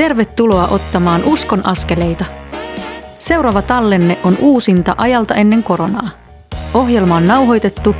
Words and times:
Tervetuloa 0.00 0.66
ottamaan 0.66 1.24
uskon 1.24 1.66
askeleita. 1.66 2.24
Seuraava 3.18 3.62
tallenne 3.62 4.18
on 4.24 4.36
uusinta 4.40 4.94
ajalta 4.98 5.34
ennen 5.34 5.62
koronaa. 5.62 6.08
Ohjelma 6.74 7.16
on 7.16 7.26
nauhoitettu 7.26 7.96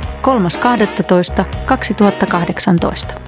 3.12.2018. 3.11 3.19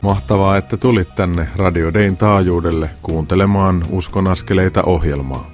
Mahtavaa, 0.00 0.56
että 0.56 0.76
tulit 0.76 1.08
tänne 1.16 1.48
Radio 1.56 1.94
Dayn 1.94 2.16
taajuudelle 2.16 2.90
kuuntelemaan 3.02 3.84
Uskon 3.90 4.26
askeleita 4.26 4.82
ohjelmaa. 4.82 5.50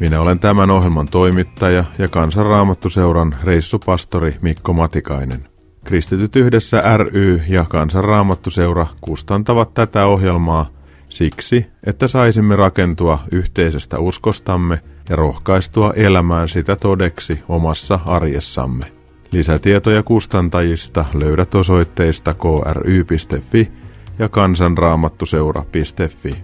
Minä 0.00 0.20
olen 0.20 0.38
tämän 0.38 0.70
ohjelman 0.70 1.08
toimittaja 1.08 1.84
ja 1.98 2.08
Kansanraamattuseuran 2.08 3.36
reissupastori 3.44 4.36
Mikko 4.42 4.72
Matikainen. 4.72 5.48
Kristityt 5.84 6.36
yhdessä 6.36 6.82
ry 6.96 7.42
ja 7.48 7.64
Kansanraamattuseura 7.64 8.86
kustantavat 9.00 9.74
tätä 9.74 10.06
ohjelmaa 10.06 10.77
siksi, 11.08 11.66
että 11.86 12.08
saisimme 12.08 12.56
rakentua 12.56 13.18
yhteisestä 13.32 13.98
uskostamme 13.98 14.80
ja 15.08 15.16
rohkaistua 15.16 15.92
elämään 15.96 16.48
sitä 16.48 16.76
todeksi 16.76 17.42
omassa 17.48 18.00
arjessamme. 18.06 18.84
Lisätietoja 19.32 20.02
kustantajista 20.02 21.04
löydät 21.14 21.54
osoitteista 21.54 22.34
kry.fi 22.34 23.72
ja 24.18 24.28
kansanraamattuseura.fi. 24.28 26.42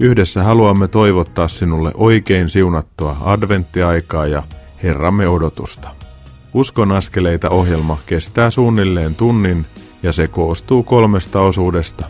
Yhdessä 0.00 0.42
haluamme 0.42 0.88
toivottaa 0.88 1.48
sinulle 1.48 1.92
oikein 1.94 2.48
siunattua 2.48 3.16
adventtiaikaa 3.24 4.26
ja 4.26 4.42
Herramme 4.82 5.28
odotusta. 5.28 5.88
Uskon 6.54 6.92
askeleita 6.92 7.50
ohjelma 7.50 7.98
kestää 8.06 8.50
suunnilleen 8.50 9.14
tunnin 9.14 9.66
ja 10.02 10.12
se 10.12 10.28
koostuu 10.28 10.82
kolmesta 10.82 11.40
osuudesta. 11.40 12.06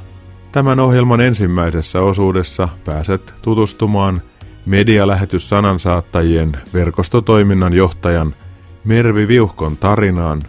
Tämän 0.52 0.80
ohjelman 0.80 1.20
ensimmäisessä 1.20 2.00
osuudessa 2.00 2.68
pääset 2.84 3.34
tutustumaan 3.42 4.22
medialähetys 4.66 5.48
sanansaattajien 5.48 6.58
verkostotoiminnan 6.74 7.72
johtajan 7.72 8.34
Mervi 8.84 9.28
Viuhkon 9.28 9.76
tarinaan. 9.76 10.42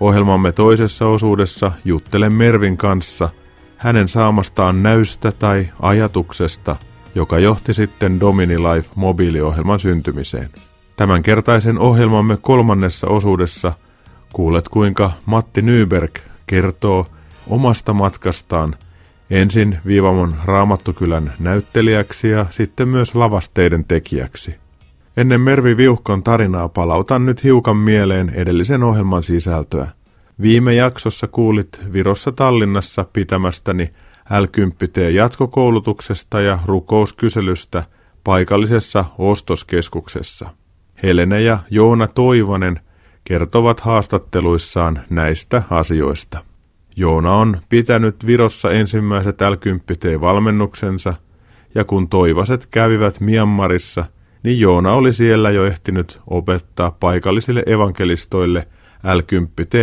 Ohjelmamme 0.00 0.52
toisessa 0.52 1.06
osuudessa 1.06 1.72
juttelen 1.84 2.34
Mervin 2.34 2.76
kanssa 2.76 3.28
hänen 3.76 4.08
saamastaan 4.08 4.82
näystä 4.82 5.32
tai 5.32 5.68
ajatuksesta, 5.80 6.76
joka 7.14 7.38
johti 7.38 7.74
sitten 7.74 8.20
Domini 8.20 8.58
Life 8.58 8.88
mobiiliohjelman 8.94 9.80
syntymiseen. 9.80 10.50
Tämänkertaisen 10.96 11.78
ohjelmamme 11.78 12.38
kolmannessa 12.40 13.06
osuudessa 13.06 13.72
kuulet 14.32 14.68
kuinka 14.68 15.10
Matti 15.26 15.62
Nyberg 15.62 16.18
kertoo 16.46 17.06
omasta 17.46 17.92
matkastaan 17.92 18.76
ensin 19.32 19.78
Viivamon 19.86 20.34
Raamattukylän 20.44 21.32
näyttelijäksi 21.38 22.28
ja 22.28 22.46
sitten 22.50 22.88
myös 22.88 23.14
lavasteiden 23.14 23.84
tekijäksi. 23.84 24.54
Ennen 25.16 25.40
Mervi 25.40 25.76
Viuhkon 25.76 26.22
tarinaa 26.22 26.68
palautan 26.68 27.26
nyt 27.26 27.44
hiukan 27.44 27.76
mieleen 27.76 28.30
edellisen 28.30 28.82
ohjelman 28.82 29.22
sisältöä. 29.22 29.88
Viime 30.40 30.74
jaksossa 30.74 31.26
kuulit 31.28 31.80
Virossa 31.92 32.32
Tallinnassa 32.32 33.04
pitämästäni 33.12 33.90
l 34.30 34.44
jatkokoulutuksesta 35.12 36.40
ja 36.40 36.58
rukouskyselystä 36.66 37.84
paikallisessa 38.24 39.04
ostoskeskuksessa– 39.18 40.50
Helene 41.02 41.42
ja 41.42 41.58
Joona 41.70 42.08
Toivonen 42.08 42.80
kertovat 43.24 43.80
haastatteluissaan 43.80 45.00
näistä 45.10 45.62
asioista. 45.70 46.44
Joona 46.96 47.34
on 47.34 47.60
pitänyt 47.68 48.26
Virossa 48.26 48.70
ensimmäiset 48.70 49.40
l 49.40 50.20
valmennuksensa 50.20 51.14
ja 51.74 51.84
kun 51.84 52.08
Toivaset 52.08 52.66
kävivät 52.70 53.20
Myanmarissa, 53.20 54.04
niin 54.42 54.60
Joona 54.60 54.92
oli 54.92 55.12
siellä 55.12 55.50
jo 55.50 55.64
ehtinyt 55.64 56.20
opettaa 56.26 56.90
paikallisille 56.90 57.62
evankelistoille 57.66 58.68
l 59.14 59.20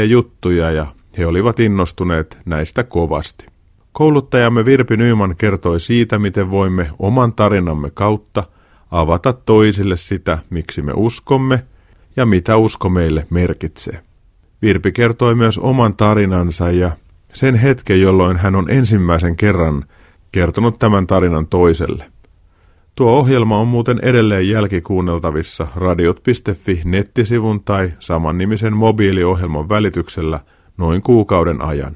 juttuja 0.09 0.72
ja 0.72 0.88
he 1.17 1.25
olivat 1.25 1.59
innostuneet 1.59 2.38
näistä 2.45 2.83
kovasti. 2.83 3.45
Kouluttajamme 3.91 4.66
Virpi 4.66 4.97
Nyyman 4.97 5.35
kertoi 5.38 5.79
siitä, 5.79 6.19
miten 6.19 6.51
voimme 6.51 6.89
oman 7.00 7.33
tarinamme 7.33 7.89
kautta– 7.94 8.44
avata 8.91 9.33
toisille 9.33 9.97
sitä, 9.97 10.38
miksi 10.50 10.81
me 10.81 10.94
uskomme 10.95 11.66
ja 12.16 12.25
mitä 12.25 12.57
usko 12.57 12.89
meille 12.89 13.28
merkitsee. 13.29 14.01
Virpi 14.62 14.91
kertoi 14.91 15.35
myös 15.35 15.57
oman 15.57 15.95
tarinansa 15.95 16.72
ja 16.72 16.91
sen 17.34 17.56
hetken, 17.56 18.01
jolloin 18.01 18.38
hän 18.38 18.56
on 18.56 18.69
ensimmäisen 18.69 19.35
kerran 19.35 19.85
kertonut 20.31 20.79
tämän 20.79 21.07
tarinan 21.07 21.47
toiselle. 21.47 22.06
Tuo 22.95 23.12
ohjelma 23.12 23.57
on 23.57 23.67
muuten 23.67 24.00
edelleen 24.01 24.50
jälkikuunneltavissa 24.50 25.68
radiot.fi 25.75 26.81
nettisivun 26.85 27.63
tai 27.63 27.94
samannimisen 28.00 28.73
mobiiliohjelman 28.73 29.69
välityksellä 29.69 30.39
noin 30.78 31.01
kuukauden 31.01 31.62
ajan. 31.62 31.95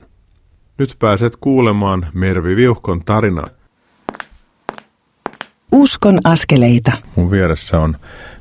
Nyt 0.78 0.96
pääset 1.00 1.36
kuulemaan 1.40 2.08
Mervi 2.14 2.56
Viuhkon 2.56 3.04
tarinaa 3.06 3.48
Uskon 5.74 6.20
askeleita. 6.24 6.92
Mun 7.16 7.32
vieressä 7.32 7.80
on 7.80 7.98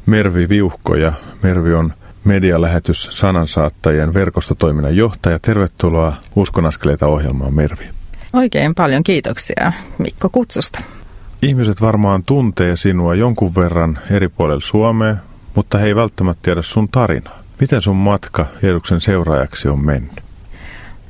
Mervi 0.06 0.48
Viuhko 0.48 0.94
ja 0.94 1.12
Mervi 1.42 1.74
on 1.74 1.92
medialähetys 2.24 3.08
sanansaattajien 3.10 4.14
verkostotoiminnan 4.14 4.96
johtaja. 4.96 5.38
Tervetuloa 5.38 6.16
Uskon 6.36 6.66
askeleita 6.66 7.06
ohjelmaan 7.06 7.54
Mervi. 7.54 7.84
Oikein 8.32 8.74
paljon 8.74 9.02
kiitoksia 9.02 9.72
Mikko 9.98 10.28
kutsusta. 10.28 10.80
Ihmiset 11.42 11.80
varmaan 11.80 12.22
tuntee 12.24 12.76
sinua 12.76 13.14
jonkun 13.14 13.54
verran 13.54 13.98
eri 14.10 14.28
puolilla 14.28 14.60
Suomea, 14.60 15.16
mutta 15.54 15.78
he 15.78 15.86
ei 15.86 15.96
välttämättä 15.96 16.40
tiedä 16.42 16.62
sun 16.62 16.88
tarinaa. 16.88 17.38
Miten 17.60 17.82
sun 17.82 17.96
matka 17.96 18.46
Jeesuksen 18.62 19.00
seuraajaksi 19.00 19.68
on 19.68 19.84
mennyt? 19.84 20.22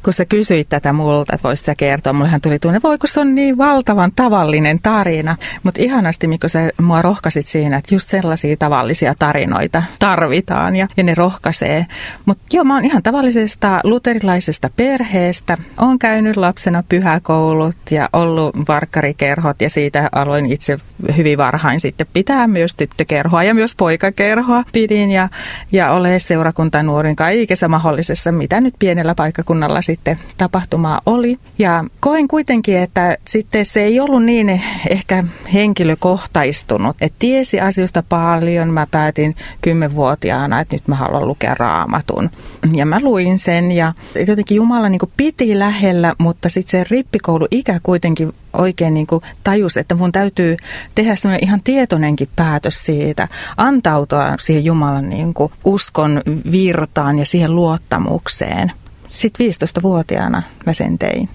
Kun 0.04 0.12
sä 0.12 0.24
kysyit 0.24 0.68
tätä 0.68 0.92
multa, 0.92 1.34
että 1.34 1.48
voisit 1.48 1.66
sä 1.66 1.74
kertoa, 1.74 2.12
mullehan 2.12 2.40
tuli 2.40 2.58
tunne, 2.58 2.80
voi 2.82 2.98
kun 2.98 3.08
se 3.08 3.20
on 3.20 3.34
niin 3.34 3.58
valtavan 3.58 4.12
tavallinen 4.16 4.78
tarina. 4.82 5.36
Mutta 5.62 5.82
ihanasti, 5.82 6.26
Mikko, 6.26 6.48
sä 6.48 6.70
mua 6.82 7.02
rohkasit 7.02 7.46
siinä, 7.46 7.76
että 7.76 7.94
just 7.94 8.10
sellaisia 8.10 8.56
tavallisia 8.56 9.14
tarinoita 9.18 9.82
tarvitaan 9.98 10.76
ja, 10.76 10.88
ja 10.96 11.02
ne 11.02 11.14
rohkaisee. 11.14 11.86
Mutta 12.24 12.44
joo, 12.52 12.64
mä 12.64 12.74
oon 12.74 12.84
ihan 12.84 13.02
tavallisesta 13.02 13.80
luterilaisesta 13.84 14.70
perheestä. 14.76 15.56
Oon 15.80 15.98
käynyt 15.98 16.36
lapsena 16.36 16.84
pyhäkoulut 16.88 17.76
ja 17.91 18.08
ollut 18.12 18.68
varkkarikerhot 18.68 19.62
ja 19.62 19.70
siitä 19.70 20.08
aloin 20.12 20.52
itse 20.52 20.78
hyvin 21.16 21.38
varhain 21.38 21.80
sitten 21.80 22.06
pitää 22.12 22.46
myös 22.46 22.74
tyttökerhoa 22.74 23.42
ja 23.42 23.54
myös 23.54 23.74
poikakerhoa 23.74 24.64
pidin 24.72 25.10
ja, 25.10 25.28
ja 25.72 25.92
ole 25.92 26.18
seurakuntanuorin 26.18 27.16
kaikessa 27.16 27.68
mahdollisessa, 27.68 28.32
mitä 28.32 28.60
nyt 28.60 28.74
pienellä 28.78 29.14
paikkakunnalla 29.14 29.82
sitten 29.92 30.19
tapahtumaa 30.38 31.00
oli. 31.06 31.38
Ja 31.58 31.84
koen 32.00 32.28
kuitenkin, 32.28 32.78
että 32.78 33.16
sitten 33.28 33.66
se 33.66 33.82
ei 33.82 34.00
ollut 34.00 34.25
niin 34.25 34.62
ehkä 34.91 35.25
henkilökohtaistunut. 35.53 36.97
Että 37.00 37.16
tiesi 37.19 37.60
asioista 37.60 38.03
paljon. 38.08 38.69
Mä 38.69 38.86
päätin 38.91 39.36
kymmenvuotiaana, 39.60 40.60
että 40.60 40.75
nyt 40.75 40.88
mä 40.88 40.94
haluan 40.94 41.28
lukea 41.28 41.54
raamatun. 41.54 42.30
Ja 42.75 42.86
mä 42.86 43.00
luin 43.03 43.38
sen 43.38 43.72
ja 43.72 43.92
jotenkin 44.26 44.56
Jumala 44.56 44.88
niin 44.88 45.00
piti 45.16 45.58
lähellä, 45.58 46.14
mutta 46.19 46.48
sitten 46.48 46.70
se 46.70 46.86
rippikoulu-ikä 46.91 47.80
kuitenkin 47.82 48.32
oikein 48.53 48.94
niin 48.94 49.06
tajus, 49.44 49.76
että 49.76 49.94
mun 49.94 50.12
täytyy 50.12 50.56
tehdä 50.94 51.16
semmoinen 51.16 51.44
ihan 51.44 51.60
tietoinenkin 51.64 52.28
päätös 52.36 52.84
siitä, 52.84 53.28
antautua 53.56 54.34
siihen 54.41 54.64
Jumalan 54.64 55.10
niin 55.10 55.34
uskon 55.64 56.22
virtaan 56.53 57.19
ja 57.19 57.26
siihen 57.26 57.54
luottamukseen. 57.54 58.72
Sitten 59.12 59.46
15-vuotiaana 59.46 60.42
mä 60.66 60.72
sen 60.72 60.98
tein. 60.98 61.28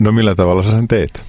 No 0.00 0.12
millä 0.12 0.34
tavalla 0.34 0.62
sä 0.62 0.70
sen 0.70 0.88
teit? 0.88 1.22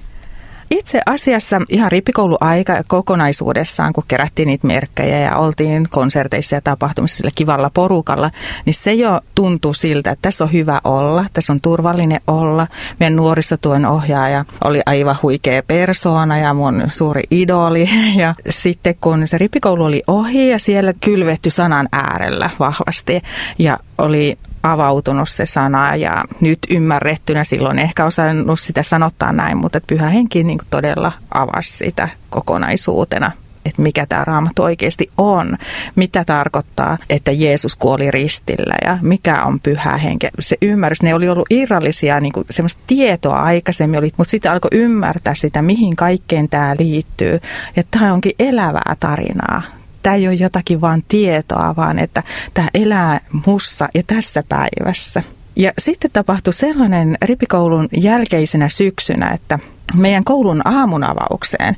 Itse 0.70 1.00
asiassa 1.06 1.60
ihan 1.68 1.92
rippikouluaika 1.92 2.82
kokonaisuudessaan, 2.86 3.92
kun 3.92 4.04
kerättiin 4.08 4.46
niitä 4.46 4.66
merkkejä 4.66 5.18
ja 5.18 5.36
oltiin 5.36 5.88
konserteissa 5.90 6.54
ja 6.54 6.60
tapahtumissa 6.60 7.16
sillä 7.16 7.30
kivalla 7.34 7.70
porukalla, 7.74 8.30
niin 8.64 8.74
se 8.74 8.92
jo 8.92 9.20
tuntuu 9.34 9.74
siltä, 9.74 10.10
että 10.10 10.22
tässä 10.22 10.44
on 10.44 10.52
hyvä 10.52 10.80
olla, 10.84 11.24
tässä 11.32 11.52
on 11.52 11.60
turvallinen 11.60 12.20
olla. 12.26 12.66
Meidän 13.00 13.16
nuorisotuen 13.16 13.86
ohjaaja 13.86 14.44
oli 14.64 14.80
aivan 14.86 15.18
huikea 15.22 15.62
persoona 15.62 16.38
ja 16.38 16.54
mun 16.54 16.82
suuri 16.88 17.22
idoli. 17.30 17.88
Ja 18.16 18.34
sitten 18.48 18.94
kun 19.00 19.26
se 19.26 19.38
rippikoulu 19.38 19.84
oli 19.84 20.02
ohi 20.06 20.50
ja 20.50 20.58
siellä 20.58 20.92
kylvetty 21.00 21.50
sanan 21.50 21.88
äärellä 21.92 22.50
vahvasti 22.58 23.22
ja 23.58 23.78
oli 23.98 24.38
avautunut 24.64 25.28
se 25.28 25.46
sana 25.46 25.96
ja 25.96 26.24
nyt 26.40 26.58
ymmärrettynä 26.70 27.44
silloin 27.44 27.78
ehkä 27.78 28.04
osannut 28.04 28.60
sitä 28.60 28.82
sanottaa 28.82 29.32
näin, 29.32 29.56
mutta 29.56 29.78
että 29.78 29.86
pyhä 29.86 30.08
henki 30.08 30.44
niin 30.44 30.58
todella 30.70 31.12
avasi 31.34 31.76
sitä 31.76 32.08
kokonaisuutena 32.30 33.30
että 33.64 33.82
mikä 33.82 34.06
tämä 34.06 34.24
raamattu 34.24 34.62
oikeasti 34.62 35.10
on, 35.18 35.58
mitä 35.96 36.24
tarkoittaa, 36.24 36.98
että 37.10 37.32
Jeesus 37.32 37.76
kuoli 37.76 38.10
ristillä 38.10 38.74
ja 38.84 38.98
mikä 39.02 39.42
on 39.42 39.60
pyhä 39.60 39.96
henke. 39.96 40.30
Se 40.40 40.56
ymmärrys, 40.62 41.02
ne 41.02 41.14
oli 41.14 41.28
ollut 41.28 41.46
irrallisia, 41.50 42.20
niin 42.20 42.32
kuin 42.32 42.46
semmoista 42.50 42.82
tietoa 42.86 43.42
aikaisemmin 43.42 43.98
oli, 43.98 44.10
mutta 44.16 44.30
sitten 44.30 44.52
alkoi 44.52 44.70
ymmärtää 44.72 45.34
sitä, 45.34 45.62
mihin 45.62 45.96
kaikkeen 45.96 46.48
tämä 46.48 46.74
liittyy. 46.78 47.40
Ja 47.76 47.82
tämä 47.90 48.12
onkin 48.12 48.32
elävää 48.38 48.96
tarinaa 49.00 49.62
tämä 50.04 50.16
ei 50.16 50.28
ole 50.28 50.34
jotakin 50.34 50.80
vaan 50.80 51.02
tietoa, 51.08 51.76
vaan 51.76 51.98
että 51.98 52.22
tämä 52.54 52.68
elää 52.74 53.20
mussa 53.46 53.88
ja 53.94 54.02
tässä 54.06 54.42
päivässä. 54.48 55.22
Ja 55.56 55.72
sitten 55.78 56.10
tapahtui 56.12 56.52
sellainen 56.52 57.18
ripikoulun 57.22 57.88
jälkeisenä 57.96 58.68
syksynä, 58.68 59.30
että 59.30 59.58
meidän 59.94 60.24
koulun 60.24 60.62
aamunavaukseen 60.64 61.76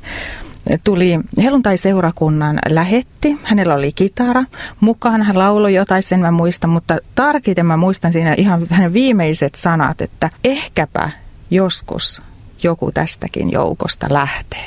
tuli 0.83 1.19
helluntai-seurakunnan 1.43 2.59
lähetti. 2.69 3.37
Hänellä 3.43 3.75
oli 3.75 3.91
kitara 3.91 4.43
mukaan. 4.79 5.23
Hän 5.23 5.39
lauloi 5.39 5.73
jotain, 5.73 6.03
sen 6.03 6.19
mä 6.19 6.31
muistan, 6.31 6.69
mutta 6.69 6.97
tarkiten 7.15 7.65
mä 7.65 7.77
muistan 7.77 8.13
siinä 8.13 8.33
ihan 8.37 8.67
hänen 8.69 8.93
viimeiset 8.93 9.55
sanat, 9.55 10.01
että 10.01 10.29
ehkäpä 10.43 11.09
joskus 11.51 12.21
joku 12.63 12.91
tästäkin 12.91 13.51
joukosta 13.51 14.07
lähtee. 14.09 14.65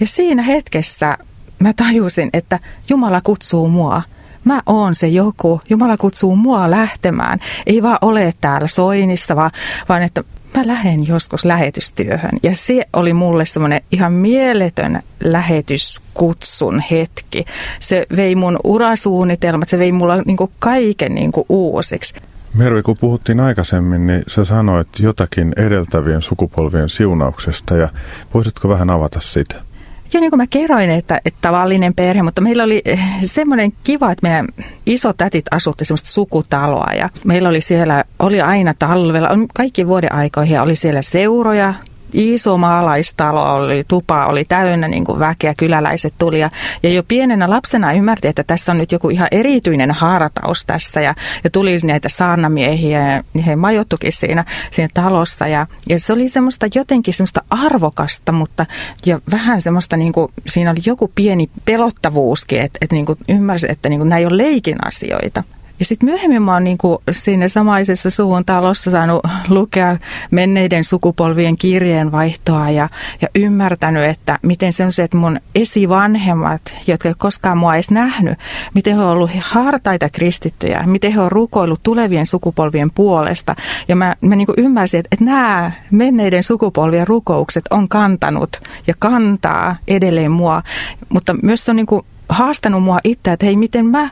Ja 0.00 0.06
siinä 0.06 0.42
hetkessä 0.42 1.18
mä 1.62 1.72
tajusin, 1.72 2.30
että 2.32 2.58
Jumala 2.88 3.20
kutsuu 3.20 3.68
mua. 3.68 4.02
Mä 4.44 4.62
oon 4.66 4.94
se 4.94 5.08
joku. 5.08 5.60
Jumala 5.70 5.96
kutsuu 5.96 6.36
mua 6.36 6.70
lähtemään. 6.70 7.38
Ei 7.66 7.82
vaan 7.82 7.98
ole 8.02 8.32
täällä 8.40 8.66
soinissa, 8.66 9.36
vaan, 9.36 9.50
vaan 9.88 10.02
että 10.02 10.24
mä 10.56 10.66
lähden 10.66 11.06
joskus 11.06 11.44
lähetystyöhön. 11.44 12.30
Ja 12.42 12.56
se 12.56 12.82
oli 12.92 13.12
mulle 13.12 13.46
semmoinen 13.46 13.80
ihan 13.92 14.12
mieletön 14.12 15.02
lähetyskutsun 15.24 16.82
hetki. 16.90 17.44
Se 17.80 18.06
vei 18.16 18.34
mun 18.34 18.58
urasuunnitelmat, 18.64 19.68
se 19.68 19.78
vei 19.78 19.92
mulla 19.92 20.22
niinku 20.22 20.52
kaiken 20.58 21.14
niinku 21.14 21.46
uusiksi. 21.48 22.14
Mervi, 22.54 22.82
kun 22.82 22.96
puhuttiin 22.96 23.40
aikaisemmin, 23.40 24.06
niin 24.06 24.22
sä 24.26 24.44
sanoit 24.44 24.88
jotakin 24.98 25.52
edeltävien 25.56 26.22
sukupolvien 26.22 26.88
siunauksesta 26.88 27.76
ja 27.76 27.88
voisitko 28.34 28.68
vähän 28.68 28.90
avata 28.90 29.20
sitä? 29.20 29.71
Joo, 30.12 30.20
niin 30.20 30.30
kuin 30.30 30.38
mä 30.38 30.46
kerroin, 30.46 30.90
että, 30.90 31.20
että 31.24 31.38
tavallinen 31.40 31.94
perhe, 31.94 32.22
mutta 32.22 32.40
meillä 32.40 32.62
oli 32.62 32.82
eh, 32.84 33.00
semmoinen 33.24 33.72
kiva, 33.84 34.10
että 34.10 34.28
meidän 34.28 34.48
isotätit 34.86 35.44
asutti 35.50 35.84
semmoista 35.84 36.10
sukutaloa 36.10 36.92
ja 36.94 37.10
meillä 37.24 37.48
oli 37.48 37.60
siellä, 37.60 38.04
oli 38.18 38.40
aina 38.40 38.74
talvella, 38.78 39.28
kaikki 39.54 39.86
vuoden 39.86 40.14
aikoihin 40.14 40.60
oli 40.60 40.76
siellä 40.76 41.02
seuroja, 41.02 41.74
iso 42.12 42.58
maalaistalo 42.58 43.54
oli, 43.54 43.84
tupa 43.88 44.26
oli 44.26 44.44
täynnä 44.44 44.88
niin 44.88 45.04
kuin 45.04 45.18
väkeä, 45.18 45.54
kyläläiset 45.54 46.14
tuli. 46.18 46.40
Ja, 46.40 46.50
ja 46.82 46.90
jo 46.90 47.02
pienenä 47.02 47.50
lapsena 47.50 47.92
ymmärti, 47.92 48.28
että 48.28 48.44
tässä 48.44 48.72
on 48.72 48.78
nyt 48.78 48.92
joku 48.92 49.10
ihan 49.10 49.28
erityinen 49.30 49.90
hartaus 49.90 50.66
tässä. 50.66 51.00
Ja, 51.00 51.14
ja 51.44 51.50
tuli 51.50 51.76
näitä 51.84 52.08
saarnamiehiä 52.08 53.12
ja 53.12 53.42
he 53.42 53.56
majoittukin 53.56 54.12
siinä, 54.12 54.44
siinä 54.70 54.88
talossa. 54.94 55.46
Ja, 55.46 55.66
ja 55.88 56.00
se 56.00 56.12
oli 56.12 56.28
semmoista 56.28 56.66
jotenkin 56.74 57.14
semmoista 57.14 57.42
arvokasta, 57.50 58.32
mutta 58.32 58.66
ja 59.06 59.20
vähän 59.30 59.60
semmoista, 59.60 59.96
niin 59.96 60.12
kuin, 60.12 60.32
siinä 60.46 60.70
oli 60.70 60.80
joku 60.86 61.12
pieni 61.14 61.50
pelottavuuskin, 61.64 62.60
että, 62.60 62.78
että 62.80 62.94
niin 62.94 63.06
kuin 63.06 63.18
ymmärsi, 63.28 63.66
että 63.70 63.88
niin 63.88 63.98
kuin, 63.98 64.08
nämä 64.08 64.18
ei 64.18 64.26
ole 64.26 64.36
leikin 64.36 64.86
asioita. 64.86 65.42
Ja 65.82 65.86
sitten 65.86 66.08
myöhemmin 66.08 66.42
mä 66.42 66.52
oon 66.52 66.64
niin 66.64 66.78
siinä 67.10 67.48
samaisessa 67.48 68.10
suvun 68.10 68.44
talossa 68.44 68.90
saanut 68.90 69.20
lukea 69.48 69.96
menneiden 70.30 70.84
sukupolvien 70.84 71.56
kirjeenvaihtoa 71.56 72.70
ja, 72.70 72.88
ja 73.22 73.28
ymmärtänyt, 73.34 74.04
että 74.04 74.38
miten 74.42 74.72
sellaiset 74.72 75.14
mun 75.14 75.40
esivanhemmat, 75.54 76.62
jotka 76.86 77.08
ei 77.08 77.14
koskaan 77.18 77.58
mua 77.58 77.74
edes 77.74 77.90
nähnyt, 77.90 78.38
miten 78.74 78.96
he 78.96 79.02
on 79.02 79.08
ollut 79.08 79.30
hartaita 79.40 80.08
kristittyjä, 80.08 80.82
miten 80.86 81.12
he 81.12 81.20
on 81.20 81.32
rukoillut 81.32 81.82
tulevien 81.82 82.26
sukupolvien 82.26 82.90
puolesta. 82.90 83.56
Ja 83.88 83.96
mä, 83.96 84.16
mä 84.20 84.36
niin 84.36 84.48
ymmärsin, 84.56 85.00
että, 85.00 85.08
että 85.12 85.24
nämä 85.24 85.72
menneiden 85.90 86.42
sukupolvien 86.42 87.08
rukoukset 87.08 87.64
on 87.70 87.88
kantanut 87.88 88.60
ja 88.86 88.94
kantaa 88.98 89.76
edelleen 89.88 90.32
mua, 90.32 90.62
mutta 91.08 91.34
myös 91.42 91.64
se 91.64 91.70
on 91.70 91.76
niin 91.76 91.86
haastanut 92.28 92.82
mua 92.82 92.98
itse, 93.04 93.32
että 93.32 93.46
hei, 93.46 93.56
miten 93.56 93.86
mä 93.86 94.10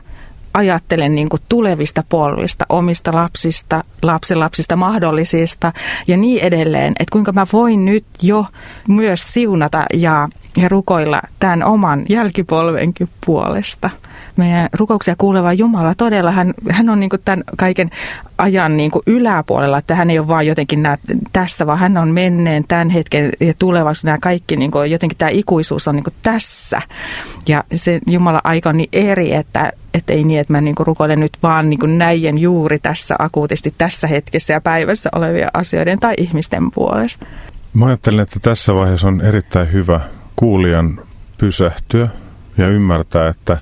ajattelen 0.53 1.15
niin 1.15 1.29
kuin 1.29 1.41
tulevista 1.49 2.03
polvista, 2.09 2.65
omista 2.69 3.13
lapsista, 3.13 3.83
lapsenlapsista, 4.01 4.75
mahdollisista 4.75 5.73
ja 6.07 6.17
niin 6.17 6.43
edelleen, 6.43 6.93
että 6.99 7.11
kuinka 7.11 7.31
mä 7.31 7.45
voin 7.53 7.85
nyt 7.85 8.05
jo 8.21 8.45
myös 8.87 9.33
siunata 9.33 9.85
ja, 9.93 10.27
ja 10.57 10.69
rukoilla 10.69 11.21
tämän 11.39 11.63
oman 11.63 12.05
jälkipolvenkin 12.09 13.09
puolesta 13.25 13.89
meidän 14.37 14.69
rukouksia 14.73 15.15
kuuleva 15.17 15.53
Jumala 15.53 15.95
todella, 15.95 16.31
hän, 16.31 16.53
hän 16.69 16.89
on 16.89 16.99
niin 16.99 17.09
kuin 17.09 17.21
tämän 17.25 17.43
kaiken 17.57 17.89
ajan 18.37 18.77
niin 18.77 18.91
kuin 18.91 19.03
yläpuolella, 19.05 19.77
että 19.77 19.95
hän 19.95 20.09
ei 20.09 20.19
ole 20.19 20.27
vaan 20.27 20.47
jotenkin 20.47 20.83
nää, 20.83 20.97
tässä, 21.33 21.67
vaan 21.67 21.79
hän 21.79 21.97
on 21.97 22.09
menneen 22.09 22.63
tämän 22.67 22.89
hetken 22.89 23.31
ja 23.39 23.53
tulevaisuus, 23.59 24.03
nämä 24.03 24.17
kaikki, 24.21 24.55
niin 24.55 24.71
kuin, 24.71 24.91
jotenkin 24.91 25.17
tämä 25.17 25.29
ikuisuus 25.29 25.87
on 25.87 25.95
niin 25.95 26.03
kuin 26.03 26.13
tässä. 26.21 26.81
Ja 27.47 27.63
se 27.75 27.99
Jumala 28.07 28.41
aika 28.43 28.69
on 28.69 28.77
niin 28.77 28.89
eri, 28.93 29.33
että, 29.33 29.71
että 29.93 30.13
ei 30.13 30.23
niin, 30.23 30.39
että 30.39 30.53
mä 30.53 30.61
niin 30.61 30.75
kuin 30.75 30.87
rukoilen 30.87 31.19
nyt 31.19 31.37
vaan 31.43 31.69
niin 31.69 31.79
kuin 31.79 31.97
näiden 31.97 32.37
juuri 32.37 32.79
tässä 32.79 33.15
akuutisti 33.19 33.73
tässä 33.77 34.07
hetkessä 34.07 34.53
ja 34.53 34.61
päivässä 34.61 35.09
olevia 35.15 35.49
asioiden 35.53 35.99
tai 35.99 36.13
ihmisten 36.17 36.71
puolesta. 36.71 37.25
Mä 37.73 37.85
ajattelen, 37.85 38.19
että 38.19 38.39
tässä 38.39 38.75
vaiheessa 38.75 39.07
on 39.07 39.21
erittäin 39.21 39.71
hyvä 39.71 39.99
kuulijan 40.35 41.01
pysähtyä 41.37 42.07
ja 42.57 42.67
ymmärtää, 42.67 43.27
että 43.27 43.57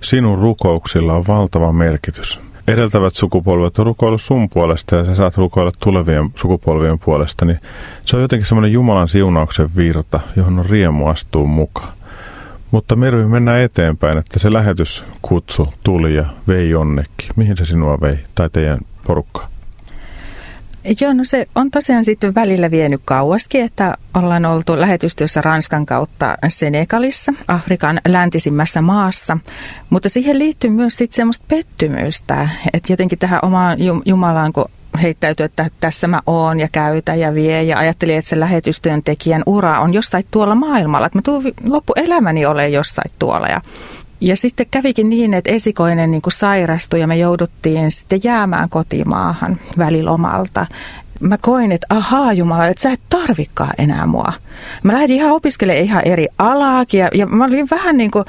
sinun 0.00 0.38
rukouksilla 0.38 1.14
on 1.14 1.26
valtava 1.26 1.72
merkitys. 1.72 2.40
Edeltävät 2.68 3.14
sukupolvet 3.14 3.78
on 3.78 3.86
rukoillut 3.86 4.22
sun 4.22 4.48
puolesta 4.48 4.96
ja 4.96 5.04
sä 5.04 5.14
saat 5.14 5.36
rukoilla 5.36 5.72
tulevien 5.80 6.30
sukupolvien 6.36 6.98
puolesta, 6.98 7.44
niin 7.44 7.60
se 8.04 8.16
on 8.16 8.22
jotenkin 8.22 8.46
semmoinen 8.46 8.72
Jumalan 8.72 9.08
siunauksen 9.08 9.76
virta, 9.76 10.20
johon 10.36 10.58
on 10.58 10.66
riemu 10.66 11.06
astuu 11.06 11.46
mukaan. 11.46 11.97
Mutta 12.70 12.96
Mervi, 12.96 13.24
mennään 13.24 13.60
eteenpäin, 13.60 14.18
että 14.18 14.38
se 14.38 14.52
lähetyskutsu 14.52 15.74
tuli 15.82 16.14
ja 16.14 16.26
vei 16.48 16.70
jonnekin. 16.70 17.28
Mihin 17.36 17.56
se 17.56 17.64
sinua 17.64 18.00
vei 18.00 18.18
tai 18.34 18.50
teidän 18.50 18.78
porukkaa? 19.06 19.48
Joo, 21.00 21.12
no 21.12 21.24
se 21.24 21.46
on 21.54 21.70
tosiaan 21.70 22.04
sitten 22.04 22.34
välillä 22.34 22.70
vienyt 22.70 23.00
kauaskin, 23.04 23.64
että 23.64 23.94
ollaan 24.14 24.46
oltu 24.46 24.80
lähetystyössä 24.80 25.40
Ranskan 25.40 25.86
kautta 25.86 26.36
Senegalissa, 26.48 27.32
Afrikan 27.48 28.00
läntisimmässä 28.08 28.82
maassa. 28.82 29.38
Mutta 29.90 30.08
siihen 30.08 30.38
liittyy 30.38 30.70
myös 30.70 30.96
sitten 30.96 31.16
semmoista 31.16 31.44
pettymystä, 31.48 32.48
että 32.72 32.92
jotenkin 32.92 33.18
tähän 33.18 33.40
omaan 33.42 33.78
Jumalaan, 34.04 34.52
kun 34.52 34.70
heittäytyy, 34.98 35.46
että 35.46 35.70
tässä 35.80 36.08
mä 36.08 36.20
oon 36.26 36.60
ja 36.60 36.68
käytä 36.72 37.14
ja 37.14 37.34
vie 37.34 37.62
ja 37.62 37.78
ajattelin, 37.78 38.16
että 38.18 38.28
se 38.28 38.40
lähetystyöntekijän 38.40 39.42
ura 39.46 39.80
on 39.80 39.94
jossain 39.94 40.24
tuolla 40.30 40.54
maailmalla, 40.54 41.06
että 41.06 41.18
mä 41.18 41.22
tuun 41.22 41.44
loppuelämäni 41.64 42.46
ole 42.46 42.68
jossain 42.68 43.10
tuolla 43.18 43.46
ja 43.46 43.60
ja 44.20 44.36
sitten 44.36 44.66
kävikin 44.70 45.08
niin, 45.08 45.34
että 45.34 45.52
esikoinen 45.52 46.10
niin 46.10 46.22
kuin 46.22 46.32
sairastui 46.32 47.00
ja 47.00 47.06
me 47.06 47.16
jouduttiin 47.16 47.90
sitten 47.90 48.20
jäämään 48.24 48.68
kotimaahan 48.68 49.60
välilomalta. 49.78 50.66
Mä 51.20 51.38
koin, 51.38 51.72
että 51.72 51.86
ahaa 51.90 52.32
Jumala, 52.32 52.66
että 52.66 52.82
sä 52.82 52.90
et 52.90 53.00
tarvikaan 53.08 53.74
enää 53.78 54.06
mua. 54.06 54.32
Mä 54.82 54.92
lähdin 54.92 55.16
ihan 55.16 55.32
opiskelemaan 55.32 55.84
ihan 55.84 56.02
eri 56.04 56.26
alaakin 56.38 57.00
ja, 57.00 57.08
ja 57.14 57.26
mä 57.26 57.44
olin 57.44 57.68
vähän 57.70 57.96
niin 57.96 58.10
kuin 58.10 58.24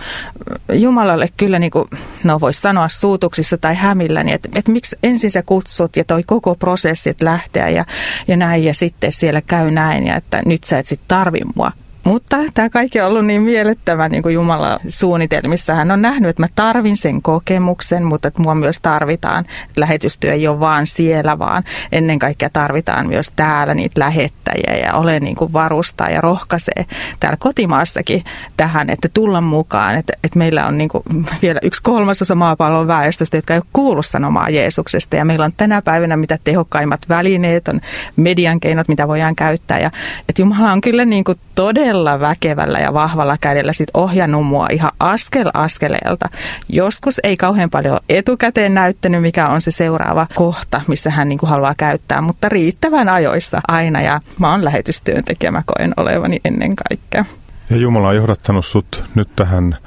Jumalalle 0.74 1.29
kyllä 1.38 1.60
niin 1.60 1.72
kuin, 1.72 1.89
no 2.24 2.39
voisi 2.39 2.62
sanoa 2.62 2.89
suutuksissa 2.89 3.58
tai 3.58 3.75
hämilläni, 3.75 4.34
että, 4.34 4.50
että 4.55 4.72
miksi 4.72 4.98
ensin 5.03 5.31
sä 5.31 5.43
kutsut 5.43 5.96
ja 5.96 6.03
toi 6.03 6.24
koko 6.24 6.55
prosessi, 6.55 7.15
lähteä 7.22 7.69
ja, 7.69 7.86
ja 8.27 8.38
näin 8.38 8.63
ja 8.63 8.74
sitten 8.74 9.13
siellä 9.13 9.41
käy 9.41 9.72
näin 9.72 10.08
ja 10.08 10.15
että 10.15 10.41
nyt 10.46 10.63
sä 10.63 10.79
et 10.79 10.88
sitten 10.88 11.08
tarvi 11.08 11.39
mua. 11.55 11.72
Mutta 12.03 12.38
tämä 12.53 12.70
kaikki 12.70 13.01
on 13.01 13.08
ollut 13.08 13.25
niin 13.25 13.41
miellyttävä 13.41 14.10
niin 14.10 14.24
kuin 14.24 14.34
Jumala 14.36 14.79
suunnitelmissa. 14.88 15.75
Hän 15.75 15.91
on 15.91 16.01
nähnyt, 16.01 16.29
että 16.29 16.44
mä 16.44 16.48
tarvin 16.56 16.98
sen 16.98 17.22
kokemuksen, 17.22 18.03
mutta 18.03 18.27
että 18.27 18.41
mua 18.41 18.56
myös 18.56 18.79
tarvitaan. 18.82 19.46
Lähetystyö 19.77 20.34
ei 20.34 20.48
ole 20.48 20.60
vaan 20.60 20.88
siellä, 20.88 21.39
vaan 21.39 21.63
ennen 21.91 22.20
kaikkea 22.20 22.50
tarvitaan 22.50 23.08
myös 23.08 23.32
täällä 23.36 23.74
niitä 23.74 24.00
lähettäjiä 24.00 24.77
ja 24.86 24.94
ole 24.94 25.20
niin 25.20 25.36
kuin 25.36 25.53
varustaa 25.53 26.10
ja 26.10 26.22
rohkaisee 26.22 26.86
täällä 27.20 27.38
kotimaassakin 27.38 28.24
tähän, 28.58 28.89
että 28.89 29.10
tulla 29.13 29.41
mukaan. 29.41 29.96
Että, 29.96 30.13
että 30.24 30.39
meillä 30.39 30.68
on 30.68 30.77
niin 30.77 30.89
kuin 30.89 31.03
vielä 31.41 31.60
yksi 31.63 31.84
kolmasosa 31.84 32.36
maapallon 32.36 32.88
väestöstä, 32.88 33.38
jotka 33.38 33.53
ei 33.53 33.60
ole 33.60 33.65
kuullut 33.74 34.06
sanomaa 34.06 34.50
Jeesuksesta 34.50 35.15
ja 35.15 35.25
meillä 35.25 35.46
on 35.46 35.53
tänä 35.58 35.82
päivänä 35.82 36.18
mitä 36.18 36.38
tehokkaimmat 36.44 37.01
välineet, 37.10 37.68
on 37.68 37.82
median 38.15 38.60
keinot, 38.60 38.88
mitä 38.88 39.08
voidaan 39.08 39.36
käyttää 39.36 39.79
ja 39.79 39.91
että 40.29 40.41
Jumala 40.41 40.72
on 40.72 40.82
kyllä 40.82 41.06
niin 41.06 41.24
kuin 41.24 41.39
todella 41.56 41.88
todella 41.89 42.19
väkevällä 42.19 42.79
ja 42.79 42.93
vahvalla 42.93 43.38
kädellä 43.38 43.74
sit 43.74 43.89
ohjannut 43.93 44.48
mua 44.48 44.67
ihan 44.72 44.91
askel 45.00 45.51
askeleelta. 45.53 46.29
Joskus 46.69 47.19
ei 47.24 47.38
kauhean 47.38 47.69
paljon 47.69 48.00
etukäteen 48.10 48.74
näyttänyt, 48.74 49.22
mikä 49.22 49.48
on 49.48 49.62
se 49.62 49.72
seuraava 49.72 50.27
kohta, 50.36 50.81
missä 50.88 51.10
hän 51.10 51.29
niin 51.29 51.39
kuin 51.39 51.50
haluaa 51.50 51.74
käyttää, 51.77 52.22
mutta 52.22 52.50
riittävän 52.50 53.10
ajoissa 53.10 53.62
aina. 53.67 54.01
Ja 54.01 54.22
mä 54.39 54.51
oon 54.51 54.65
lähetystyöntekijä, 54.65 55.51
mä 55.51 55.63
koen 55.65 55.93
olevani 55.98 56.39
ennen 56.46 56.75
kaikkea. 56.75 57.25
Ja 57.69 57.77
Jumala 57.77 58.08
on 58.08 58.15
johdattanut 58.15 58.65
sut 58.65 59.03
nyt 59.15 59.29
tähän 59.36 59.77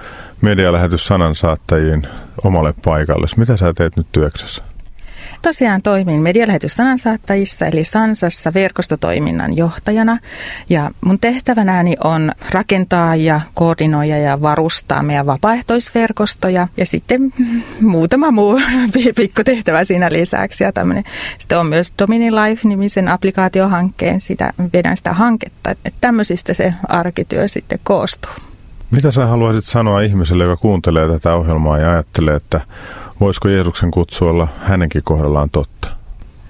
medialähetys 0.41 1.07
sanansaattajien 1.07 2.07
omalle 2.45 2.75
paikalle. 2.85 3.27
Mitä 3.37 3.57
sä 3.57 3.73
teet 3.73 3.97
nyt 3.97 4.07
työksessä? 4.13 4.63
Tosiaan 5.43 5.83
toimin 5.83 6.21
medialähetys 6.21 6.75
sanansaattajissa 6.75 7.67
eli 7.67 7.85
Sansassa 7.85 8.55
verkostotoiminnan 8.55 9.57
johtajana 9.57 10.19
ja 10.69 10.91
mun 11.05 11.19
tehtävänäni 11.19 11.97
on 12.05 12.33
rakentaa 12.51 13.17
ja 13.17 13.41
koordinoida 13.55 14.19
ja 14.19 14.43
varustaa 14.43 15.03
meidän 15.03 15.27
vapaaehtoisverkostoja 15.27 16.69
ja 16.77 16.87
sitten 16.87 17.33
muutama 17.81 18.31
muu 18.31 18.61
pikku 19.17 19.45
tehtävä 19.45 19.85
siinä 19.85 20.13
lisäksi 20.13 20.65
ja 20.65 20.73
tämmöinen. 20.73 21.05
Sitten 21.39 21.59
on 21.59 21.67
myös 21.67 21.93
Domini 21.99 22.33
Life-nimisen 22.33 23.09
applikaatiohankkeen, 23.09 24.21
sitä, 24.21 24.53
vedän 24.73 24.97
sitä 24.97 25.13
hanketta, 25.13 25.71
että 25.71 25.91
tämmöisistä 26.01 26.55
se 26.55 26.75
arkityö 26.89 27.49
sitten 27.49 27.79
koostuu. 27.83 28.33
Mitä 28.91 29.11
sä 29.11 29.27
haluaisit 29.27 29.65
sanoa 29.65 30.01
ihmiselle, 30.01 30.45
joka 30.45 30.57
kuuntelee 30.57 31.09
tätä 31.09 31.35
ohjelmaa 31.35 31.79
ja 31.79 31.91
ajattelee, 31.91 32.37
että 32.37 32.61
voisiko 33.23 33.49
Jeesuksen 33.49 33.91
kutsu 33.91 34.27
olla 34.27 34.49
hänenkin 34.59 35.03
kohdallaan 35.05 35.51
totta? 35.51 35.89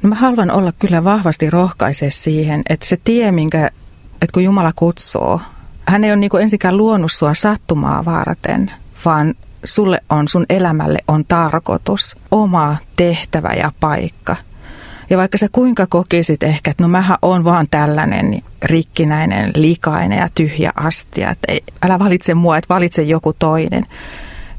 No 0.02 0.08
mä 0.08 0.14
haluan 0.14 0.50
olla 0.50 0.72
kyllä 0.78 1.04
vahvasti 1.04 1.50
rohkaise 1.50 2.10
siihen, 2.10 2.62
että 2.68 2.86
se 2.86 2.96
tie, 3.04 3.32
minkä, 3.32 3.66
että 4.12 4.32
kun 4.32 4.44
Jumala 4.44 4.72
kutsuu, 4.76 5.40
hän 5.88 6.04
ei 6.04 6.10
ole 6.10 6.16
niin 6.16 6.40
ensinkään 6.40 6.76
luonut 6.76 7.12
sua 7.12 7.34
sattumaa 7.34 8.04
varten, 8.04 8.70
vaan 9.04 9.34
sulle 9.64 10.00
on, 10.10 10.28
sun 10.28 10.46
elämälle 10.50 10.98
on 11.08 11.24
tarkoitus, 11.24 12.16
oma 12.30 12.76
tehtävä 12.96 13.52
ja 13.52 13.72
paikka– 13.80 14.36
ja 15.10 15.18
vaikka 15.18 15.38
sä 15.38 15.48
kuinka 15.52 15.86
kokisit 15.86 16.42
ehkä, 16.42 16.70
että 16.70 16.84
no 16.84 16.88
mähän 16.88 17.18
on 17.22 17.44
vaan 17.44 17.66
tällainen 17.70 18.42
rikkinäinen, 18.62 19.52
likainen 19.54 20.18
ja 20.18 20.28
tyhjä 20.34 20.72
astia, 20.76 21.30
että 21.30 21.52
ei, 21.52 21.62
älä 21.82 21.98
valitse 21.98 22.34
mua, 22.34 22.56
että 22.56 22.74
valitse 22.74 23.02
joku 23.02 23.32
toinen, 23.32 23.86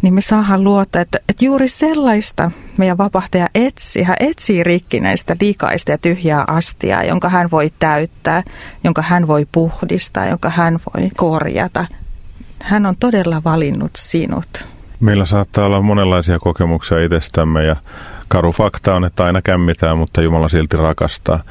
niin 0.03 0.13
me 0.13 0.21
saahan 0.21 0.63
luottaa, 0.63 1.01
että, 1.01 1.19
että 1.29 1.45
juuri 1.45 1.67
sellaista 1.67 2.51
meidän 2.77 2.97
vapahtaja 2.97 3.47
etsii. 3.55 4.03
Hän 4.03 4.15
etsii 4.19 4.63
rikkinäistä, 4.63 5.35
likaista 5.41 5.91
ja 5.91 5.97
tyhjää 5.97 6.43
astia, 6.47 7.03
jonka 7.03 7.29
hän 7.29 7.51
voi 7.51 7.71
täyttää, 7.79 8.43
jonka 8.83 9.01
hän 9.01 9.27
voi 9.27 9.47
puhdistaa, 9.51 10.25
jonka 10.25 10.49
hän 10.49 10.79
voi 10.93 11.09
korjata. 11.17 11.85
Hän 12.61 12.85
on 12.85 12.95
todella 12.99 13.41
valinnut 13.45 13.91
sinut. 13.95 14.67
Meillä 14.99 15.25
saattaa 15.25 15.65
olla 15.65 15.81
monenlaisia 15.81 16.39
kokemuksia 16.39 17.03
itsestämme 17.03 17.63
ja 17.63 17.75
karu 18.27 18.51
fakta 18.51 18.95
on, 18.95 19.05
että 19.05 19.23
aina 19.23 19.41
kämmitään, 19.41 19.97
mutta 19.97 20.21
Jumala 20.21 20.49
silti 20.49 20.77
rakastaa. 20.77 21.43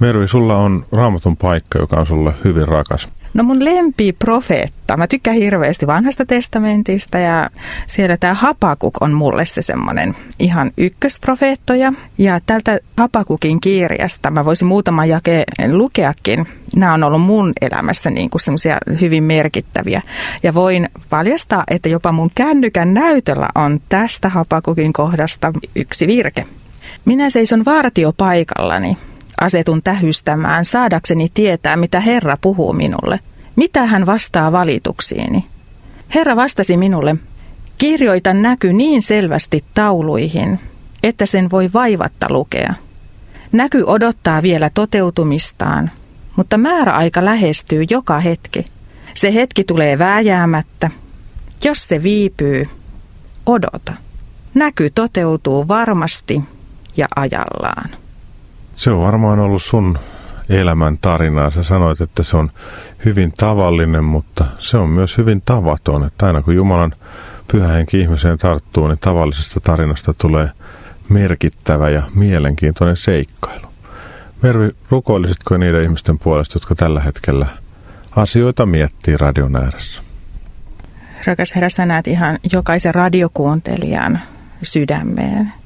Mervi, 0.00 0.28
sulla 0.28 0.56
on 0.56 0.84
raamatun 0.92 1.36
paikka, 1.36 1.78
joka 1.78 1.96
on 2.00 2.06
sulle 2.06 2.32
hyvin 2.44 2.68
rakas. 2.68 3.08
No 3.34 3.44
mun 3.44 3.64
lempi 3.64 4.12
profeetta. 4.12 4.96
Mä 4.96 5.06
tykkään 5.06 5.36
hirveästi 5.36 5.86
vanhasta 5.86 6.26
testamentista 6.26 7.18
ja 7.18 7.50
siellä 7.86 8.16
tämä 8.16 8.34
Hapakuk 8.34 9.02
on 9.02 9.12
mulle 9.12 9.44
se 9.44 9.62
semmoinen 9.62 10.16
ihan 10.38 10.70
ykkösprofeettoja. 10.76 11.92
Ja 12.18 12.40
tältä 12.46 12.78
Hapakukin 12.96 13.60
kirjasta 13.60 14.30
mä 14.30 14.44
voisin 14.44 14.68
muutama 14.68 15.06
jake 15.06 15.44
lukeakin. 15.72 16.46
Nämä 16.76 16.94
on 16.94 17.02
ollut 17.04 17.22
mun 17.22 17.52
elämässä 17.60 18.10
niin 18.10 18.30
kuin 18.30 18.40
semmoisia 18.40 18.78
hyvin 19.00 19.24
merkittäviä. 19.24 20.02
Ja 20.42 20.54
voin 20.54 20.88
paljastaa, 21.10 21.64
että 21.68 21.88
jopa 21.88 22.12
mun 22.12 22.30
kännykän 22.34 22.94
näytöllä 22.94 23.48
on 23.54 23.80
tästä 23.88 24.28
Hapakukin 24.28 24.92
kohdasta 24.92 25.52
yksi 25.76 26.06
virke. 26.06 26.46
Minä 27.04 27.30
seison 27.30 27.64
vartiopaikallani 27.64 28.96
asetun 29.40 29.82
tähystämään 29.82 30.64
saadakseni 30.64 31.28
tietää, 31.34 31.76
mitä 31.76 32.00
Herra 32.00 32.36
puhuu 32.40 32.72
minulle. 32.72 33.20
Mitä 33.56 33.86
hän 33.86 34.06
vastaa 34.06 34.52
valituksiini? 34.52 35.46
Herra 36.14 36.36
vastasi 36.36 36.76
minulle, 36.76 37.16
kirjoita 37.78 38.34
näky 38.34 38.72
niin 38.72 39.02
selvästi 39.02 39.64
tauluihin, 39.74 40.60
että 41.02 41.26
sen 41.26 41.50
voi 41.50 41.70
vaivatta 41.74 42.26
lukea. 42.30 42.74
Näky 43.52 43.84
odottaa 43.86 44.42
vielä 44.42 44.70
toteutumistaan, 44.74 45.90
mutta 46.36 46.58
määräaika 46.58 47.24
lähestyy 47.24 47.84
joka 47.90 48.20
hetki. 48.20 48.66
Se 49.14 49.34
hetki 49.34 49.64
tulee 49.64 49.98
vääjäämättä. 49.98 50.90
Jos 51.64 51.88
se 51.88 52.02
viipyy, 52.02 52.68
odota. 53.46 53.92
Näky 54.54 54.90
toteutuu 54.90 55.68
varmasti 55.68 56.40
ja 56.96 57.08
ajallaan. 57.16 57.99
Se 58.80 58.90
on 58.90 59.00
varmaan 59.00 59.38
ollut 59.38 59.62
sun 59.62 59.98
elämän 60.48 60.98
tarinaa. 60.98 61.50
Sä 61.50 61.62
sanoit, 61.62 62.00
että 62.00 62.22
se 62.22 62.36
on 62.36 62.50
hyvin 63.04 63.32
tavallinen, 63.36 64.04
mutta 64.04 64.44
se 64.58 64.76
on 64.76 64.88
myös 64.88 65.18
hyvin 65.18 65.42
tavaton. 65.44 66.04
Että 66.04 66.26
aina 66.26 66.42
kun 66.42 66.54
Jumalan 66.54 66.94
pyhä 67.52 67.68
henki 67.68 68.00
ihmiseen 68.00 68.38
tarttuu, 68.38 68.88
niin 68.88 68.98
tavallisesta 68.98 69.60
tarinasta 69.60 70.14
tulee 70.14 70.50
merkittävä 71.08 71.90
ja 71.90 72.02
mielenkiintoinen 72.14 72.96
seikkailu. 72.96 73.66
Mervi, 74.42 74.70
rukoilisitko 74.90 75.56
niiden 75.56 75.82
ihmisten 75.82 76.18
puolesta, 76.18 76.56
jotka 76.56 76.74
tällä 76.74 77.00
hetkellä 77.00 77.46
asioita 78.16 78.66
miettii 78.66 79.16
radion 79.16 79.56
ääressä? 79.56 80.02
Rakas 81.26 81.54
Herra, 81.54 81.68
sä 81.68 81.86
näet 81.86 82.06
ihan 82.06 82.38
jokaisen 82.52 82.94
radiokuuntelijan 82.94 84.20
sydämeen. 84.62 85.59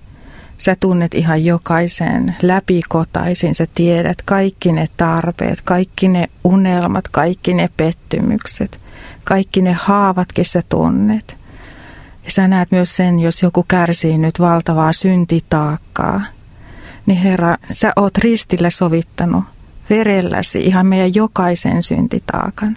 Sä 0.58 0.76
tunnet 0.80 1.14
ihan 1.14 1.44
jokaisen 1.44 2.36
läpikotaisin, 2.42 3.54
sä 3.54 3.66
tiedät 3.74 4.22
kaikki 4.24 4.72
ne 4.72 4.86
tarpeet, 4.96 5.60
kaikki 5.60 6.08
ne 6.08 6.28
unelmat, 6.44 7.08
kaikki 7.08 7.54
ne 7.54 7.70
pettymykset, 7.76 8.80
kaikki 9.24 9.62
ne 9.62 9.72
haavatkin 9.72 10.44
sä 10.44 10.62
tunnet. 10.68 11.36
Ja 12.24 12.30
sä 12.30 12.48
näet 12.48 12.70
myös 12.70 12.96
sen, 12.96 13.20
jos 13.20 13.42
joku 13.42 13.64
kärsii 13.68 14.18
nyt 14.18 14.40
valtavaa 14.40 14.92
syntitaakkaa, 14.92 16.22
niin 17.06 17.18
Herra, 17.18 17.56
sä 17.72 17.92
oot 17.96 18.18
ristillä 18.18 18.70
sovittanut 18.70 19.44
verelläsi 19.90 20.60
ihan 20.60 20.86
meidän 20.86 21.14
jokaisen 21.14 21.82
syntitaakan. 21.82 22.76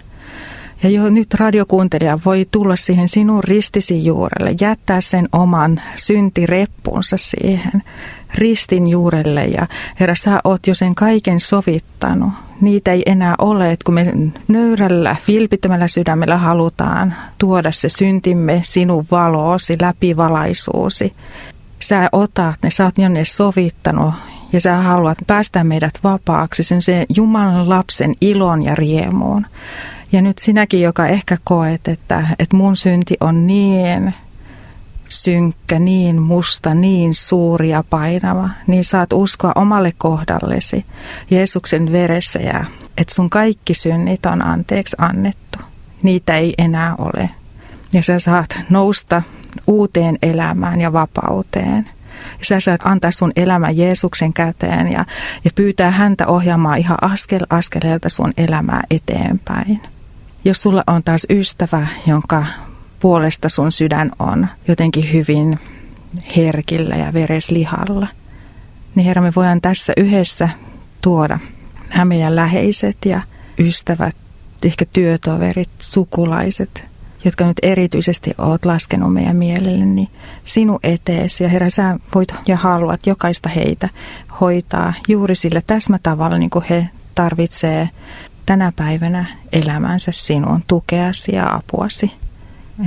Ja 0.82 0.90
jo 0.90 1.10
nyt 1.10 1.34
radiokuuntelija 1.34 2.18
voi 2.24 2.46
tulla 2.50 2.76
siihen 2.76 3.08
sinun 3.08 3.44
ristisi 3.44 4.04
juurelle, 4.04 4.54
jättää 4.60 5.00
sen 5.00 5.28
oman 5.32 5.80
syntireppunsa 5.96 7.16
siihen 7.16 7.82
ristin 8.34 8.86
juurelle. 8.86 9.44
Ja 9.44 9.66
Herra, 10.00 10.14
sä 10.14 10.40
oot 10.44 10.66
jo 10.66 10.74
sen 10.74 10.94
kaiken 10.94 11.40
sovittanut. 11.40 12.32
Niitä 12.60 12.92
ei 12.92 13.02
enää 13.06 13.34
ole, 13.38 13.70
että 13.70 13.84
kun 13.84 13.94
me 13.94 14.12
nöyrällä, 14.48 15.16
vilpittömällä 15.28 15.88
sydämellä 15.88 16.36
halutaan 16.36 17.14
tuoda 17.38 17.72
se 17.72 17.88
syntimme 17.88 18.60
sinun 18.64 19.06
valoosi, 19.10 19.76
läpivalaisuusi. 19.80 21.12
Sä 21.80 22.08
otat 22.12 22.54
ne, 22.62 22.70
sä 22.70 22.84
oot 22.84 22.98
jo 22.98 23.08
ne 23.08 23.24
sovittanut 23.24 24.14
ja 24.52 24.60
sä 24.60 24.76
haluat 24.76 25.18
päästä 25.26 25.64
meidät 25.64 25.94
vapaaksi 26.04 26.62
sen 26.62 26.82
se 26.82 27.06
Jumalan 27.16 27.68
lapsen 27.68 28.14
ilon 28.20 28.62
ja 28.62 28.74
riemuun. 28.74 29.46
Ja 30.12 30.22
nyt 30.22 30.38
sinäkin, 30.38 30.80
joka 30.82 31.06
ehkä 31.06 31.38
koet, 31.44 31.88
että, 31.88 32.26
että 32.38 32.56
mun 32.56 32.76
synti 32.76 33.16
on 33.20 33.46
niin 33.46 34.14
synkkä, 35.08 35.78
niin 35.78 36.22
musta, 36.22 36.74
niin 36.74 37.14
suuri 37.14 37.68
ja 37.68 37.84
painava, 37.90 38.50
niin 38.66 38.84
saat 38.84 39.12
uskoa 39.12 39.52
omalle 39.54 39.92
kohdallesi 39.98 40.86
Jeesuksen 41.30 41.92
veressä 41.92 42.38
ja 42.38 42.64
että 42.98 43.14
sun 43.14 43.30
kaikki 43.30 43.74
synnit 43.74 44.26
on 44.26 44.44
anteeksi 44.44 44.96
annettu. 44.98 45.58
Niitä 46.02 46.34
ei 46.34 46.54
enää 46.58 46.94
ole. 46.98 47.30
Ja 47.92 48.02
sä 48.02 48.18
saat 48.18 48.58
nousta 48.70 49.22
uuteen 49.66 50.18
elämään 50.22 50.80
ja 50.80 50.92
vapauteen. 50.92 51.90
Ja 52.38 52.44
sä 52.44 52.60
saat 52.60 52.80
antaa 52.84 53.10
sun 53.10 53.32
elämä 53.36 53.70
Jeesuksen 53.70 54.32
käteen 54.32 54.92
ja, 54.92 55.04
ja 55.44 55.50
pyytää 55.54 55.90
häntä 55.90 56.26
ohjaamaan 56.26 56.78
ihan 56.78 56.98
askel 57.00 57.46
askeleelta 57.50 58.08
sun 58.08 58.32
elämää 58.36 58.82
eteenpäin. 58.90 59.80
Jos 60.48 60.62
sulla 60.62 60.84
on 60.86 61.02
taas 61.02 61.26
ystävä, 61.30 61.86
jonka 62.06 62.46
puolesta 63.00 63.48
sun 63.48 63.72
sydän 63.72 64.10
on 64.18 64.48
jotenkin 64.68 65.12
hyvin 65.12 65.58
herkillä 66.36 66.96
ja 66.96 67.12
vereslihalla, 67.12 68.06
niin 68.94 69.04
Herra, 69.04 69.22
me 69.22 69.32
voidaan 69.36 69.60
tässä 69.60 69.92
yhdessä 69.96 70.48
tuoda 71.02 71.38
nämä 71.90 72.04
meidän 72.04 72.36
läheiset 72.36 72.96
ja 73.04 73.20
ystävät, 73.58 74.16
ehkä 74.64 74.84
työtoverit, 74.92 75.70
sukulaiset, 75.78 76.84
jotka 77.24 77.46
nyt 77.46 77.58
erityisesti 77.62 78.34
oot 78.38 78.64
laskenut 78.64 79.12
meidän 79.12 79.36
mielelle, 79.36 79.84
niin 79.84 80.08
sinun 80.44 80.80
eteesi. 80.82 81.44
Ja 81.44 81.50
Herra, 81.50 81.70
sä 81.70 81.98
voit 82.14 82.34
ja 82.46 82.56
haluat 82.56 83.06
jokaista 83.06 83.48
heitä 83.48 83.88
hoitaa 84.40 84.94
juuri 85.08 85.34
sillä 85.34 85.60
täsmätavalla, 85.66 86.38
niin 86.38 86.50
kuin 86.50 86.64
he 86.70 86.88
tarvitsee 87.14 87.90
tänä 88.48 88.72
päivänä 88.76 89.26
elämänsä 89.52 90.12
sinun 90.12 90.64
tukeasi 90.66 91.34
ja 91.34 91.54
apuasi. 91.54 92.12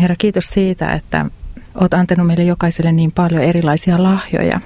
Herra, 0.01 0.15
kiitos 0.15 0.45
siitä, 0.45 0.93
että 0.93 1.25
olet 1.75 1.93
antanut 1.93 2.27
meille 2.27 2.43
jokaiselle 2.43 2.91
niin 2.91 3.11
paljon 3.11 3.41
erilaisia 3.41 4.03
lahjoja. 4.03 4.61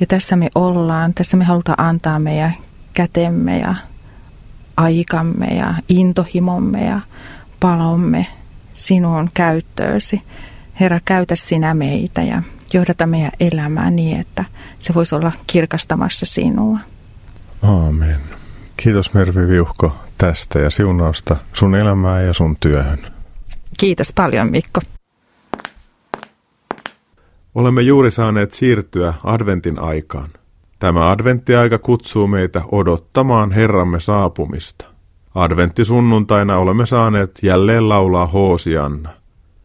Ja 0.00 0.06
tässä 0.06 0.36
me 0.36 0.48
ollaan, 0.54 1.14
tässä 1.14 1.36
me 1.36 1.44
halutaan 1.44 1.80
antaa 1.80 2.18
meidän 2.18 2.54
kätemme 2.94 3.58
ja 3.58 3.74
aikamme 4.76 5.46
ja 5.46 5.74
intohimomme 5.88 6.84
ja 6.84 7.00
palomme 7.60 8.26
sinun 8.74 9.30
käyttöösi. 9.34 10.22
Herra, 10.80 10.98
käytä 11.04 11.36
sinä 11.36 11.74
meitä 11.74 12.22
ja 12.22 12.42
johdata 12.72 13.06
meidän 13.06 13.32
elämää 13.40 13.90
niin, 13.90 14.20
että 14.20 14.44
se 14.78 14.94
voisi 14.94 15.14
olla 15.14 15.32
kirkastamassa 15.46 16.26
sinua. 16.26 16.78
Aamen. 17.62 18.36
Kiitos 18.76 19.14
Mervi 19.14 19.48
Viuhko 19.48 19.96
tästä 20.18 20.58
ja 20.58 20.70
siunausta 20.70 21.36
sun 21.52 21.74
elämään 21.74 22.26
ja 22.26 22.32
sun 22.32 22.56
työhön. 22.60 22.98
Kiitos 23.78 24.12
paljon 24.12 24.50
Mikko. 24.50 24.80
Olemme 27.54 27.82
juuri 27.82 28.10
saaneet 28.10 28.52
siirtyä 28.52 29.14
adventin 29.24 29.78
aikaan. 29.78 30.30
Tämä 30.78 31.10
adventtiaika 31.10 31.78
kutsuu 31.78 32.26
meitä 32.26 32.62
odottamaan 32.72 33.50
Herramme 33.50 34.00
saapumista. 34.00 34.86
Adventtisunnuntaina 35.34 36.58
olemme 36.58 36.86
saaneet 36.86 37.30
jälleen 37.42 37.88
laulaa 37.88 38.26
Hoosianna. 38.26 39.10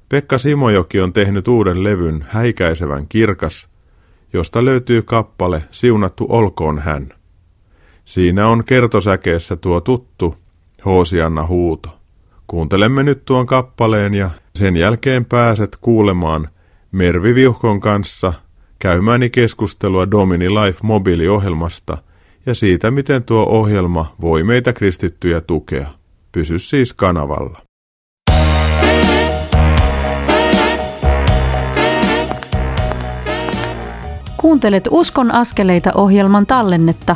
Pekka 0.09 0.37
Simojoki 0.37 1.01
on 1.01 1.13
tehnyt 1.13 1.47
uuden 1.47 1.83
levyn 1.83 2.25
Häikäisevän 2.29 3.07
kirkas, 3.07 3.67
josta 4.33 4.65
löytyy 4.65 5.01
kappale 5.01 5.63
Siunattu 5.71 6.25
olkoon 6.29 6.79
hän. 6.79 7.13
Siinä 8.11 8.47
on 8.47 8.63
kertosäkeessä 8.63 9.55
tuo 9.55 9.81
tuttu 9.81 10.35
Hoosianna 10.85 11.47
huuto. 11.47 11.89
Kuuntelemme 12.47 13.03
nyt 13.03 13.25
tuon 13.25 13.45
kappaleen 13.45 14.13
ja 14.13 14.29
sen 14.55 14.77
jälkeen 14.77 15.25
pääset 15.25 15.77
kuulemaan 15.81 16.47
Mervi 16.91 17.35
Viuhkon 17.35 17.79
kanssa 17.79 18.33
käymäni 18.79 19.29
keskustelua 19.29 20.11
Domini 20.11 20.49
Life 20.49 20.79
mobiiliohjelmasta 20.83 21.97
ja 22.45 22.53
siitä, 22.53 22.91
miten 22.91 23.23
tuo 23.23 23.43
ohjelma 23.43 24.15
voi 24.21 24.43
meitä 24.43 24.73
kristittyjä 24.73 25.41
tukea. 25.41 25.87
Pysy 26.31 26.59
siis 26.59 26.93
kanavalla. 26.93 27.61
Kuuntelet 34.37 34.87
Uskon 34.91 35.31
askeleita 35.31 35.91
ohjelman 35.95 36.45
tallennetta, 36.45 37.15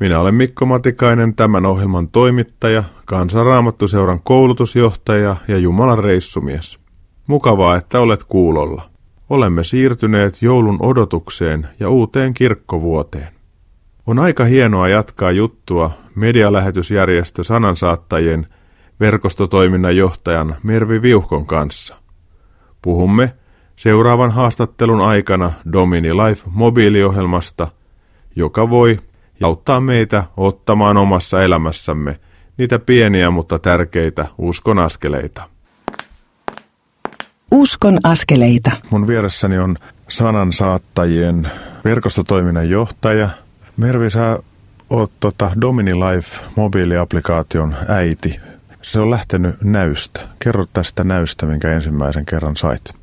Minä 0.00 0.20
olen 0.20 0.34
Mikko 0.34 0.66
Matikainen, 0.66 1.34
tämän 1.34 1.66
ohjelman 1.66 2.08
toimittaja, 2.08 2.84
Kansanraamattuseuran 3.04 4.20
koulutusjohtaja 4.24 5.36
ja 5.48 5.58
Jumalan 5.58 5.98
reissumies. 5.98 6.78
Mukavaa, 7.26 7.76
että 7.76 8.00
olet 8.00 8.24
kuulolla. 8.24 8.82
Olemme 9.30 9.64
siirtyneet 9.64 10.42
joulun 10.42 10.76
odotukseen 10.80 11.68
ja 11.80 11.90
uuteen 11.90 12.34
kirkkovuoteen. 12.34 13.28
On 14.06 14.18
aika 14.18 14.44
hienoa 14.44 14.88
jatkaa 14.88 15.30
juttua 15.30 15.90
medialähetysjärjestö 16.14 17.44
sanansaattajien 17.44 18.46
verkostotoiminnan 19.00 19.96
johtajan 19.96 20.56
Mervi 20.62 21.02
Viuhkon 21.02 21.46
kanssa. 21.46 21.96
Puhumme 22.82 23.32
seuraavan 23.76 24.30
haastattelun 24.30 25.00
aikana 25.00 25.52
Domini 25.72 26.14
Life 26.14 26.42
mobiiliohjelmasta, 26.50 27.68
joka 28.36 28.70
voi 28.70 28.98
auttaa 29.42 29.80
meitä 29.80 30.24
ottamaan 30.36 30.96
omassa 30.96 31.42
elämässämme 31.42 32.20
niitä 32.56 32.78
pieniä 32.78 33.30
mutta 33.30 33.58
tärkeitä 33.58 34.26
uskon 34.38 34.78
askeleita. 34.78 35.48
Uskon 37.50 37.98
askeleita. 38.04 38.70
Mun 38.90 39.06
vieressäni 39.06 39.58
on 39.58 39.76
sanansaattajien 40.08 41.50
verkostotoiminnan 41.84 42.70
johtaja. 42.70 43.28
Mervi, 43.76 44.10
sä 44.10 44.38
oot 44.90 45.12
tota 45.20 45.50
Domini 45.60 45.94
Life 45.94 46.36
mobiiliaplikaation 46.56 47.76
äiti. 47.88 48.40
Se 48.82 49.00
on 49.00 49.10
lähtenyt 49.10 49.62
näystä. 49.62 50.28
Kerro 50.38 50.66
tästä 50.72 51.04
näystä, 51.04 51.46
minkä 51.46 51.72
ensimmäisen 51.72 52.26
kerran 52.26 52.56
sait. 52.56 52.94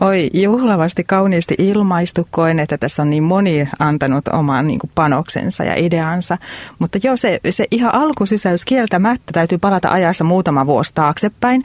Oi, 0.00 0.30
juhlavasti 0.32 1.04
kauniisti 1.04 1.54
ilmaistu. 1.58 2.28
Koen, 2.30 2.60
että 2.60 2.78
tässä 2.78 3.02
on 3.02 3.10
niin 3.10 3.22
moni 3.22 3.68
antanut 3.78 4.28
oman 4.28 4.66
niin 4.66 4.78
kuin 4.78 4.90
panoksensa 4.94 5.64
ja 5.64 5.74
ideansa. 5.76 6.38
Mutta 6.78 6.98
joo, 7.02 7.16
se, 7.16 7.40
se 7.50 7.64
ihan 7.70 7.94
alkusysäys 7.94 8.64
kieltämättä 8.64 9.32
täytyy 9.32 9.58
palata 9.58 9.90
ajassa 9.90 10.24
muutama 10.24 10.66
vuosi 10.66 10.94
taaksepäin. 10.94 11.62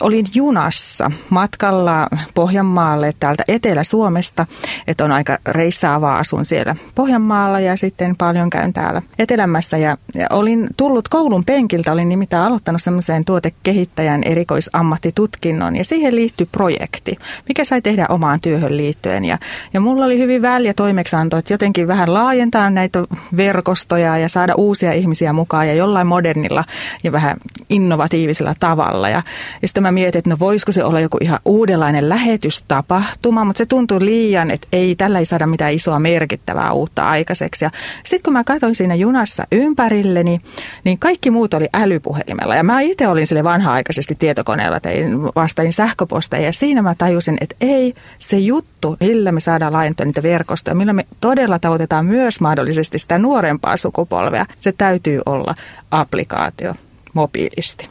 Olin 0.00 0.26
junassa 0.34 1.10
matkalla 1.30 2.08
Pohjanmaalle 2.34 3.12
täältä 3.20 3.44
Etelä-Suomesta, 3.48 4.46
että 4.86 5.04
on 5.04 5.12
aika 5.12 5.38
reissaavaa, 5.48 6.18
asun 6.18 6.44
siellä 6.44 6.76
Pohjanmaalla 6.94 7.60
ja 7.60 7.76
sitten 7.76 8.16
paljon 8.16 8.50
käyn 8.50 8.72
täällä 8.72 9.02
Etelämässä. 9.18 9.76
Ja, 9.76 9.96
ja 10.14 10.26
olin 10.30 10.68
tullut 10.76 11.08
koulun 11.08 11.44
penkiltä, 11.44 11.92
olin 11.92 12.08
nimittäin 12.08 12.46
aloittanut 12.46 12.82
semmoisen 12.82 13.24
tuotekehittäjän 13.24 14.22
erikoisammattitutkinnon 14.24 15.76
ja 15.76 15.84
siihen 15.84 16.16
liittyy 16.16 16.46
projekti, 16.52 17.16
mikä 17.48 17.64
sai 17.74 17.82
tehdä 17.82 18.06
omaan 18.08 18.40
työhön 18.40 18.76
liittyen. 18.76 19.24
Ja, 19.24 19.38
ja 19.72 19.80
mulla 19.80 20.04
oli 20.04 20.18
hyvin 20.18 20.42
väliä 20.42 20.74
toimeksianto, 20.74 21.36
että 21.36 21.52
jotenkin 21.52 21.88
vähän 21.88 22.14
laajentaa 22.14 22.70
näitä 22.70 23.04
verkostoja 23.36 24.18
ja 24.18 24.28
saada 24.28 24.54
uusia 24.56 24.92
ihmisiä 24.92 25.32
mukaan 25.32 25.68
ja 25.68 25.74
jollain 25.74 26.06
modernilla 26.06 26.64
ja 27.04 27.12
vähän 27.12 27.36
innovatiivisella 27.68 28.54
tavalla. 28.60 29.08
Ja, 29.08 29.22
ja 29.62 29.68
sitten 29.68 29.82
mä 29.82 29.92
mietin, 29.92 30.18
että 30.18 30.30
no 30.30 30.36
voisiko 30.38 30.72
se 30.72 30.84
olla 30.84 31.00
joku 31.00 31.18
ihan 31.20 31.38
uudenlainen 31.44 32.08
lähetystapahtuma, 32.08 33.44
mutta 33.44 33.58
se 33.58 33.66
tuntui 33.66 34.04
liian, 34.04 34.50
että 34.50 34.68
ei 34.72 34.94
tällä 34.94 35.18
ei 35.18 35.24
saada 35.24 35.46
mitään 35.46 35.72
isoa 35.72 35.98
merkittävää 35.98 36.72
uutta 36.72 37.08
aikaiseksi. 37.08 37.64
Ja 37.64 37.70
sitten 38.04 38.22
kun 38.24 38.32
mä 38.32 38.44
katsoin 38.44 38.74
siinä 38.74 38.94
junassa 38.94 39.46
ympärilleni, 39.52 40.40
niin 40.84 40.98
kaikki 40.98 41.30
muut 41.30 41.54
oli 41.54 41.68
älypuhelimella. 41.72 42.56
Ja 42.56 42.62
mä 42.62 42.80
itse 42.80 43.08
olin 43.08 43.26
sille 43.26 43.44
vanha-aikaisesti 43.44 44.14
tietokoneella, 44.14 44.80
tein 44.80 45.24
vastain 45.24 45.72
sähköposteja 45.72 46.42
ja 46.42 46.52
siinä 46.52 46.82
mä 46.82 46.94
tajusin, 46.98 47.38
että 47.40 47.56
ei 47.64 47.94
se 48.18 48.38
juttu, 48.38 48.96
millä 49.00 49.32
me 49.32 49.40
saadaan 49.40 49.72
laajentaa 49.72 50.06
niitä 50.06 50.22
verkostoja, 50.22 50.74
millä 50.74 50.92
me 50.92 51.06
todella 51.20 51.58
tavoitetaan 51.58 52.06
myös 52.06 52.40
mahdollisesti 52.40 52.98
sitä 52.98 53.18
nuorempaa 53.18 53.76
sukupolvea, 53.76 54.46
se 54.58 54.72
täytyy 54.72 55.20
olla 55.26 55.54
applikaatio 55.90 56.74
mobiilisti. 57.12 57.88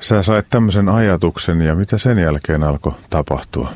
Sä 0.00 0.22
sait 0.22 0.46
tämmöisen 0.50 0.88
ajatuksen 0.88 1.60
ja 1.60 1.74
mitä 1.74 1.98
sen 1.98 2.18
jälkeen 2.18 2.62
alkoi 2.62 2.92
tapahtua? 3.10 3.72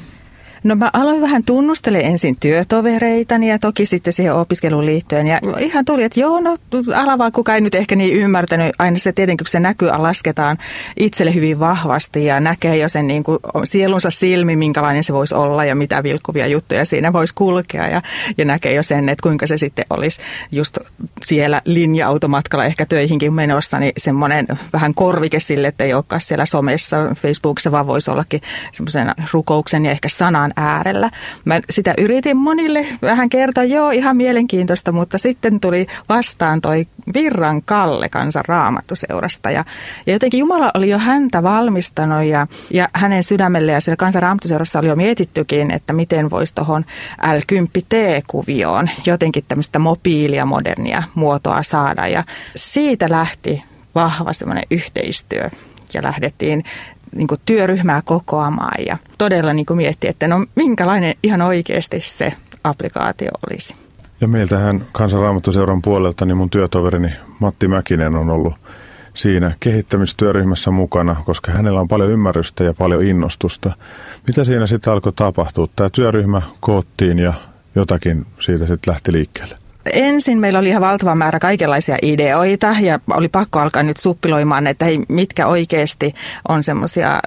No 0.64 0.74
mä 0.74 0.90
aloin 0.92 1.20
vähän 1.20 1.42
tunnustele 1.46 2.00
ensin 2.00 2.36
työtovereitani 2.40 3.48
ja 3.48 3.58
toki 3.58 3.86
sitten 3.86 4.12
siihen 4.12 4.34
opiskeluun 4.34 4.86
liittyen. 4.86 5.26
Ja 5.26 5.40
ihan 5.58 5.84
tuli, 5.84 6.02
että 6.02 6.20
joo, 6.20 6.40
no 6.40 6.56
ala 6.94 7.18
vaan 7.18 7.32
kukaan 7.32 7.54
ei 7.54 7.60
nyt 7.60 7.74
ehkä 7.74 7.96
niin 7.96 8.16
ymmärtänyt. 8.16 8.74
Aina 8.78 8.98
se 8.98 9.12
tietenkin, 9.12 9.44
kun 9.44 9.50
se 9.50 9.60
näkyy, 9.60 9.88
lasketaan 9.88 10.58
itselle 10.96 11.34
hyvin 11.34 11.60
vahvasti 11.60 12.24
ja 12.24 12.40
näkee 12.40 12.76
jo 12.76 12.88
sen 12.88 13.06
niin 13.06 13.24
kuin 13.24 13.38
sielunsa 13.64 14.10
silmi, 14.10 14.56
minkälainen 14.56 15.04
se 15.04 15.12
voisi 15.12 15.34
olla 15.34 15.64
ja 15.64 15.74
mitä 15.74 16.02
vilkkuvia 16.02 16.46
juttuja 16.46 16.84
siinä 16.84 17.12
voisi 17.12 17.34
kulkea. 17.34 17.88
Ja, 17.88 18.02
ja 18.38 18.44
näkee 18.44 18.74
jo 18.74 18.82
sen, 18.82 19.08
että 19.08 19.22
kuinka 19.22 19.46
se 19.46 19.56
sitten 19.56 19.84
olisi 19.90 20.20
just 20.52 20.78
siellä 21.24 21.62
linja-automatkalla 21.64 22.64
ehkä 22.64 22.86
töihinkin 22.86 23.34
menossa, 23.34 23.78
niin 23.78 23.92
semmoinen 23.96 24.46
vähän 24.72 24.94
korvike 24.94 25.40
sille, 25.40 25.68
että 25.68 25.84
ei 25.84 25.94
olekaan 25.94 26.20
siellä 26.20 26.46
somessa, 26.46 26.96
Facebookissa, 27.14 27.72
vaan 27.72 27.86
voisi 27.86 28.10
ollakin 28.10 28.40
semmoisen 28.72 29.14
rukouksen 29.32 29.84
ja 29.84 29.90
ehkä 29.90 30.08
sanan 30.08 30.51
äärellä. 30.56 31.10
Mä 31.44 31.60
sitä 31.70 31.94
yritin 31.98 32.36
monille 32.36 32.86
vähän 33.02 33.28
kertoa, 33.28 33.64
joo 33.64 33.90
ihan 33.90 34.16
mielenkiintoista, 34.16 34.92
mutta 34.92 35.18
sitten 35.18 35.60
tuli 35.60 35.86
vastaan 36.08 36.60
toi 36.60 36.86
Virran 37.14 37.62
Kalle 37.62 38.08
kansan 38.08 38.44
raamattuseurasta. 38.48 39.50
Ja, 39.50 39.64
ja 40.06 40.12
jotenkin 40.12 40.40
Jumala 40.40 40.70
oli 40.74 40.88
jo 40.88 40.98
häntä 40.98 41.42
valmistanut 41.42 42.24
ja, 42.24 42.46
ja 42.70 42.88
hänen 42.94 43.22
sydämelle 43.22 43.72
ja 43.72 43.80
siellä 43.80 43.96
kansan 43.96 44.22
raamattuseurassa 44.22 44.78
oli 44.78 44.88
jo 44.88 44.96
mietittykin, 44.96 45.70
että 45.70 45.92
miten 45.92 46.30
voisi 46.30 46.54
tuohon 46.54 46.84
L10T-kuvioon 47.22 48.90
jotenkin 49.06 49.44
tämmöistä 49.48 49.78
mobiilia, 49.78 50.46
modernia 50.46 51.02
muotoa 51.14 51.62
saada. 51.62 52.06
Ja 52.06 52.24
siitä 52.56 53.10
lähti 53.10 53.62
vahva 53.94 54.32
semmoinen 54.32 54.64
yhteistyö 54.70 55.50
ja 55.94 56.02
lähdettiin 56.02 56.64
niin 57.14 57.28
kuin 57.28 57.40
työryhmää 57.46 58.02
kokoamaan 58.04 58.84
ja 58.86 58.96
todella 59.18 59.52
niin 59.52 59.66
kuin 59.66 59.76
miettiä, 59.76 60.10
että 60.10 60.28
no 60.28 60.46
minkälainen 60.54 61.14
ihan 61.22 61.42
oikeasti 61.42 62.00
se 62.00 62.32
applikaatio 62.64 63.30
olisi. 63.50 63.74
Ja 64.20 64.28
meiltähän 64.28 64.86
Kansanraamattuseuran 64.92 65.82
puolelta 65.82 66.26
niin 66.26 66.36
mun 66.36 66.50
työtoverini 66.50 67.12
Matti 67.38 67.68
Mäkinen 67.68 68.14
on 68.14 68.30
ollut 68.30 68.54
siinä 69.14 69.52
kehittämistyöryhmässä 69.60 70.70
mukana, 70.70 71.16
koska 71.24 71.52
hänellä 71.52 71.80
on 71.80 71.88
paljon 71.88 72.10
ymmärrystä 72.10 72.64
ja 72.64 72.74
paljon 72.74 73.04
innostusta. 73.04 73.72
Mitä 74.26 74.44
siinä 74.44 74.66
sitten 74.66 74.92
alkoi 74.92 75.12
tapahtua? 75.12 75.68
Tämä 75.76 75.90
työryhmä 75.90 76.42
koottiin 76.60 77.18
ja 77.18 77.32
jotakin 77.74 78.26
siitä 78.38 78.66
sitten 78.66 78.92
lähti 78.92 79.12
liikkeelle 79.12 79.61
ensin 79.92 80.38
meillä 80.38 80.58
oli 80.58 80.68
ihan 80.68 80.82
valtava 80.82 81.14
määrä 81.14 81.38
kaikenlaisia 81.38 81.96
ideoita 82.02 82.76
ja 82.80 83.00
oli 83.10 83.28
pakko 83.28 83.58
alkaa 83.58 83.82
nyt 83.82 83.96
suppiloimaan, 83.96 84.66
että 84.66 84.84
hei, 84.84 85.00
mitkä 85.08 85.46
oikeasti 85.46 86.14
on 86.48 86.62
semmoisia 86.62 87.20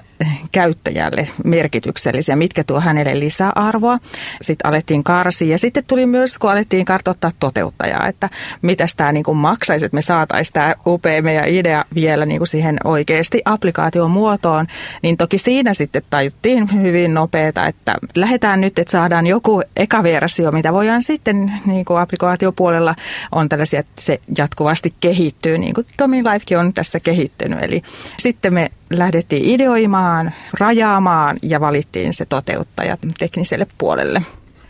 käyttäjälle 0.52 1.28
merkityksellisiä, 1.44 2.36
mitkä 2.36 2.64
tuo 2.64 2.80
hänelle 2.80 3.20
lisäarvoa. 3.20 3.98
Sitten 4.40 4.68
alettiin 4.70 5.04
karsia 5.04 5.50
ja 5.50 5.58
sitten 5.58 5.84
tuli 5.84 6.06
myös, 6.06 6.38
kun 6.38 6.50
alettiin 6.50 6.84
kartoittaa 6.84 7.30
toteuttajaa, 7.40 8.06
että 8.08 8.28
mitä 8.62 8.86
tämä 8.96 9.12
niin 9.12 9.24
kuin 9.24 9.36
maksaisi, 9.36 9.86
että 9.86 9.94
me 9.94 10.02
saataisiin 10.02 10.52
tämä 10.52 10.74
upea 10.86 11.22
meidän 11.22 11.48
idea 11.48 11.84
vielä 11.94 12.26
niin 12.26 12.38
kuin 12.38 12.48
siihen 12.48 12.76
oikeasti 12.84 13.42
applikaation 13.44 14.10
muotoon, 14.10 14.66
niin 15.02 15.16
toki 15.16 15.38
siinä 15.38 15.74
sitten 15.74 16.02
tajuttiin 16.10 16.82
hyvin 16.82 17.14
nopeeta, 17.14 17.66
että 17.66 17.94
lähdetään 18.14 18.60
nyt, 18.60 18.78
että 18.78 18.92
saadaan 18.92 19.26
joku 19.26 19.62
eka 19.76 20.02
versio, 20.02 20.50
mitä 20.52 20.72
voidaan 20.72 21.02
sitten 21.02 21.52
niin 21.66 21.84
kuin 21.84 22.00
applikaatiopuolella 22.00 22.94
on 23.32 23.48
tällaisia, 23.48 23.80
että 23.80 24.02
se 24.02 24.20
jatkuvasti 24.38 24.94
kehittyy, 25.00 25.58
niin 25.58 25.74
kuin 25.74 25.86
Domin 25.98 26.24
Lifekin 26.24 26.58
on 26.58 26.72
tässä 26.72 27.00
kehittynyt. 27.00 27.62
Eli 27.62 27.82
sitten 28.18 28.54
me 28.54 28.70
lähdettiin 28.90 29.46
ideoimaan, 29.46 30.32
rajaamaan 30.60 31.36
ja 31.42 31.60
valittiin 31.60 32.14
se 32.14 32.24
toteuttaja 32.24 32.96
tekniselle 33.18 33.66
puolelle. 33.78 34.22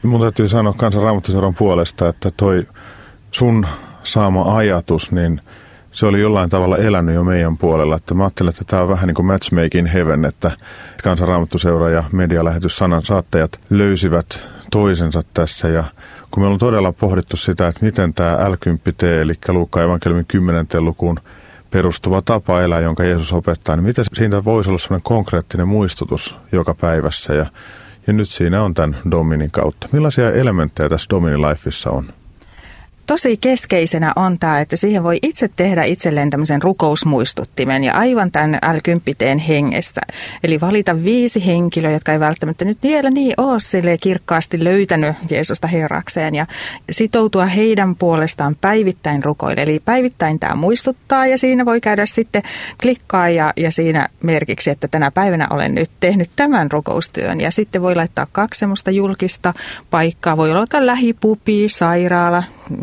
Mun 0.05 0.21
täytyy 0.21 0.49
sanoa 0.49 0.73
kansanraamattuseuran 0.73 1.55
puolesta, 1.55 2.09
että 2.09 2.31
toi 2.37 2.67
sun 3.31 3.67
saama 4.03 4.57
ajatus, 4.57 5.13
niin 5.13 5.41
se 5.93 6.07
oli 6.07 6.21
jollain 6.21 6.51
tavalla 6.51 6.77
elänyt 6.77 7.15
jo 7.15 7.25
meidän 7.25 7.57
puolella. 7.57 7.97
Että 7.97 8.15
mä 8.15 8.25
ajattelen, 8.25 8.51
että 8.51 8.65
tämä 8.65 8.83
on 8.83 8.89
vähän 8.89 9.07
niin 9.07 9.15
kuin 9.15 9.27
matchmaking 9.27 9.93
heaven, 9.93 10.25
että 10.25 10.51
kansanraamattuseura 11.03 11.91
ja 11.91 12.05
medialähetys 12.13 12.77
sanan 12.77 13.03
saattajat 13.03 13.61
löysivät 13.71 14.45
toisensa 14.71 15.23
tässä. 15.35 15.69
Ja 15.69 15.85
kun 16.31 16.43
me 16.43 16.47
on 16.47 16.59
todella 16.59 16.93
pohdittu 16.93 17.37
sitä, 17.37 17.69
että 17.69 17.85
miten 17.85 18.15
tämä 18.15 18.37
L10T, 18.37 19.07
eli 19.07 19.35
Luukka 19.49 19.83
evankeliumin 19.83 20.27
10. 20.27 20.67
lukuun 20.79 21.21
perustuva 21.77 22.23
tapa 22.23 22.63
elää, 22.63 22.81
jonka 22.81 23.05
Jeesus 23.05 23.33
opettaa, 23.33 23.77
niin 23.77 23.85
miten 23.85 24.05
siitä 24.13 24.45
voisi 24.45 24.71
olla 24.71 24.79
sellainen 24.79 25.03
konkreettinen 25.03 25.69
muistutus 25.69 26.37
joka 26.53 26.75
päivässä 26.75 27.35
ja, 27.35 27.47
ja 28.07 28.13
nyt 28.13 28.29
siinä 28.29 28.63
on 28.63 28.75
tämän 28.75 28.97
Dominin 29.11 29.51
kautta. 29.51 29.89
Millaisia 29.93 30.33
elementtejä 30.33 30.89
tässä 30.89 31.07
Dominin 31.11 31.43
Lifeissa 31.43 31.91
on? 31.91 32.13
Tosi 33.07 33.37
keskeisenä 33.37 34.13
on 34.17 34.39
tämä, 34.39 34.61
että 34.61 34.77
siihen 34.77 35.03
voi 35.03 35.19
itse 35.23 35.49
tehdä 35.57 35.85
itselleen 35.85 36.31
tämmöisen 36.31 36.63
rukousmuistuttimen 36.63 37.85
ja 37.85 37.95
aivan 37.95 38.31
tämän 38.31 38.55
l 38.55 39.39
hengessä. 39.49 40.01
Eli 40.45 40.61
valita 40.61 41.05
viisi 41.05 41.47
henkilöä, 41.47 41.91
jotka 41.91 42.13
ei 42.13 42.21
välttämättä 42.21 42.65
nyt 42.65 42.79
vielä 42.83 43.11
niin 43.11 43.35
ole 43.37 43.61
sille 43.61 43.99
kirkkaasti 43.99 44.65
löytänyt 44.65 45.17
Jeesusta 45.31 45.67
herrakseen 45.67 46.35
ja 46.35 46.47
sitoutua 46.91 47.47
heidän 47.47 47.97
puolestaan 47.97 48.57
päivittäin 48.61 49.25
rukoille. 49.25 49.63
Eli 49.63 49.81
päivittäin 49.85 50.39
tämä 50.39 50.55
muistuttaa 50.55 51.27
ja 51.27 51.39
siinä 51.39 51.65
voi 51.65 51.81
käydä 51.81 52.07
sitten 52.07 52.43
klikkaa 52.83 53.29
ja, 53.29 53.53
ja 53.57 53.73
siinä 53.73 54.09
merkiksi, 54.23 54.71
että 54.71 54.89
tänä 54.89 55.11
päivänä 55.11 55.47
olen 55.51 55.75
nyt 55.75 55.91
tehnyt 56.01 56.31
tämän 56.37 56.73
rukoustyön 56.73 57.41
ja 57.41 57.51
sitten 57.51 57.83
voi 57.83 57.95
laittaa 57.95 58.27
kaksi 58.33 58.59
semmoista 58.59 58.91
julkista 58.91 59.55
paikkaa. 59.91 60.37
Voi 60.37 60.51
olla 60.51 60.87
lähipupi, 60.87 61.69
sairaala, 61.69 62.43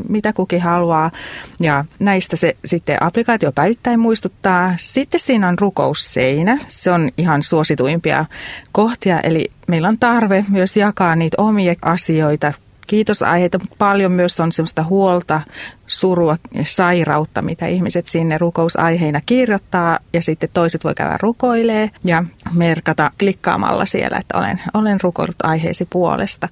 mitä 0.10 0.34
kukin 0.34 0.62
haluaa. 0.62 1.12
Ja 1.60 1.86
näistä 2.00 2.36
se 2.36 2.56
sitten 2.66 3.04
applikaatio 3.04 3.52
päivittäin 3.52 4.00
muistuttaa. 4.00 4.74
Sitten 4.78 5.20
siinä 5.20 5.48
on 5.48 5.60
rukousseinä. 5.60 6.58
Se 6.68 6.92
on 6.92 7.10
ihan 7.18 7.44
suosituimpia 7.44 8.26
kohtia, 8.72 9.20
eli 9.20 9.52
meillä 9.68 9.88
on 9.88 10.00
tarve 10.00 10.46
myös 10.50 10.78
jakaa 10.78 11.16
niitä 11.16 11.42
omia 11.42 11.76
asioita, 11.82 12.54
kiitosaiheita. 12.88 13.60
Paljon 13.78 14.12
myös 14.12 14.40
on 14.40 14.52
sellaista 14.52 14.84
huolta, 14.84 15.42
surua, 15.88 16.38
sairautta, 16.64 17.42
mitä 17.42 17.68
ihmiset 17.68 18.08
sinne 18.08 18.38
rukousaiheina 18.38 19.22
kirjoittaa. 19.26 20.00
Ja 20.14 20.22
sitten 20.22 20.50
toiset 20.54 20.84
voi 20.84 20.96
käydä 20.96 21.18
rukoilee 21.22 21.92
ja 22.04 22.24
merkata 22.52 23.12
klikkaamalla 23.20 23.86
siellä, 23.86 24.18
että 24.18 24.38
olen, 24.38 24.62
olen 24.74 25.02
rukoillut 25.02 25.42
aiheesi 25.44 25.86
puolesta. 25.90 26.50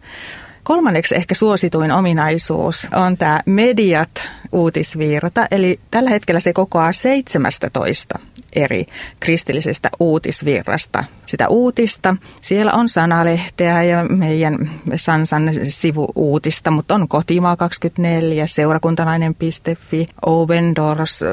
Kolmanneksi 0.63 1.15
ehkä 1.15 1.35
suosituin 1.35 1.91
ominaisuus 1.91 2.87
on 2.95 3.17
tämä 3.17 3.39
mediat 3.45 4.29
uutisvirta, 4.51 5.47
eli 5.51 5.79
tällä 5.91 6.09
hetkellä 6.09 6.39
se 6.39 6.53
kokoaa 6.53 6.91
17 6.91 8.19
eri 8.53 8.85
kristillisestä 9.19 9.89
uutisvirrasta. 9.99 11.03
Sitä 11.25 11.47
uutista, 11.47 12.15
siellä 12.41 12.73
on 12.73 12.89
sanalehteä 12.89 13.83
ja 13.83 14.03
meidän 14.03 14.71
Sansan 14.95 15.51
sivuuutista, 15.69 16.71
mutta 16.71 16.95
on 16.95 17.07
Kotimaa 17.07 17.55
24, 17.55 18.47
seurakuntalainen.fi, 18.47 20.07
Open 20.25 20.75
Doors, 20.75 21.23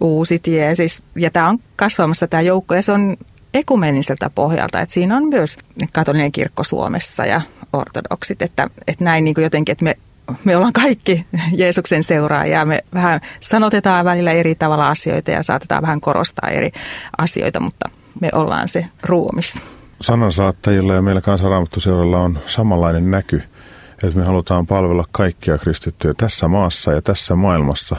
Uusi 0.00 0.38
tie, 0.38 0.74
siis, 0.74 1.02
ja 1.16 1.30
tämä 1.30 1.48
on 1.48 1.58
kasvamassa 1.76 2.28
tämä 2.28 2.40
joukko 2.40 2.74
ja 2.74 2.82
se 2.82 2.92
on 2.92 3.16
ekumeniseltä 3.54 4.30
pohjalta, 4.30 4.80
että 4.80 4.92
siinä 4.92 5.16
on 5.16 5.28
myös 5.28 5.56
katolinen 5.92 6.32
kirkko 6.32 6.64
Suomessa 6.64 7.26
ja 7.26 7.40
ortodoksit, 7.72 8.42
että, 8.42 8.70
että 8.86 9.04
näin 9.04 9.24
niin 9.24 9.34
kuin 9.34 9.42
jotenkin, 9.42 9.72
että 9.72 9.84
me 9.84 9.96
me 10.44 10.56
ollaan 10.56 10.72
kaikki 10.72 11.26
Jeesuksen 11.52 12.02
seuraajia. 12.02 12.64
Me 12.64 12.84
vähän 12.94 13.20
sanotetaan 13.40 14.04
välillä 14.04 14.32
eri 14.32 14.54
tavalla 14.54 14.90
asioita 14.90 15.30
ja 15.30 15.42
saatetaan 15.42 15.82
vähän 15.82 16.00
korostaa 16.00 16.50
eri 16.50 16.72
asioita, 17.18 17.60
mutta 17.60 17.88
me 18.20 18.28
ollaan 18.32 18.68
se 18.68 18.86
ruumis. 19.02 19.62
Sanansaattajilla 20.00 20.94
ja 20.94 21.02
meillä 21.02 21.20
kansanraamattuseuralla 21.20 22.20
on 22.20 22.38
samanlainen 22.46 23.10
näky, 23.10 23.42
että 24.02 24.18
me 24.18 24.24
halutaan 24.24 24.66
palvella 24.66 25.04
kaikkia 25.12 25.58
kristittyjä 25.58 26.14
tässä 26.16 26.48
maassa 26.48 26.92
ja 26.92 27.02
tässä 27.02 27.34
maailmassa 27.34 27.96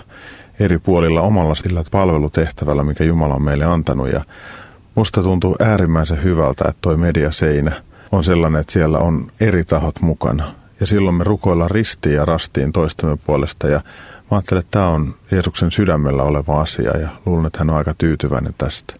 eri 0.60 0.80
puolilla 0.80 1.22
omalla 1.22 1.56
sillä 1.56 1.84
palvelutehtävällä, 1.92 2.84
mikä 2.84 3.04
Jumala 3.04 3.36
on 3.36 3.44
meille 3.44 3.66
antanut. 3.66 4.12
Ja 4.12 4.22
musta 4.96 5.24
tuntuu 5.24 5.56
äärimmäisen 5.60 6.24
hyvältä, 6.24 6.66
että 6.68 6.82
toi 6.82 6.98
mediaseinä– 6.98 7.72
on 8.14 8.24
sellainen, 8.24 8.62
että 8.62 8.74
siellä 8.74 8.98
on 8.98 9.32
eri 9.40 9.64
tahot 9.64 10.02
mukana. 10.02 10.56
Ja 10.80 10.86
silloin 10.86 11.16
me 11.16 11.24
rukoillaan 11.24 11.72
ristiin 11.72 12.16
ja 12.16 12.26
rastiin 12.26 12.74
toistemme 12.74 13.18
puolesta. 13.18 13.68
Ja 13.68 13.82
mä 14.32 14.38
ajattelen, 14.38 14.60
että 14.60 14.72
tämä 14.72 14.88
on 14.88 15.16
Jeesuksen 15.32 15.72
sydämellä 15.72 16.24
oleva 16.24 16.62
asia 16.62 16.98
ja 16.98 17.10
luulen, 17.26 17.46
että 17.46 17.60
hän 17.60 17.70
on 17.70 17.78
aika 17.78 17.94
tyytyväinen 17.98 18.54
tästä. 18.58 18.94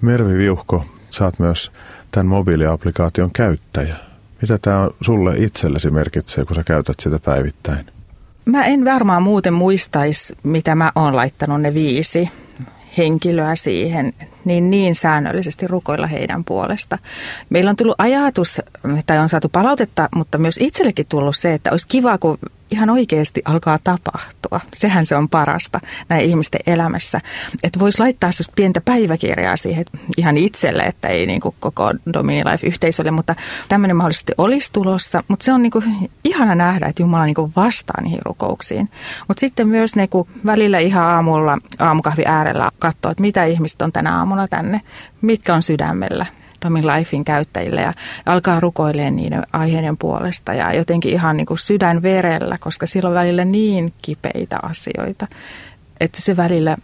Mervi 0.00 0.38
Viuhko, 0.38 0.84
sä 1.10 1.24
oot 1.24 1.38
myös 1.38 1.72
tämän 2.10 2.26
mobiiliaplikaation 2.26 3.30
käyttäjä. 3.30 3.96
Mitä 4.42 4.58
tämä 4.58 4.90
sulle 5.00 5.34
itsellesi 5.36 5.90
merkitsee, 5.90 6.44
kun 6.44 6.56
sä 6.56 6.64
käytät 6.64 7.00
sitä 7.02 7.18
päivittäin? 7.18 7.86
Mä 8.44 8.64
en 8.64 8.84
varmaan 8.84 9.22
muuten 9.22 9.54
muistaisi, 9.54 10.36
mitä 10.42 10.74
mä 10.74 10.92
oon 10.94 11.16
laittanut 11.16 11.60
ne 11.60 11.74
viisi 11.74 12.30
henkilöä 12.98 13.54
siihen, 13.54 14.12
niin 14.44 14.70
niin 14.70 14.94
säännöllisesti 14.94 15.66
rukoilla 15.66 16.06
heidän 16.06 16.44
puolesta. 16.44 16.98
Meillä 17.50 17.70
on 17.70 17.76
tullut 17.76 17.94
ajatus, 17.98 18.62
tai 19.06 19.18
on 19.18 19.28
saatu 19.28 19.48
palautetta, 19.48 20.08
mutta 20.14 20.38
myös 20.38 20.58
itsellekin 20.60 21.06
tullut 21.08 21.36
se, 21.36 21.54
että 21.54 21.70
olisi 21.70 21.88
kiva, 21.88 22.18
kun 22.18 22.38
ihan 22.70 22.90
oikeasti 22.90 23.42
alkaa 23.44 23.78
tapahtua. 23.78 24.60
Sehän 24.72 25.06
se 25.06 25.16
on 25.16 25.28
parasta 25.28 25.80
näin 26.08 26.24
ihmisten 26.24 26.60
elämässä. 26.66 27.20
Että 27.62 27.80
voisi 27.80 28.00
laittaa 28.00 28.30
pientä 28.56 28.80
päiväkirjaa 28.80 29.56
siihen 29.56 29.84
ihan 30.16 30.36
itselle, 30.36 30.82
että 30.82 31.08
ei 31.08 31.26
niin 31.26 31.40
kuin 31.40 31.54
koko 31.60 31.92
Domini 32.12 32.44
Life-yhteisölle, 32.44 33.10
mutta 33.10 33.34
tämmöinen 33.68 33.96
mahdollisesti 33.96 34.32
olisi 34.38 34.72
tulossa. 34.72 35.24
Mutta 35.28 35.44
se 35.44 35.52
on 35.52 35.62
niin 35.62 35.70
kuin 35.70 36.10
ihana 36.24 36.54
nähdä, 36.54 36.86
että 36.86 37.02
Jumala 37.02 37.24
niin 37.24 37.34
kuin 37.34 37.52
vastaa 37.56 38.00
niihin 38.02 38.22
rukouksiin. 38.24 38.88
Mutta 39.28 39.40
sitten 39.40 39.68
myös 39.68 39.96
ne, 39.96 40.06
kun 40.06 40.28
välillä 40.46 40.78
ihan 40.78 41.04
aamulla 41.04 41.58
aamukahvi 41.78 42.22
äärellä 42.26 42.70
katsoo, 42.78 43.10
että 43.10 43.22
mitä 43.22 43.44
ihmiset 43.44 43.82
on 43.82 43.92
tänä 43.92 44.18
aamuna 44.18 44.33
tänne, 44.50 44.80
mitkä 45.20 45.54
on 45.54 45.62
sydämellä 45.62 46.26
Domin 46.64 46.86
Lifein 46.86 47.24
käyttäjille 47.24 47.80
ja 47.80 47.92
alkaa 48.26 48.60
rukoilemaan 48.60 49.16
niiden 49.16 49.42
aiheiden 49.52 49.96
puolesta 49.96 50.54
ja 50.54 50.72
jotenkin 50.72 51.12
ihan 51.12 51.36
niin 51.36 51.46
kuin 51.46 51.58
sydän 51.58 52.02
verellä, 52.02 52.58
koska 52.60 52.86
siellä 52.86 53.08
on 53.08 53.14
välillä 53.14 53.44
niin 53.44 53.92
kipeitä 54.02 54.58
asioita, 54.62 55.26
että 56.00 56.20
se 56.20 56.36
välillä 56.36 56.76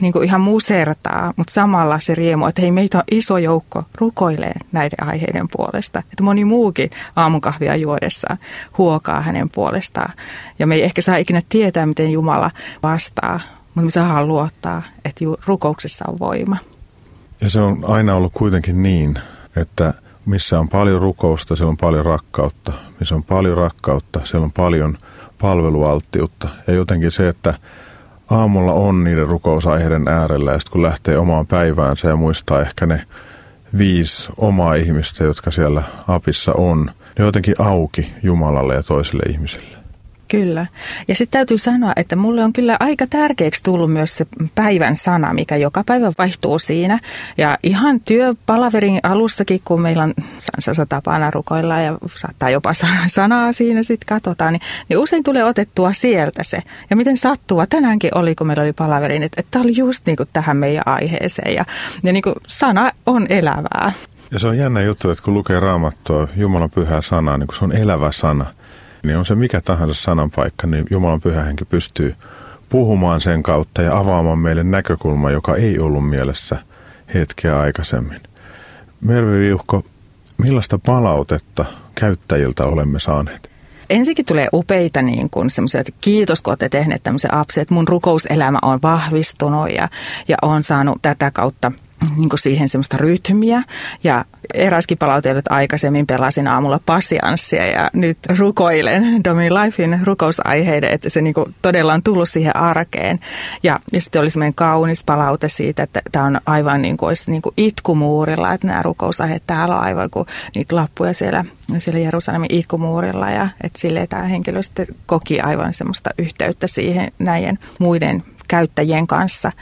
niin 0.00 0.12
kuin 0.12 0.24
ihan 0.24 0.40
musertaa, 0.40 1.32
mutta 1.36 1.52
samalla 1.52 2.00
se 2.00 2.14
riemu, 2.14 2.46
että 2.46 2.62
hei 2.62 2.70
meitä 2.70 2.98
on 2.98 3.04
iso 3.10 3.38
joukko 3.38 3.84
rukoilee 3.94 4.54
näiden 4.72 5.08
aiheiden 5.08 5.48
puolesta. 5.56 5.98
Että 5.98 6.22
moni 6.22 6.44
muukin 6.44 6.90
aamukahvia 7.16 7.76
juodessaan 7.76 8.38
huokaa 8.78 9.20
hänen 9.20 9.50
puolestaan. 9.50 10.12
Ja 10.58 10.66
me 10.66 10.74
ei 10.74 10.82
ehkä 10.82 11.02
saa 11.02 11.16
ikinä 11.16 11.42
tietää, 11.48 11.86
miten 11.86 12.10
Jumala 12.10 12.50
vastaa, 12.82 13.40
mutta 13.66 13.82
me 13.82 13.90
saadaan 13.90 14.28
luottaa, 14.28 14.82
että 15.04 15.24
rukouksessa 15.46 16.04
on 16.08 16.18
voima. 16.18 16.56
Ja 17.42 17.50
se 17.50 17.60
on 17.60 17.84
aina 17.88 18.14
ollut 18.14 18.32
kuitenkin 18.32 18.82
niin, 18.82 19.18
että 19.56 19.94
missä 20.26 20.60
on 20.60 20.68
paljon 20.68 21.02
rukousta, 21.02 21.56
siellä 21.56 21.70
on 21.70 21.76
paljon 21.76 22.04
rakkautta. 22.04 22.72
Missä 23.00 23.14
on 23.14 23.22
paljon 23.22 23.56
rakkautta, 23.56 24.20
siellä 24.24 24.44
on 24.44 24.52
paljon 24.52 24.98
palvelualttiutta. 25.40 26.48
Ja 26.66 26.74
jotenkin 26.74 27.10
se, 27.10 27.28
että 27.28 27.54
aamulla 28.30 28.72
on 28.72 29.04
niiden 29.04 29.28
rukousaiheiden 29.28 30.08
äärellä 30.08 30.52
ja 30.52 30.58
sitten 30.58 30.72
kun 30.72 30.82
lähtee 30.82 31.18
omaan 31.18 31.46
päiväänsä 31.46 32.08
ja 32.08 32.16
muistaa 32.16 32.60
ehkä 32.60 32.86
ne 32.86 33.04
viisi 33.78 34.32
omaa 34.36 34.74
ihmistä, 34.74 35.24
jotka 35.24 35.50
siellä 35.50 35.82
apissa 36.08 36.52
on, 36.52 36.84
ne 37.18 37.24
on 37.24 37.26
jotenkin 37.26 37.54
auki 37.58 38.12
Jumalalle 38.22 38.74
ja 38.74 38.82
toisille 38.82 39.22
ihmisille. 39.32 39.81
Kyllä. 40.32 40.66
Ja 41.08 41.14
sitten 41.14 41.38
täytyy 41.38 41.58
sanoa, 41.58 41.92
että 41.96 42.16
mulle 42.16 42.44
on 42.44 42.52
kyllä 42.52 42.76
aika 42.80 43.06
tärkeäksi 43.06 43.62
tullut 43.62 43.92
myös 43.92 44.16
se 44.16 44.26
päivän 44.54 44.96
sana, 44.96 45.34
mikä 45.34 45.56
joka 45.56 45.84
päivä 45.86 46.12
vaihtuu 46.18 46.58
siinä. 46.58 46.98
Ja 47.38 47.58
ihan 47.62 48.00
työpalaverin 48.00 49.00
alussakin, 49.02 49.60
kun 49.64 49.80
meillä 49.80 50.02
on 50.02 50.14
sansa 50.58 50.86
tapana 50.86 51.30
rukoilla 51.30 51.80
ja 51.80 51.98
saattaa 52.14 52.50
jopa 52.50 52.72
sanaa 53.06 53.52
siinä 53.52 53.82
sitten 53.82 54.06
katsotaan, 54.06 54.52
niin, 54.52 54.60
niin 54.88 54.98
usein 54.98 55.22
tulee 55.22 55.44
otettua 55.44 55.92
sieltä 55.92 56.42
se. 56.42 56.62
Ja 56.90 56.96
miten 56.96 57.16
sattuva 57.16 57.66
tänäänkin 57.66 58.18
oli, 58.18 58.34
kun 58.34 58.46
meillä 58.46 58.62
oli 58.62 58.72
palaveri, 58.72 59.14
niin 59.14 59.22
että, 59.22 59.40
että 59.40 59.50
tämä 59.50 59.62
oli 59.62 59.76
just 59.76 60.06
niin 60.06 60.16
kuin 60.16 60.28
tähän 60.32 60.56
meidän 60.56 60.82
aiheeseen. 60.86 61.54
Ja, 61.54 61.64
ja 62.02 62.12
niin 62.12 62.22
kuin 62.22 62.34
sana 62.46 62.90
on 63.06 63.26
elävää. 63.28 63.92
Ja 64.30 64.38
se 64.38 64.48
on 64.48 64.58
jännä 64.58 64.82
juttu, 64.82 65.10
että 65.10 65.24
kun 65.24 65.34
lukee 65.34 65.60
raamattua 65.60 66.28
Jumalan 66.36 66.70
pyhää 66.70 67.02
sanaa, 67.02 67.38
niin 67.38 67.46
kun 67.46 67.56
se 67.56 67.64
on 67.64 67.76
elävä 67.76 68.12
sana– 68.12 68.46
niin 69.02 69.16
on 69.16 69.26
se 69.26 69.34
mikä 69.34 69.60
tahansa 69.60 69.94
sananpaikka, 69.94 70.66
niin 70.66 70.86
Jumalan 70.90 71.20
pyhä 71.20 71.44
henki 71.44 71.64
pystyy 71.64 72.14
puhumaan 72.68 73.20
sen 73.20 73.42
kautta 73.42 73.82
ja 73.82 73.98
avaamaan 73.98 74.38
meille 74.38 74.64
näkökulma, 74.64 75.30
joka 75.30 75.56
ei 75.56 75.78
ollut 75.78 76.08
mielessä 76.08 76.58
hetkeä 77.14 77.60
aikaisemmin. 77.60 78.20
Mervi 79.00 79.38
Viuhko, 79.38 79.84
millaista 80.38 80.78
palautetta 80.78 81.64
käyttäjiltä 81.94 82.64
olemme 82.64 83.00
saaneet? 83.00 83.50
Ensinnäkin 83.90 84.24
tulee 84.24 84.48
upeita 84.52 85.02
niin 85.02 85.30
kuin 85.30 85.50
semmoisia, 85.50 85.80
että 85.80 85.92
kiitos 86.00 86.42
kun 86.42 86.50
olette 86.50 86.68
tehneet 86.68 87.02
tämmöisen 87.02 87.34
apsen, 87.34 87.62
että 87.62 87.74
mun 87.74 87.88
rukouselämä 87.88 88.58
on 88.62 88.78
vahvistunut 88.82 89.70
ja, 89.70 89.88
ja 90.28 90.36
on 90.42 90.62
saanut 90.62 90.98
tätä 91.02 91.30
kautta 91.30 91.72
niin 92.16 92.28
siihen 92.34 92.68
semmoista 92.68 92.96
rytmiä. 92.96 93.62
Ja 94.04 94.24
eräskin 94.54 94.98
palautellut, 94.98 95.38
että 95.38 95.54
aikaisemmin 95.54 96.06
pelasin 96.06 96.48
aamulla 96.48 96.80
pasianssia 96.86 97.66
ja 97.66 97.90
nyt 97.92 98.18
rukoilen 98.38 99.24
Domi 99.24 99.50
Lifein 99.50 100.00
rukousaiheiden, 100.04 100.90
että 100.90 101.08
se 101.08 101.20
niin 101.20 101.34
todella 101.62 101.94
on 101.94 102.02
tullut 102.02 102.28
siihen 102.28 102.56
arkeen. 102.56 103.20
Ja, 103.62 103.80
ja 103.92 104.00
sitten 104.00 104.20
oli 104.22 104.30
semmoinen 104.30 104.54
kaunis 104.54 105.04
palaute 105.04 105.48
siitä, 105.48 105.82
että 105.82 106.02
tämä 106.12 106.24
on 106.24 106.40
aivan 106.46 106.82
niin 106.82 106.96
kuin, 106.96 107.08
olisi 107.08 107.30
niin 107.30 107.42
kuin 107.42 107.54
itkumuurilla, 107.56 108.52
että 108.52 108.66
nämä 108.66 108.82
rukousaiheet 108.82 109.42
täällä 109.46 109.76
on 109.76 109.82
aivan 109.82 110.10
kuin 110.10 110.26
niitä 110.54 110.76
lappuja 110.76 111.14
siellä, 111.14 111.44
siellä 111.78 112.00
Jerusalemin 112.00 112.54
itkumuurilla 112.54 113.30
ja 113.30 113.48
että 113.64 113.78
silleen 113.78 114.08
tämä 114.08 114.22
henkilö 114.22 114.62
sitten 114.62 114.86
koki 115.06 115.40
aivan 115.40 115.74
semmoista 115.74 116.10
yhteyttä 116.18 116.66
siihen 116.66 117.12
näiden 117.18 117.58
muiden 117.78 118.24
käyttäjien 118.48 119.06
kanssa. 119.06 119.52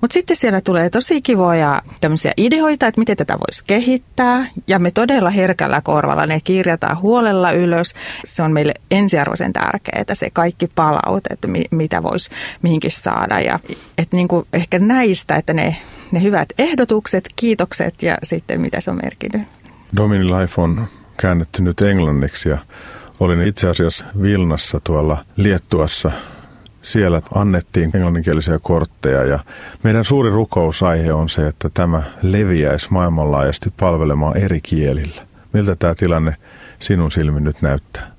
Mutta 0.00 0.14
sitten 0.14 0.36
siellä 0.36 0.60
tulee 0.60 0.90
tosi 0.90 1.22
kivoja 1.22 1.82
tämmöisiä 2.00 2.32
ideoita, 2.36 2.86
että 2.86 2.98
miten 2.98 3.16
tätä 3.16 3.38
voisi 3.38 3.64
kehittää. 3.66 4.46
Ja 4.68 4.78
me 4.78 4.90
todella 4.90 5.30
herkällä 5.30 5.80
korvalla 5.80 6.26
ne 6.26 6.40
kirjataan 6.40 7.00
huolella 7.00 7.52
ylös. 7.52 7.94
Se 8.24 8.42
on 8.42 8.52
meille 8.52 8.74
ensiarvoisen 8.90 9.52
tärkeää, 9.52 10.00
että 10.00 10.14
se 10.14 10.30
kaikki 10.32 10.66
palaute, 10.74 11.28
että 11.32 11.48
mitä 11.70 12.02
voisi 12.02 12.30
mihinkin 12.62 12.90
saada. 12.90 13.40
Ja 13.40 13.58
että 13.98 14.16
niin 14.16 14.28
kuin 14.28 14.46
ehkä 14.52 14.78
näistä, 14.78 15.36
että 15.36 15.52
ne, 15.52 15.76
ne 16.12 16.22
hyvät 16.22 16.48
ehdotukset, 16.58 17.28
kiitokset 17.36 18.02
ja 18.02 18.16
sitten 18.22 18.60
mitä 18.60 18.80
se 18.80 18.90
on 18.90 18.98
merkinnyt. 19.02 19.42
Domini 19.96 20.24
Life 20.24 20.60
on 20.60 20.88
käännetty 21.16 21.62
nyt 21.62 21.80
englanniksi 21.80 22.48
ja 22.48 22.58
olin 23.20 23.42
itse 23.42 23.68
asiassa 23.68 24.04
Vilnassa 24.22 24.80
tuolla 24.84 25.24
Liettuassa 25.36 26.12
siellä 26.86 27.22
annettiin 27.34 27.90
englanninkielisiä 27.94 28.58
kortteja 28.62 29.24
ja 29.24 29.38
meidän 29.82 30.04
suuri 30.04 30.30
rukousaihe 30.30 31.12
on 31.12 31.28
se, 31.28 31.46
että 31.46 31.70
tämä 31.74 32.02
leviäisi 32.22 32.88
maailmanlaajasti 32.90 33.72
palvelemaan 33.80 34.36
eri 34.36 34.60
kielillä. 34.60 35.22
Miltä 35.52 35.76
tämä 35.76 35.94
tilanne 35.94 36.36
sinun 36.78 37.12
silmin 37.12 37.44
nyt 37.44 37.62
näyttää? 37.62 38.15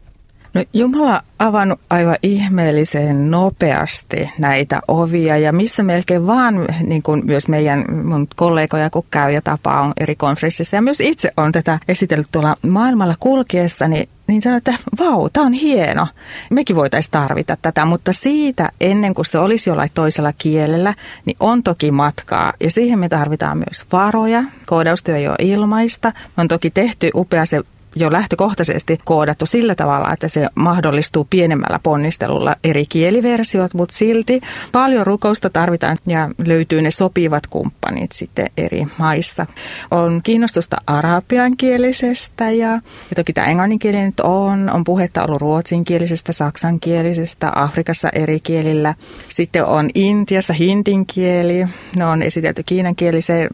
No 0.57 0.63
Jumala 0.73 1.21
avannut 1.39 1.79
aivan 1.89 2.15
ihmeellisen 2.23 3.31
nopeasti 3.31 4.29
näitä 4.37 4.81
ovia 4.87 5.37
ja 5.37 5.53
missä 5.53 5.83
melkein 5.83 6.27
vaan 6.27 6.65
niin 6.81 7.03
kuin 7.03 7.25
myös 7.25 7.47
meidän 7.47 7.85
mun 8.03 8.27
kollegoja 8.35 8.89
kun 8.89 9.03
käy 9.11 9.31
ja 9.31 9.41
tapaa 9.41 9.81
on 9.81 9.93
eri 9.99 10.15
konferenssissa 10.15 10.75
ja 10.75 10.81
myös 10.81 10.99
itse 10.99 11.31
on 11.37 11.51
tätä 11.51 11.79
esitellyt 11.87 12.27
tuolla 12.31 12.55
maailmalla 12.67 13.15
kulkiessa, 13.19 13.87
niin 13.87 14.09
niin 14.27 14.41
sanoin, 14.41 14.57
että 14.57 14.73
vau, 14.99 15.29
tämä 15.29 15.45
on 15.45 15.53
hieno. 15.53 16.07
Mekin 16.49 16.75
voitaisiin 16.75 17.11
tarvita 17.11 17.57
tätä, 17.61 17.85
mutta 17.85 18.13
siitä 18.13 18.71
ennen 18.81 19.13
kuin 19.13 19.25
se 19.25 19.39
olisi 19.39 19.69
jollain 19.69 19.89
toisella 19.93 20.33
kielellä, 20.37 20.93
niin 21.25 21.37
on 21.39 21.63
toki 21.63 21.91
matkaa. 21.91 22.53
Ja 22.59 22.71
siihen 22.71 22.99
me 22.99 23.09
tarvitaan 23.09 23.57
myös 23.57 23.85
varoja. 23.91 24.43
Koodaustyö 24.65 25.17
ei 25.17 25.27
ole 25.27 25.35
ilmaista. 25.39 26.13
Me 26.37 26.41
on 26.41 26.47
toki 26.47 26.69
tehty 26.69 27.09
upea 27.15 27.45
se 27.45 27.61
jo 27.99 28.12
lähtökohtaisesti 28.12 28.99
koodattu 29.05 29.45
sillä 29.45 29.75
tavalla, 29.75 30.13
että 30.13 30.27
se 30.27 30.47
mahdollistuu 30.55 31.27
pienemmällä 31.29 31.79
ponnistelulla 31.83 32.55
eri 32.63 32.86
kieliversiot, 32.86 33.73
mutta 33.73 33.95
silti 33.95 34.41
paljon 34.71 35.07
rukousta 35.07 35.49
tarvitaan 35.49 35.97
ja 36.07 36.29
löytyy 36.45 36.81
ne 36.81 36.91
sopivat 36.91 37.47
kumppanit 37.47 38.12
sitten 38.12 38.49
eri 38.57 38.88
maissa. 38.97 39.45
On 39.91 40.21
kiinnostusta 40.23 40.77
arabiankielisestä 40.88 42.51
ja, 42.51 42.69
ja 43.10 43.15
toki 43.15 43.33
tämä 43.33 43.47
englanninkieli 43.47 44.01
nyt 44.01 44.19
on, 44.19 44.69
on 44.69 44.83
puhetta 44.83 45.23
ollut 45.23 45.41
ruotsinkielisestä, 45.41 46.33
saksankielisestä, 46.33 47.51
Afrikassa 47.55 48.10
eri 48.13 48.39
kielillä. 48.39 48.95
Sitten 49.29 49.65
on 49.65 49.89
Intiassa 49.95 50.53
hindin 50.53 51.05
kieli, 51.05 51.67
ne 51.95 52.05
on 52.05 52.21
esitelty 52.21 52.63
kiinankieliseen, 52.63 53.49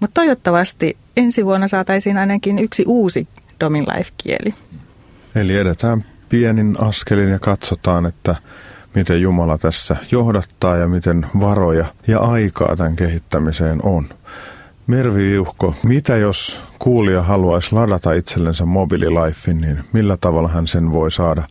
mutta 0.00 0.14
toivottavasti 0.14 0.96
ensi 1.16 1.44
vuonna 1.44 1.68
saataisiin 1.68 2.18
ainakin 2.18 2.58
yksi 2.58 2.84
uusi 2.86 3.28
Domin 3.60 3.84
Life-kieli. 3.96 4.54
Eli 5.34 5.56
edetään 5.56 6.04
pienin 6.28 6.76
askelin 6.80 7.28
ja 7.28 7.38
katsotaan, 7.38 8.06
että 8.06 8.36
miten 8.94 9.22
Jumala 9.22 9.58
tässä 9.58 9.96
johdattaa 10.10 10.76
ja 10.76 10.88
miten 10.88 11.26
varoja 11.40 11.84
ja 12.06 12.18
aikaa 12.18 12.76
tämän 12.76 12.96
kehittämiseen 12.96 13.78
on. 13.82 14.08
Mervi 14.86 15.30
Viuhko, 15.30 15.74
mitä 15.82 16.16
jos 16.16 16.62
kuulija 16.78 17.22
haluaisi 17.22 17.74
ladata 17.74 18.12
itsellensä 18.12 18.64
mobiililifin, 18.64 19.58
niin 19.58 19.84
millä 19.92 20.16
tavalla 20.16 20.48
hän 20.48 20.66
sen 20.66 20.92
voi 20.92 21.10
saada 21.10 21.42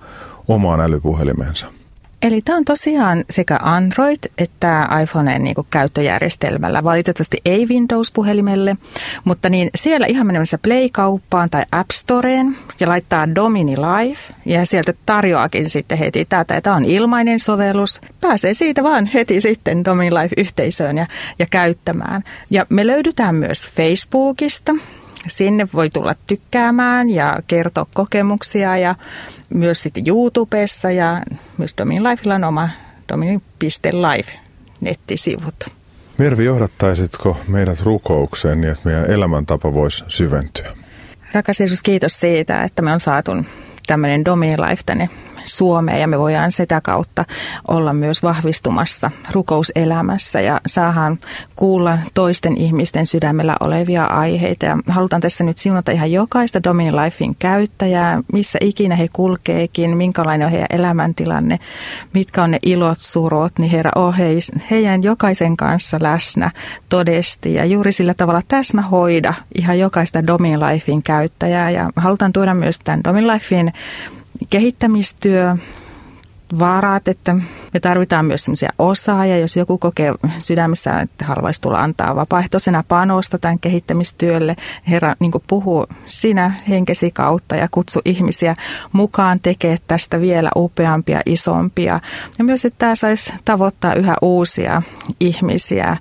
omaan 0.48 0.82
älypuhelimeensa? 0.82 1.79
Eli 2.22 2.42
tämä 2.42 2.58
on 2.58 2.66
tosiaan 2.66 3.26
sekä 3.30 3.60
Android 3.62 4.18
että 4.38 4.88
iPhoneen 5.04 5.44
niin 5.44 5.56
käyttöjärjestelmällä. 5.70 6.84
Valitettavasti 6.84 7.38
ei 7.46 7.66
Windows-puhelimelle, 7.66 8.78
mutta 9.24 9.50
niin 9.50 9.70
siellä 9.76 10.08
ihan 10.08 10.28
menemässä 10.28 10.58
Play-kauppaan 10.58 11.50
tai 11.50 11.66
App 11.72 11.92
Storeen 11.92 12.58
ja 12.80 12.90
laittaa 12.90 13.36
Domini 13.36 13.76
Live 13.78 14.20
ja 14.46 14.66
sieltä 14.66 14.94
tarjoakin 15.06 15.70
sitten 15.70 15.98
heti 15.98 16.26
tätä. 16.26 16.62
Tämä 16.62 16.76
on 16.76 16.86
ilmainen 16.86 17.40
sovellus. 17.40 18.02
Pääsee 18.22 18.54
siitä 18.54 18.84
vaan 18.84 19.06
heti 19.06 19.42
sitten 19.42 19.86
Domini 19.86 20.12
Live-yhteisöön 20.12 20.98
ja, 20.98 21.08
ja 21.40 21.46
käyttämään. 21.52 22.24
Ja 22.50 22.66
me 22.70 22.88
löydytään 22.88 23.36
myös 23.36 23.70
Facebookista. 23.70 24.76
Sinne 25.28 25.68
voi 25.74 25.90
tulla 25.90 26.16
tykkäämään 26.28 27.10
ja 27.10 27.40
kertoa 27.48 27.86
kokemuksia 27.94 28.78
ja 28.78 28.96
myös 29.50 29.84
sitten 29.84 30.08
YouTubessa 30.08 30.92
ja 30.92 31.22
myös 31.58 31.74
Domini 31.78 32.04
Lifella 32.04 32.36
on 32.36 32.44
oma 32.44 32.70
domini.life 33.10 34.32
nettisivut. 34.82 35.56
Mervi, 36.18 36.46
johdattaisitko 36.46 37.38
meidät 37.48 37.82
rukoukseen 37.82 38.62
niin, 38.62 38.72
että 38.72 38.90
meidän 38.90 39.12
elämäntapa 39.12 39.74
voisi 39.74 40.04
syventyä? 40.08 40.72
Rakas 41.34 41.60
Jeesus, 41.60 41.84
kiitos 41.84 42.20
siitä, 42.20 42.64
että 42.64 42.82
me 42.82 42.94
on 42.94 43.00
saatu 43.00 43.32
tämmöinen 43.88 44.26
Domini 44.26 44.58
Life 44.58 44.82
tänne 44.86 45.10
Suomeen 45.46 46.02
ja 46.02 46.08
me 46.08 46.20
voidaan 46.20 46.52
sitä 46.52 46.82
kautta 46.82 47.26
olla 47.68 47.94
myös 47.94 48.24
vahvistumassa 48.24 49.12
rukouselämässä 49.32 50.42
ja 50.42 50.62
saahan 50.66 51.20
kuulla 51.56 51.98
toisten 52.14 52.58
ihmisten 52.58 53.06
sydämellä 53.06 53.56
olevia 53.60 54.06
aiheita. 54.06 54.66
Ja 54.66 54.78
halutaan 54.88 55.22
tässä 55.22 55.44
nyt 55.44 55.58
siunata 55.58 55.92
ihan 55.92 56.12
jokaista 56.12 56.64
Domini 56.64 56.92
Lifein 56.92 57.36
käyttäjää, 57.40 58.22
missä 58.34 58.60
ikinä 58.62 58.96
he 58.96 59.08
kulkeekin, 59.14 59.98
minkälainen 59.98 60.46
on 60.46 60.52
heidän 60.52 60.68
elämäntilanne, 60.70 61.60
mitkä 62.14 62.44
on 62.44 62.52
ne 62.52 62.60
ilot, 62.62 62.98
surot, 63.00 63.60
niin 63.60 63.72
Herra 63.72 63.92
on 63.96 64.14
heidän 64.72 65.04
jokaisen 65.04 65.58
kanssa 65.58 65.98
läsnä 66.02 66.52
todesti 66.90 67.54
ja 67.54 67.66
juuri 67.66 67.92
sillä 67.92 68.14
tavalla 68.14 68.42
täsmä 68.48 68.82
hoida 68.82 69.34
ihan 69.56 69.80
jokaista 69.80 70.28
Domini 70.28 70.60
Lifein 70.60 71.04
käyttäjää 71.04 71.70
ja 71.70 71.86
halutaan 71.96 72.34
tuoda 72.34 72.54
myös 72.54 72.80
tämän 72.80 73.04
Domini 73.04 73.28
Lifein 73.28 73.74
kehittämistyö, 74.50 75.56
varat, 76.60 77.08
että 77.08 77.36
Me 77.74 77.80
tarvitaan 77.80 78.26
myös 78.26 78.46
sellaisia 78.46 78.70
osaajia, 78.80 79.38
jos 79.38 79.56
joku 79.56 79.78
kokee 79.78 80.14
sydämessään, 80.40 81.04
että 81.04 81.26
haluaisi 81.26 81.62
tulla 81.62 81.80
antaa 81.80 82.16
vapaaehtoisena 82.16 82.84
panosta 82.88 83.38
tämän 83.38 83.60
kehittämistyölle. 83.60 84.56
Herra 84.90 85.16
niin 85.20 85.32
puhuu 85.48 85.86
sinä 86.06 86.54
henkesi 86.70 87.12
kautta 87.12 87.56
ja 87.56 87.68
kutsu 87.72 88.00
ihmisiä 88.06 88.56
mukaan 88.92 89.40
tekee 89.40 89.78
tästä 89.88 90.22
vielä 90.22 90.50
upeampia, 90.56 91.22
isompia. 91.26 92.00
Ja 92.38 92.44
myös, 92.44 92.66
että 92.66 92.78
tämä 92.80 92.96
saisi 92.96 93.34
tavoittaa 93.46 93.94
yhä 93.94 94.16
uusia 94.22 94.82
ihmisiä 95.20 95.98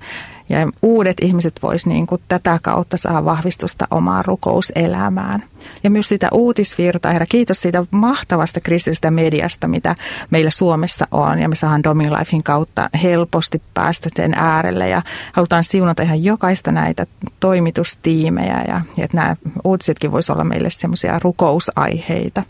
ja 0.48 0.58
uudet 0.82 1.16
ihmiset 1.22 1.54
vois 1.62 1.87
niin 1.87 2.06
kuin 2.06 2.22
tätä 2.28 2.58
kautta 2.62 2.96
saada 2.96 3.24
vahvistusta 3.24 3.87
omaan 3.90 4.24
rukouselämään. 4.24 5.44
Ja 5.84 5.90
myös 5.90 6.08
sitä 6.08 6.28
uutisvirtaa, 6.32 7.12
herra, 7.12 7.26
kiitos 7.26 7.62
siitä 7.62 7.84
mahtavasta 7.90 8.61
kristillisestä 8.61 9.11
mediasta, 9.11 9.68
mitä 9.68 9.94
meillä 10.30 10.50
Suomessa 10.50 11.06
on. 11.11 11.38
Ja 11.38 11.48
me 11.48 11.54
saadaan 11.54 11.82
Domin 11.82 12.12
Lifein 12.12 12.42
kautta 12.42 12.90
helposti 13.02 13.62
päästä 13.74 14.08
sen 14.16 14.34
äärelle. 14.34 14.88
Ja 14.88 15.02
halutaan 15.32 15.64
siunata 15.64 16.02
ihan 16.02 16.24
jokaista 16.24 16.72
näitä 16.72 17.06
toimitustiimejä. 17.40 18.64
Ja, 18.68 18.80
ja 18.96 19.04
että 19.04 19.16
nämä 19.16 19.37
uutisetkin 19.64 20.12
voisi 20.12 20.32
olla 20.32 20.44
meille 20.44 20.70
semmoisia 20.70 21.18
rukousaiheita. 21.18 22.42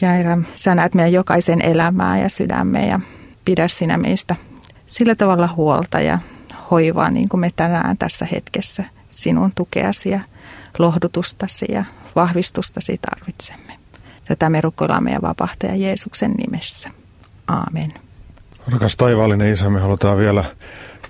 Ja 0.00 0.08
herra, 0.08 0.38
sä 0.54 0.74
näet 0.74 0.94
meidän 0.94 1.12
jokaisen 1.12 1.62
elämää 1.62 2.18
ja 2.18 2.28
sydämeä 2.28 2.86
ja 2.86 3.00
pidä 3.44 3.68
sinä 3.68 3.98
meistä 3.98 4.36
sillä 4.86 5.14
tavalla 5.14 5.48
huolta 5.56 6.00
ja 6.00 6.18
hoivaa 6.70 7.10
niin 7.10 7.28
kuin 7.28 7.40
me 7.40 7.50
tänään 7.56 7.98
tässä 7.98 8.26
hetkessä 8.32 8.84
sinun 9.10 9.52
tukeasi 9.54 10.10
ja 10.10 10.20
lohdutustasi 10.78 11.66
ja 11.68 11.84
vahvistustasi 12.16 12.98
tarvitsemme. 13.10 13.72
Tätä 14.24 14.50
me 14.50 14.60
rukoillaan 14.60 15.04
meidän 15.04 15.22
vapahtaja 15.22 15.76
Jeesuksen 15.76 16.32
nimessä. 16.32 16.90
Aamen. 17.48 17.94
Rakas 18.72 18.96
taivaallinen 18.96 19.52
Isä, 19.52 19.70
me 19.70 19.80
halutaan 19.80 20.18
vielä 20.18 20.44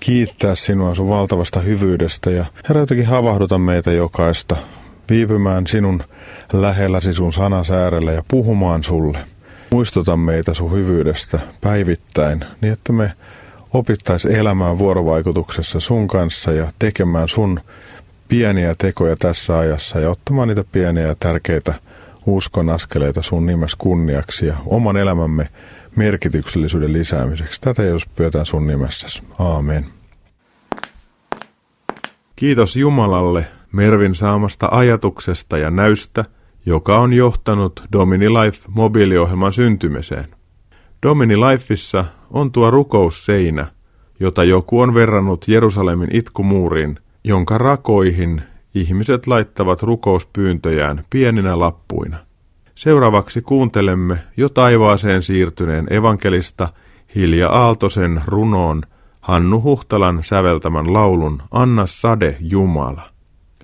kiittää 0.01 0.55
sinua 0.55 0.95
sun 0.95 1.09
valtavasta 1.09 1.61
hyvyydestä 1.61 2.31
ja 2.31 2.45
Herra 2.69 2.83
jotenkin 2.83 3.07
havahduta 3.07 3.59
meitä 3.59 3.93
jokaista 3.93 4.57
viipymään 5.11 5.67
sinun 5.67 6.05
lähelläsi 6.53 7.15
sun 7.15 7.33
sanasäärellä 7.33 8.13
ja 8.13 8.23
puhumaan 8.29 8.85
sulle. 8.85 9.19
Muistuta 9.71 10.17
meitä 10.17 10.55
sun 10.55 10.73
hyvyydestä 10.73 11.39
päivittäin 11.61 12.45
niin, 12.61 12.73
että 12.73 12.93
me 12.93 13.13
opittaisi 13.75 14.35
elämään 14.35 14.79
vuorovaikutuksessa 14.79 15.81
sun 15.81 16.09
kanssa 16.09 16.53
ja 16.53 16.73
tekemään 16.79 17.29
sun 17.29 17.61
pieniä 18.29 18.75
tekoja 18.79 19.17
tässä 19.17 19.59
ajassa 19.59 20.01
ja 20.01 20.11
ottamaan 20.11 20.49
niitä 20.49 20.65
pieniä 20.73 21.07
ja 21.07 21.17
tärkeitä 21.21 21.75
uskon 22.27 22.71
askeleita 22.71 23.23
sun 23.23 23.47
nimessä 23.47 23.77
kunniaksi 23.81 24.47
ja 24.47 24.57
oman 24.67 24.97
elämämme 24.97 25.49
merkityksellisyyden 25.97 26.93
lisäämiseksi. 26.93 27.61
Tätä 27.61 27.83
jos 27.83 28.07
pyötään 28.07 28.47
sun 28.47 28.67
nimessäsi. 28.67 29.23
Aamen. 29.39 29.87
Kiitos 32.37 32.77
Jumalalle 32.77 33.47
Mervin 33.73 34.15
saamasta 34.15 34.69
ajatuksesta 34.71 35.59
ja 35.59 35.71
näystä, 35.71 36.25
joka 36.67 36.99
on 36.99 37.13
johtanut 37.13 37.85
Domini 37.93 38.29
Life 38.31 38.59
mobiiliohjelman 38.69 39.53
syntymiseen. 39.53 40.34
Domini 41.05 41.37
Lifeissa 41.37 42.05
on 42.31 42.53
tuo 42.53 42.71
rukousseinä, 42.71 43.67
jota 44.21 44.45
joku 44.45 44.81
on 44.81 44.95
verrannut 44.95 45.49
Jerusalemin 45.49 46.09
itkumuuriin, 46.13 46.99
jonka 47.25 47.59
rakoihin 47.59 48.43
ihmiset 48.75 49.27
laittavat 49.27 49.83
rukouspyyntöjään 49.83 51.05
pieninä 51.11 51.59
lappuina. 51.59 52.17
Seuraavaksi 52.75 53.43
kuuntelemme 53.43 54.19
jo 54.37 54.49
taivaaseen 54.49 55.23
siirtyneen 55.23 55.93
evankelista 55.93 56.69
Hilja 57.15 57.49
Aaltosen 57.49 58.23
runoon 58.27 58.83
Hannu 59.21 59.63
Huhtalan 59.63 60.19
säveltämän 60.23 60.93
laulun 60.93 61.43
Anna 61.51 61.87
sade 61.87 62.37
Jumala. 62.41 63.03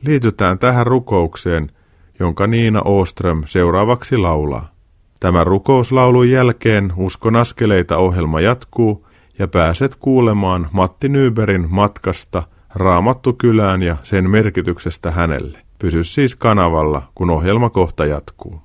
Liitytään 0.07 0.59
tähän 0.59 0.87
rukoukseen, 0.87 1.71
jonka 2.19 2.47
Niina 2.47 2.83
Ooström 2.85 3.43
seuraavaksi 3.47 4.17
laulaa. 4.17 4.80
Tämän 5.21 5.47
rukouslaulun 5.47 6.31
jälkeen 6.31 6.93
Uskon 6.97 7.37
askeleita 7.37 7.97
ohjelma 7.97 8.41
jatkuu 8.41 9.07
ja 9.39 9.49
pääset 9.49 9.97
kuulemaan 9.97 10.69
Matti 10.73 11.09
Nyberin 11.09 11.67
matkasta 11.71 12.43
Raamattu 12.75 13.33
kylään 13.33 13.83
ja 13.83 13.97
sen 14.03 14.31
merkityksestä 14.31 15.11
hänelle. 15.11 15.59
Pysy 15.79 16.05
siis 16.05 16.37
kanavalla, 16.37 17.03
kun 17.15 17.31
ohjelma 17.31 17.71
kohta 17.71 18.07
jatkuu. 18.07 18.61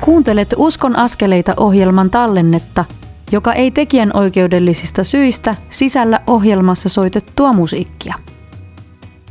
Kuuntelet 0.00 0.54
Uskon 0.56 0.96
askeleita 0.96 1.54
ohjelman 1.56 2.10
tallennetta, 2.10 2.84
joka 3.32 3.52
ei 3.52 3.70
tekijän 3.70 4.10
oikeudellisista 4.14 5.04
syistä 5.04 5.56
sisällä 5.68 6.20
ohjelmassa 6.26 6.88
soitettua 6.88 7.52
musiikkia. 7.52 8.14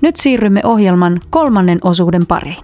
Nyt 0.01 0.17
siirrymme 0.17 0.61
ohjelman 0.63 1.19
kolmannen 1.29 1.79
osuuden 1.83 2.25
pariin. 2.25 2.63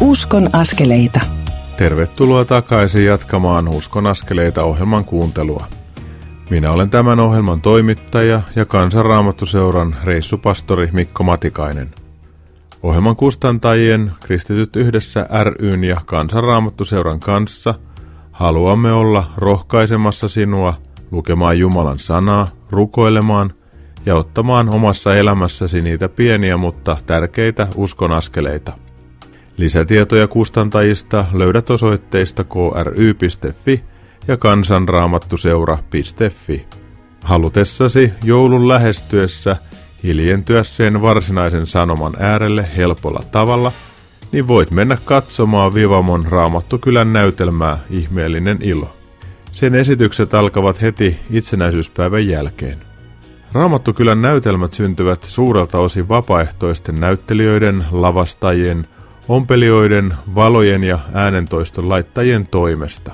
Uskon 0.00 0.50
askeleita. 0.52 1.20
Tervetuloa 1.76 2.44
takaisin 2.44 3.04
jatkamaan 3.04 3.68
Uskon 3.68 4.06
askeleita 4.06 4.62
ohjelman 4.62 5.04
kuuntelua. 5.04 5.66
Minä 6.50 6.70
olen 6.70 6.90
tämän 6.90 7.20
ohjelman 7.20 7.60
toimittaja 7.60 8.42
ja 8.56 8.64
kansanraamattuseuran 8.64 9.96
reissupastori 10.04 10.88
Mikko 10.92 11.22
Matikainen. 11.22 11.88
Ohjelman 12.82 13.16
kustantajien 13.16 14.12
Kristityt 14.20 14.76
yhdessä 14.76 15.26
ryn 15.42 15.84
ja 15.84 16.00
kansanraamattuseuran 16.06 17.20
kanssa– 17.20 17.74
Haluamme 18.40 18.92
olla 18.92 19.24
rohkaisemassa 19.36 20.28
sinua 20.28 20.74
lukemaan 21.10 21.58
Jumalan 21.58 21.98
sanaa, 21.98 22.48
rukoilemaan 22.70 23.52
ja 24.06 24.16
ottamaan 24.16 24.68
omassa 24.68 25.14
elämässäsi 25.14 25.82
niitä 25.82 26.08
pieniä 26.08 26.56
mutta 26.56 26.96
tärkeitä 27.06 27.68
uskonaskeleita. 27.76 28.72
Lisätietoja 29.56 30.28
kustantajista 30.28 31.24
löydät 31.32 31.70
osoitteista 31.70 32.44
kry.fi 32.44 33.84
ja 34.28 34.36
kansanraamattuseura.fi. 34.36 36.66
Halutessasi 37.24 38.12
joulun 38.24 38.68
lähestyessä 38.68 39.56
hiljentyä 40.02 40.62
sen 40.62 41.02
varsinaisen 41.02 41.66
sanoman 41.66 42.12
äärelle 42.18 42.68
helpolla 42.76 43.22
tavalla– 43.32 43.72
niin 44.32 44.48
voit 44.48 44.70
mennä 44.70 44.98
katsomaan 45.04 45.74
Vivamon 45.74 46.24
Raamattukylän 46.26 47.12
näytelmää 47.12 47.78
Ihmeellinen 47.90 48.58
ilo. 48.60 48.96
Sen 49.52 49.74
esitykset 49.74 50.34
alkavat 50.34 50.82
heti 50.82 51.18
itsenäisyyspäivän 51.30 52.28
jälkeen. 52.28 52.78
Raamattukylän 53.52 54.22
näytelmät 54.22 54.72
syntyvät 54.72 55.22
suurelta 55.22 55.78
osin 55.78 56.08
vapaaehtoisten 56.08 56.94
näyttelijöiden, 56.94 57.84
lavastajien, 57.90 58.86
ompelijoiden, 59.28 60.14
valojen 60.34 60.84
ja 60.84 60.98
äänentoiston 61.14 61.88
laittajien 61.88 62.46
toimesta. 62.46 63.12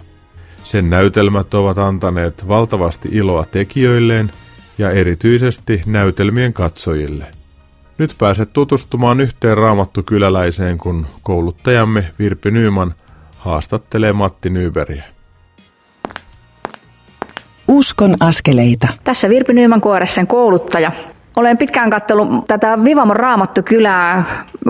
Sen 0.64 0.90
näytelmät 0.90 1.54
ovat 1.54 1.78
antaneet 1.78 2.48
valtavasti 2.48 3.08
iloa 3.12 3.44
tekijöilleen 3.44 4.30
ja 4.78 4.90
erityisesti 4.90 5.82
näytelmien 5.86 6.52
katsojille. 6.52 7.35
Nyt 7.98 8.14
pääset 8.18 8.52
tutustumaan 8.52 9.20
yhteen 9.20 9.56
raamattukyläläiseen, 9.56 10.78
kun 10.78 11.06
kouluttajamme 11.22 12.12
Virpi 12.18 12.50
Nyyman 12.50 12.94
haastattelee 13.38 14.12
Matti 14.12 14.50
Nyberiä. 14.50 15.04
Uskon 17.68 18.16
askeleita. 18.20 18.88
Tässä 19.04 19.28
Virpi 19.28 19.52
Nyyman 19.52 19.80
kuoressa 19.80 20.26
kouluttaja. 20.26 20.92
Olen 21.36 21.58
pitkään 21.58 21.90
katsellut 21.90 22.46
tätä 22.46 22.78
Vivamon 22.84 23.16
Raamattukylää 23.16 24.24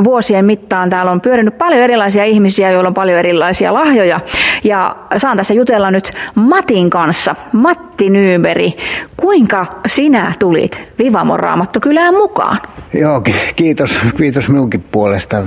vuosien 0.05 0.45
mittaan. 0.45 0.91
Täällä 0.91 1.13
on 1.13 1.21
pyörinyt 1.21 1.59
paljon 1.59 1.83
erilaisia 1.83 2.25
ihmisiä, 2.25 2.71
joilla 2.71 2.89
on 2.89 2.95
paljon 2.95 3.19
erilaisia 3.19 3.75
lahjoja. 3.75 4.21
Ja 4.65 4.97
saan 5.17 5.37
tässä 5.37 5.55
jutella 5.55 5.91
nyt 5.91 6.13
Matin 6.35 6.91
kanssa. 6.91 7.35
Matti 7.53 8.11
Nyyberi, 8.11 8.77
kuinka 9.17 9.67
sinä 9.87 10.33
tulit 10.39 10.83
Vivamon 10.99 11.41
Raamattukylään 11.41 12.15
mukaan? 12.15 12.59
Joo, 12.95 13.23
kiitos, 13.57 13.99
kiitos 14.17 14.49
minunkin 14.49 14.85
puolesta. 14.93 15.43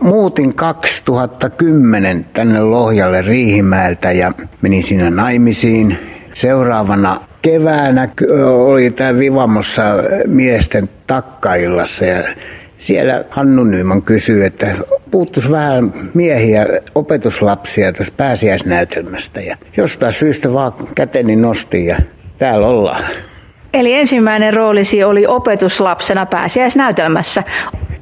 Muutin 0.00 0.54
2010 0.54 2.26
tänne 2.32 2.60
Lohjalle 2.60 3.22
Riihimäeltä 3.22 4.12
ja 4.12 4.32
menin 4.62 4.82
siinä 4.82 5.10
naimisiin. 5.10 5.98
Seuraavana 6.34 7.20
keväänä 7.42 8.08
oli 8.44 8.90
tämä 8.90 9.18
Vivamossa 9.18 9.82
miesten 10.26 10.90
takkaillassa 11.06 12.04
ja 12.04 12.24
siellä 12.78 13.24
Hannu 13.30 13.64
Nyman 13.64 14.02
kysyi, 14.02 14.44
että 14.44 14.74
puuttuisi 15.10 15.50
vähän 15.50 15.92
miehiä, 16.14 16.66
opetuslapsia 16.94 17.92
tästä 17.92 18.14
pääsiäisnäytelmästä. 18.16 19.40
Ja 19.40 19.56
jostain 19.76 20.12
syystä 20.12 20.52
vaan 20.52 20.72
käteni 20.94 21.36
nosti 21.36 21.86
ja 21.86 21.98
täällä 22.38 22.66
ollaan. 22.66 23.04
Eli 23.74 23.94
ensimmäinen 23.94 24.54
roolisi 24.54 25.04
oli 25.04 25.26
opetuslapsena 25.26 26.26
pääsiäisnäytelmässä. 26.26 27.42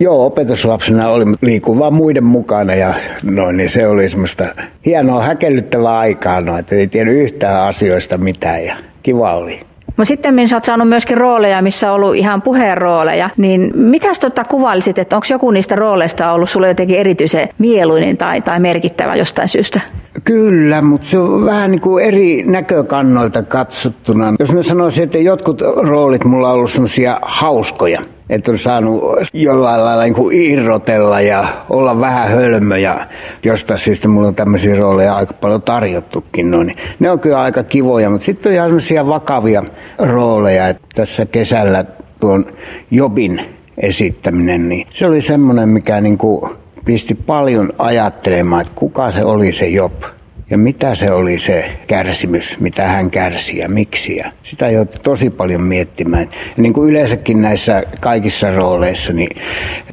Joo, 0.01 0.27
opetuslapsena 0.27 1.09
oli 1.09 1.25
liikuvaa 1.41 1.91
muiden 1.91 2.25
mukana 2.25 2.75
ja 2.75 2.95
no, 3.23 3.53
niin 3.53 3.71
se 3.71 3.87
oli 3.87 4.09
semmoista 4.09 4.45
hienoa 4.87 5.23
häkellyttävää 5.23 5.99
aikaa, 5.99 6.41
no, 6.41 6.59
että 6.59 6.75
ei 6.75 6.87
tiennyt 6.87 7.17
yhtään 7.17 7.63
asioista 7.63 8.19
mitään 8.19 8.65
ja 8.65 8.77
kiva 9.03 9.35
oli. 9.35 9.61
No 9.97 10.05
sitten 10.05 10.49
sä 10.49 10.57
oot 10.57 10.65
saanut 10.65 10.89
myöskin 10.89 11.17
rooleja, 11.17 11.63
missä 11.63 11.93
on 11.93 11.95
ollut 11.95 12.17
ihan 12.17 12.43
puheen 12.43 12.79
rooleja, 12.79 13.31
niin 13.37 13.73
mitäs 13.75 14.19
tota 14.19 14.45
kuvailisit, 14.45 14.99
että 14.99 15.17
onko 15.17 15.27
joku 15.31 15.51
niistä 15.51 15.77
rooleista 15.77 16.33
ollut 16.33 16.51
sulle 16.51 16.69
jotenkin 16.69 16.99
erityisen 16.99 17.49
mieluinen 17.59 18.17
tai, 18.17 18.41
tai 18.41 18.61
merkittävä 18.61 19.15
jostain 19.15 19.49
syystä? 19.49 19.81
Kyllä, 20.25 20.83
mutta 20.83 21.07
se 21.07 21.19
on 21.19 21.45
vähän 21.45 21.71
niin 21.71 21.81
kuin 21.81 22.05
eri 22.05 22.43
näkökannoilta 22.47 23.43
katsottuna. 23.43 24.35
Jos 24.39 24.53
mä 24.53 24.63
sanoisin, 24.63 25.05
että 25.05 25.19
jotkut 25.19 25.61
roolit 25.61 26.25
mulla 26.25 26.49
on 26.49 26.55
ollut 26.55 26.73
semmoisia 26.73 27.19
hauskoja, 27.23 28.03
että 28.31 28.53
on 28.53 28.59
saanut 28.59 29.03
jollain 29.33 29.85
lailla 29.85 30.03
niin 30.03 30.15
kuin 30.15 30.37
irrotella 30.37 31.21
ja 31.21 31.45
olla 31.71 32.01
vähän 32.01 32.29
hölmö 32.29 32.79
ja 32.79 33.07
jostain 33.45 33.79
syystä 33.79 34.09
mulla 34.09 34.29
on 34.29 34.35
tämmöisiä 34.35 34.77
rooleja 34.77 35.17
aika 35.17 35.35
paljon 35.35 35.63
tarjottukin. 35.63 36.51
No, 36.51 36.63
niin 36.63 36.77
ne 36.99 37.11
on 37.11 37.21
kyllä 37.21 37.41
aika 37.41 37.63
kivoja, 37.63 38.11
mutta 38.11 38.25
sitten 38.25 38.51
on 38.51 38.55
ihan 38.55 38.69
semmoisia 38.69 39.07
vakavia 39.07 39.65
rooleja, 39.99 40.69
että 40.69 40.87
tässä 40.95 41.27
kesällä 41.27 41.85
tuon 42.21 42.47
Jobin 42.91 43.41
esittäminen, 43.79 44.69
niin 44.69 44.87
se 44.91 45.07
oli 45.07 45.21
semmoinen, 45.21 45.69
mikä 45.69 46.01
niin 46.01 46.19
kuin 46.19 46.51
pisti 46.85 47.15
paljon 47.15 47.73
ajattelemaan, 47.79 48.61
että 48.61 48.73
kuka 48.77 49.11
se 49.11 49.25
oli 49.25 49.53
se 49.53 49.69
Job 49.69 49.93
ja 50.51 50.59
mitä 50.59 50.95
se 50.95 51.11
oli 51.11 51.39
se 51.39 51.79
kärsimys, 51.87 52.61
mitä 52.61 52.89
hän 52.89 53.11
kärsi 53.11 53.59
ja 53.59 53.69
miksi. 53.69 54.17
Ja 54.17 54.33
sitä 54.43 54.71
joutui 54.71 55.01
tosi 55.03 55.31
paljon 55.31 55.63
miettimään. 55.63 56.29
Ja 56.57 56.63
niin 56.63 56.73
kuin 56.73 56.91
yleensäkin 56.91 57.43
näissä 57.43 57.83
kaikissa 58.01 58.51
rooleissa, 58.51 59.13
niin 59.13 59.29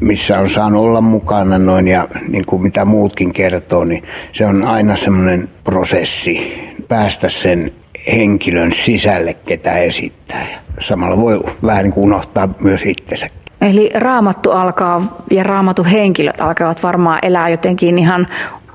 missä 0.01 0.39
on 0.39 0.49
saanut 0.49 0.83
olla 0.83 1.01
mukana 1.01 1.57
noin 1.57 1.87
ja 1.87 2.07
niin 2.27 2.45
kuin 2.45 2.61
mitä 2.61 2.85
muutkin 2.85 3.33
kertoo, 3.33 3.83
niin 3.83 4.03
se 4.31 4.45
on 4.45 4.63
aina 4.63 4.95
semmoinen 4.95 5.49
prosessi 5.63 6.53
päästä 6.87 7.29
sen 7.29 7.71
henkilön 8.15 8.71
sisälle, 8.71 9.33
ketä 9.33 9.77
esittää. 9.77 10.47
Ja 10.51 10.57
samalla 10.79 11.17
voi 11.17 11.41
vähän 11.65 11.83
niin 11.83 11.93
kuin 11.93 12.05
unohtaa 12.05 12.49
myös 12.59 12.85
itsensä. 12.85 13.29
Eli 13.61 13.89
raamattu 13.95 14.51
alkaa 14.51 15.23
ja 15.31 15.43
raamattu 15.43 15.83
henkilöt 15.83 16.41
alkavat 16.41 16.83
varmaan 16.83 17.19
elää 17.21 17.49
jotenkin 17.49 17.99
ihan 17.99 18.27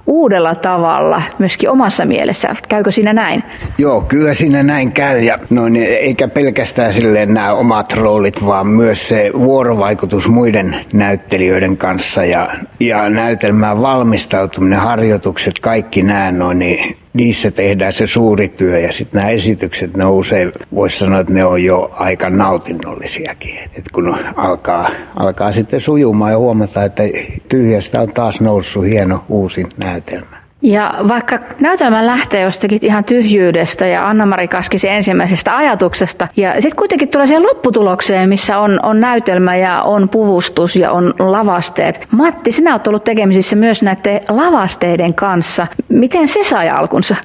uudella 0.06 0.54
tavalla 0.54 1.22
myöskin 1.38 1.70
omassa 1.70 2.04
mielessä. 2.04 2.56
Käykö 2.68 2.90
siinä 2.90 3.12
näin? 3.12 3.42
Joo, 3.78 4.00
kyllä 4.00 4.34
siinä 4.34 4.62
näin 4.62 4.92
käy. 4.92 5.18
Ja 5.20 5.38
noin, 5.50 5.76
eikä 5.76 6.28
pelkästään 6.28 6.92
silleen 6.92 7.34
nämä 7.34 7.52
omat 7.52 7.92
roolit, 7.92 8.46
vaan 8.46 8.66
myös 8.66 9.08
se 9.08 9.30
vuorovaikutus 9.38 10.28
muiden 10.28 10.86
näyttelijöiden 10.92 11.76
kanssa 11.76 12.24
ja, 12.24 12.48
ja 12.80 13.10
näytelmään 13.10 13.80
valmistautuminen, 13.80 14.78
harjoitukset, 14.78 15.58
kaikki 15.58 16.02
nämä 16.02 16.32
noin, 16.32 16.58
niin 16.58 16.96
niissä 17.12 17.50
tehdään 17.50 17.92
se 17.92 18.06
suuri 18.06 18.48
työ 18.48 18.78
ja 18.78 18.92
sitten 18.92 19.18
nämä 19.18 19.30
esitykset, 19.30 19.96
ne 19.96 20.04
usein, 20.04 20.52
voisi 20.74 20.98
sanoa, 20.98 21.20
että 21.20 21.32
ne 21.32 21.44
on 21.44 21.64
jo 21.64 21.90
aika 21.92 22.30
nautinnollisiakin. 22.30 23.58
Et 23.58 23.84
kun 23.92 24.18
alkaa, 24.36 24.90
alkaa 25.16 25.52
sitten 25.52 25.80
sujumaan 25.80 26.32
ja 26.32 26.38
huomata, 26.38 26.84
että 26.84 27.02
tyhjästä 27.48 28.00
on 28.00 28.12
taas 28.12 28.40
noussut 28.40 28.86
hieno 28.86 29.24
uusi 29.28 29.66
näytelmä. 29.76 30.39
Ja 30.62 30.94
vaikka 31.08 31.38
näytelmä 31.60 32.06
lähtee 32.06 32.40
jostakin 32.40 32.78
ihan 32.82 33.04
tyhjyydestä 33.04 33.86
ja 33.86 34.08
Anna-Mari 34.08 34.48
Kaskisi 34.48 34.88
ensimmäisestä 34.88 35.56
ajatuksesta, 35.56 36.28
ja 36.36 36.52
sitten 36.52 36.76
kuitenkin 36.76 37.08
tulee 37.08 37.26
siihen 37.26 37.42
lopputulokseen, 37.42 38.28
missä 38.28 38.58
on, 38.58 38.80
on 38.82 39.00
näytelmä 39.00 39.56
ja 39.56 39.82
on 39.82 40.08
puvustus 40.08 40.76
ja 40.76 40.92
on 40.92 41.14
lavasteet. 41.18 42.08
Matti, 42.10 42.52
sinä 42.52 42.72
olet 42.72 42.86
ollut 42.86 43.04
tekemisissä 43.04 43.56
myös 43.56 43.82
näiden 43.82 44.20
lavasteiden 44.28 45.14
kanssa. 45.14 45.66
Miten 45.88 46.28
se 46.28 46.44
sai 46.44 46.70
alkunsa? 46.70 47.16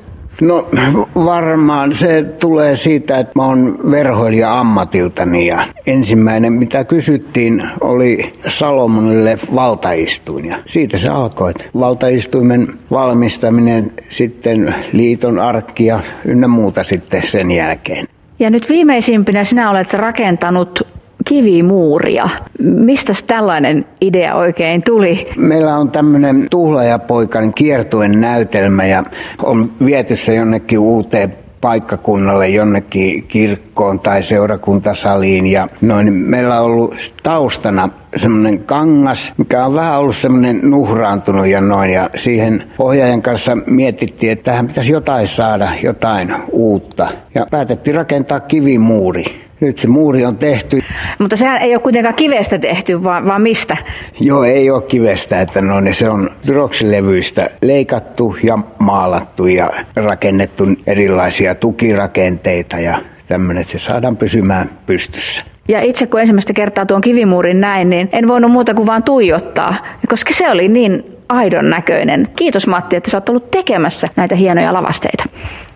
No 0.41 0.67
varmaan 1.15 1.93
se 1.93 2.23
tulee 2.23 2.75
siitä, 2.75 3.19
että 3.19 3.31
mä 3.35 3.45
oon 3.45 3.79
verhoilija 3.91 4.59
ammatiltani 4.59 5.47
ja 5.47 5.67
ensimmäinen 5.87 6.53
mitä 6.53 6.83
kysyttiin 6.83 7.63
oli 7.81 8.33
Salomonille 8.47 9.37
valtaistuin 9.55 10.45
ja 10.45 10.57
siitä 10.65 10.97
se 10.97 11.09
alkoi. 11.09 11.53
Valtaistuimen 11.79 12.67
valmistaminen 12.91 13.91
sitten 14.09 14.75
liiton 14.91 15.39
arkkia 15.39 15.99
ynnä 16.25 16.47
muuta 16.47 16.83
sitten 16.83 17.27
sen 17.27 17.51
jälkeen. 17.51 18.07
Ja 18.39 18.49
nyt 18.49 18.69
viimeisimpinä 18.69 19.43
sinä 19.43 19.69
olet 19.69 19.93
rakentanut 19.93 20.94
kivimuuria. 21.25 22.29
Mistä 22.59 23.13
tällainen 23.27 23.85
idea 24.01 24.35
oikein 24.35 24.81
tuli? 24.85 25.25
Meillä 25.37 25.77
on 25.77 25.91
tämmöinen 25.91 26.47
tuhlajapoikainen 26.49 27.53
kiertuen 27.53 28.21
näytelmä 28.21 28.85
ja 28.85 29.03
on 29.43 29.71
viety 29.85 30.15
se 30.15 30.35
jonnekin 30.35 30.79
uuteen 30.79 31.33
paikkakunnalle 31.61 32.47
jonnekin 32.47 33.23
kirkkoon 33.23 33.99
tai 33.99 34.23
seurakuntasaliin. 34.23 35.47
Ja 35.47 35.67
noin, 35.81 36.13
meillä 36.13 36.59
on 36.59 36.65
ollut 36.65 37.13
taustana 37.23 37.89
semmoinen 38.15 38.59
kangas, 38.59 39.33
mikä 39.37 39.65
on 39.65 39.73
vähän 39.73 39.99
ollut 39.99 40.15
semmoinen 40.15 40.59
nuhraantunut 40.63 41.47
ja 41.47 41.61
noin. 41.61 41.93
Ja 41.93 42.09
siihen 42.15 42.63
ohjaajan 42.79 43.21
kanssa 43.21 43.57
mietittiin, 43.65 44.31
että 44.31 44.43
tähän 44.43 44.67
pitäisi 44.67 44.91
jotain 44.91 45.27
saada, 45.27 45.71
jotain 45.83 46.33
uutta. 46.51 47.07
Ja 47.35 47.47
päätettiin 47.51 47.95
rakentaa 47.95 48.39
kivimuuri. 48.39 49.44
Nyt 49.59 49.77
se 49.77 49.87
muuri 49.87 50.25
on 50.25 50.37
tehty. 50.37 50.81
Mutta 51.19 51.37
sehän 51.37 51.61
ei 51.61 51.75
ole 51.75 51.81
kuitenkaan 51.81 52.15
kivestä 52.15 52.59
tehty, 52.59 53.03
vaan, 53.03 53.25
vaan 53.25 53.41
mistä? 53.41 53.77
Joo, 54.19 54.43
ei 54.43 54.71
ole 54.71 54.81
kivestä, 54.81 55.41
että 55.41 55.61
no, 55.61 55.79
niin 55.79 55.95
se 55.95 56.09
on 56.09 56.29
tyroksilevyistä 56.45 57.49
leikattu 57.61 58.37
ja 58.43 58.59
maalattu 58.79 59.47
ja 59.47 59.71
rakennettu 59.95 60.67
erilaisia 60.87 61.55
tukirakenteita 61.55 62.79
ja 62.79 63.01
tämmöinen, 63.27 63.61
että 63.61 63.71
se 63.71 63.79
saadaan 63.79 64.17
pysymään 64.17 64.69
pystyssä. 64.85 65.43
Ja 65.67 65.81
itse 65.81 66.07
kun 66.07 66.19
ensimmäistä 66.19 66.53
kertaa 66.53 66.85
tuon 66.85 67.01
kivimuurin 67.01 67.61
näin, 67.61 67.89
niin 67.89 68.09
en 68.11 68.27
voinut 68.27 68.51
muuta 68.51 68.73
kuin 68.73 68.87
vaan 68.87 69.03
tuijottaa, 69.03 69.75
koska 70.09 70.33
se 70.33 70.51
oli 70.51 70.67
niin 70.67 71.14
aidon 71.29 71.69
näköinen. 71.69 72.27
Kiitos 72.35 72.67
Matti, 72.67 72.95
että 72.95 73.11
sä 73.11 73.17
oot 73.17 73.29
ollut 73.29 73.51
tekemässä 73.51 74.07
näitä 74.15 74.35
hienoja 74.35 74.73
lavasteita. 74.73 75.23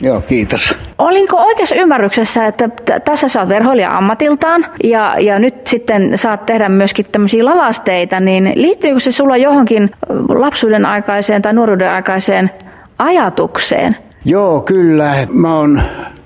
Joo, 0.02 0.22
kiitos. 0.22 0.76
Olinko 0.98 1.38
oikeassa 1.38 1.76
ymmärryksessä, 1.76 2.46
että 2.46 2.70
t- 2.70 3.04
tässä 3.06 3.28
sä 3.28 3.40
oot 3.40 3.50
verhoilija 3.50 3.98
ammatiltaan 3.98 4.66
ja, 4.84 5.16
ja 5.20 5.40
nyt 5.40 5.68
sitten 5.68 6.18
saat 6.18 6.46
tehdä 6.46 6.70
myöskin 6.70 7.06
tämmöisiä 7.12 7.46
lavasteita, 7.46 8.20
niin 8.20 8.52
liittyykö 8.56 9.00
se 9.00 9.12
sulla 9.12 9.38
johonkin 9.38 9.92
lapsuuden 10.30 10.86
aikaiseen 10.86 11.42
tai 11.42 11.54
nuoruuden 11.54 11.92
aikaiseen 11.92 12.52
ajatukseen? 13.00 13.96
Joo, 14.26 14.62
kyllä. 14.62 15.28
Mä 15.32 15.58
oon 15.58 15.82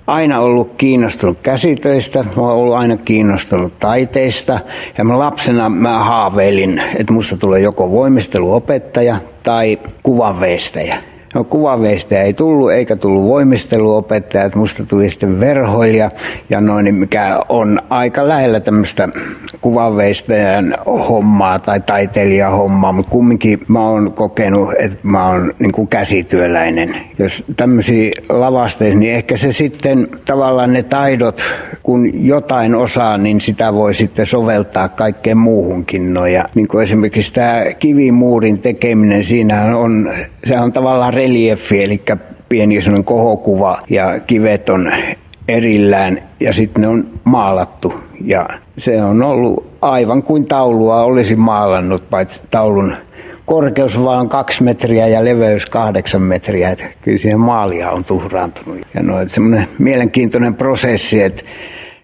aina 0.08 0.40
ollut 0.40 0.74
kiinnostunut 0.78 1.38
käsitöistä, 1.44 2.24
mä 2.24 2.42
oon 2.42 2.52
ollut 2.52 2.76
aina 2.76 2.98
kiinnostunut 2.98 3.80
taiteista 3.80 4.60
ja 4.98 5.04
mä 5.04 5.20
lapsena 5.20 5.70
mä 5.70 6.00
haaveilin, 6.00 6.82
että 6.96 7.14
musta 7.14 7.38
tulee 7.38 7.60
joko 7.60 7.92
voimisteluopettaja 7.92 9.18
tai 9.44 9.80
kuvanveistäjä. 10.04 11.13
No 11.34 11.44
kuvaveistäjä 11.44 12.24
ei 12.24 12.34
tullut 12.34 12.72
eikä 12.72 12.96
tullut 12.96 13.24
voimisteluopettaja, 13.24 14.46
että 14.46 14.60
musta 14.60 14.84
tuli 14.86 15.10
sitten 15.10 15.40
verhoilija 15.40 16.12
ja 16.50 16.62
noin, 16.62 16.96
mikä 16.96 17.40
on 17.50 17.80
aika 17.90 18.28
lähellä 18.28 18.60
tämmöistä 18.60 19.10
kuvanveistäjän 19.62 20.76
hommaa 20.86 21.60
tai 21.60 21.80
taiteilijan 21.80 22.52
hommaa, 22.52 22.92
mutta 22.92 23.12
kumminkin 23.12 23.60
mä 23.68 23.90
oon 23.90 24.12
kokenut, 24.12 24.70
että 24.80 24.98
mä 25.04 25.28
oon 25.28 25.54
niin 25.60 25.88
käsityöläinen. 25.88 26.96
Jos 27.20 27.44
tämmöisiä 27.56 28.12
lavasteita, 28.30 29.00
niin 29.00 29.16
ehkä 29.16 29.38
se 29.38 29.52
sitten 29.52 30.08
tavallaan 30.26 30.74
ne 30.74 30.84
taidot, 30.84 31.42
kun 31.84 32.28
jotain 32.28 32.76
osaa, 32.76 33.18
niin 33.18 33.42
sitä 33.42 33.74
voi 33.74 33.94
sitten 33.94 34.26
soveltaa 34.26 34.90
kaikkeen 34.90 35.38
muuhunkin. 35.38 36.14
No, 36.14 36.26
ja 36.26 36.46
niin 36.56 36.68
kuin 36.68 36.84
esimerkiksi 36.84 37.34
tämä 37.34 37.64
kivimuurin 37.80 38.60
tekeminen, 38.60 39.24
siinä 39.24 39.78
on, 39.78 40.10
se 40.48 40.60
on 40.60 40.74
tavallaan 40.74 41.14
reliefi, 41.24 41.84
eli 41.84 42.02
pieni 42.50 42.82
sellainen 42.82 43.04
kohokuva 43.04 43.80
ja 43.90 44.20
kivet 44.20 44.70
on 44.70 44.92
erillään 45.48 46.24
ja 46.40 46.54
sitten 46.54 46.82
ne 46.82 46.88
on 46.88 47.06
maalattu. 47.24 47.94
Ja 48.26 48.50
se 48.78 49.04
on 49.04 49.24
ollut 49.24 49.66
aivan 49.82 50.24
kuin 50.24 50.46
taulua 50.46 51.04
olisi 51.04 51.36
maalannut, 51.36 52.10
paitsi 52.10 52.42
taulun 52.52 52.96
korkeus 53.46 54.04
vaan 54.04 54.30
kaksi 54.30 54.64
metriä 54.64 55.08
ja 55.08 55.26
leveys 55.26 55.66
kahdeksan 55.66 56.22
metriä. 56.22 56.70
Että 56.70 56.86
kyllä 57.02 57.18
siihen 57.18 57.40
maalia 57.40 57.92
on 57.92 58.04
tuhraantunut. 58.04 58.78
Ja 58.94 59.04
no, 59.04 59.14
semmoinen 59.28 59.68
mielenkiintoinen 59.80 60.56
prosessi. 60.56 61.24
Että 61.24 61.44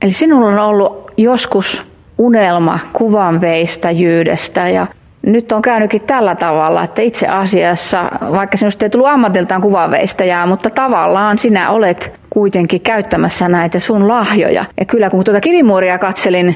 Eli 0.02 0.12
sinulla 0.12 0.48
on 0.48 0.60
ollut 0.60 1.12
joskus 1.18 1.88
unelma 2.18 2.80
kuvanveistäjyydestä 2.94 4.70
ja 4.70 4.88
nyt 5.22 5.52
on 5.52 5.62
käynytkin 5.62 6.02
tällä 6.02 6.36
tavalla, 6.36 6.84
että 6.84 7.02
itse 7.02 7.28
asiassa, 7.28 8.12
vaikka 8.32 8.58
sinusta 8.58 8.86
ei 8.86 8.90
tullut 8.90 9.08
ammatiltaan 9.08 9.62
kuvanveistäjää, 9.62 10.46
mutta 10.46 10.70
tavallaan 10.70 11.38
sinä 11.38 11.70
olet 11.70 12.20
kuitenkin 12.30 12.82
käyttämässä 12.82 13.50
näitä 13.50 13.80
sun 13.80 14.08
lahjoja. 14.08 14.66
Ja 14.80 14.86
kyllä 14.86 15.10
kun 15.10 15.24
tuota 15.24 15.42
kivimuuria 15.42 15.98
katselin, 15.98 16.56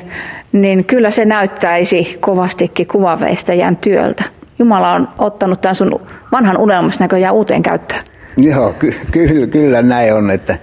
niin 0.51 0.85
kyllä 0.85 1.11
se 1.11 1.25
näyttäisi 1.25 2.17
kovastikin 2.19 2.87
kuvaveistäjän 2.87 3.75
työltä. 3.75 4.23
Jumala 4.59 4.93
on 4.93 5.07
ottanut 5.17 5.61
tämän 5.61 5.75
sun 5.75 5.99
vanhan 6.31 6.57
unelmas 6.57 6.99
näköjään 6.99 7.33
uuteen 7.33 7.63
käyttöön. 7.63 8.03
Joo, 8.37 8.73
ky- 8.79 8.95
kyllä, 9.11 9.47
kyllä 9.47 9.81
näin 9.81 10.13
on, 10.13 10.31
että 10.31 10.57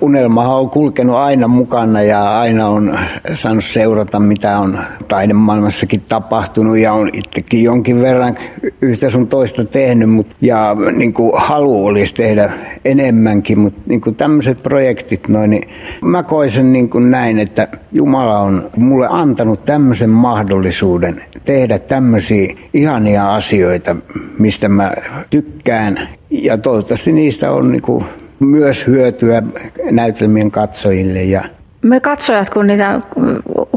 unelma 0.00 0.56
on 0.56 0.70
kulkenut 0.70 1.16
aina 1.16 1.48
mukana 1.48 2.02
ja 2.02 2.40
aina 2.40 2.68
on 2.68 2.98
saanut 3.34 3.64
seurata, 3.64 4.20
mitä 4.20 4.58
on 4.58 4.78
taidemaailmassakin 5.08 6.02
tapahtunut 6.08 6.78
ja 6.78 6.92
on 6.92 7.10
itsekin 7.12 7.62
jonkin 7.62 8.00
verran 8.00 8.36
yhtä 8.80 9.10
sun 9.10 9.28
toista 9.28 9.64
tehnyt, 9.64 10.10
mutta, 10.10 10.36
ja 10.40 10.76
niin 10.92 11.12
kuin 11.12 11.32
halu 11.36 11.86
olisi 11.86 12.14
tehdä 12.14 12.52
enemmänkin, 12.84 13.58
mutta 13.58 13.80
niin 13.86 14.00
kuin 14.00 14.16
tämmöiset 14.16 14.62
projektit 14.62 15.28
noin, 15.28 15.50
niin 15.50 15.68
mä 16.04 16.22
koin 16.22 16.50
sen 16.50 16.72
niin 16.72 16.88
kuin 16.88 17.10
näin, 17.10 17.38
että 17.38 17.68
Jumala 17.92 18.38
on 18.38 18.70
mulle 18.76 19.06
antanut 19.10 19.64
tämmöisen 19.64 20.10
mahdollisuuden 20.10 21.24
tehdä 21.44 21.78
tämmöisiä 21.78 22.54
ihania 22.74 23.34
asioita, 23.34 23.96
mistä 24.38 24.68
mä 24.68 24.92
tykkään 25.30 26.17
ja 26.30 26.58
toivottavasti 26.58 27.12
niistä 27.12 27.50
on 27.50 27.72
niin 27.72 27.82
kuin 27.82 28.04
myös 28.40 28.86
hyötyä 28.86 29.42
näytelmien 29.90 30.50
katsojille. 30.50 31.22
Ja 31.22 31.44
me 31.82 32.00
katsojat, 32.00 32.50
kun 32.50 32.66
niitä 32.66 33.00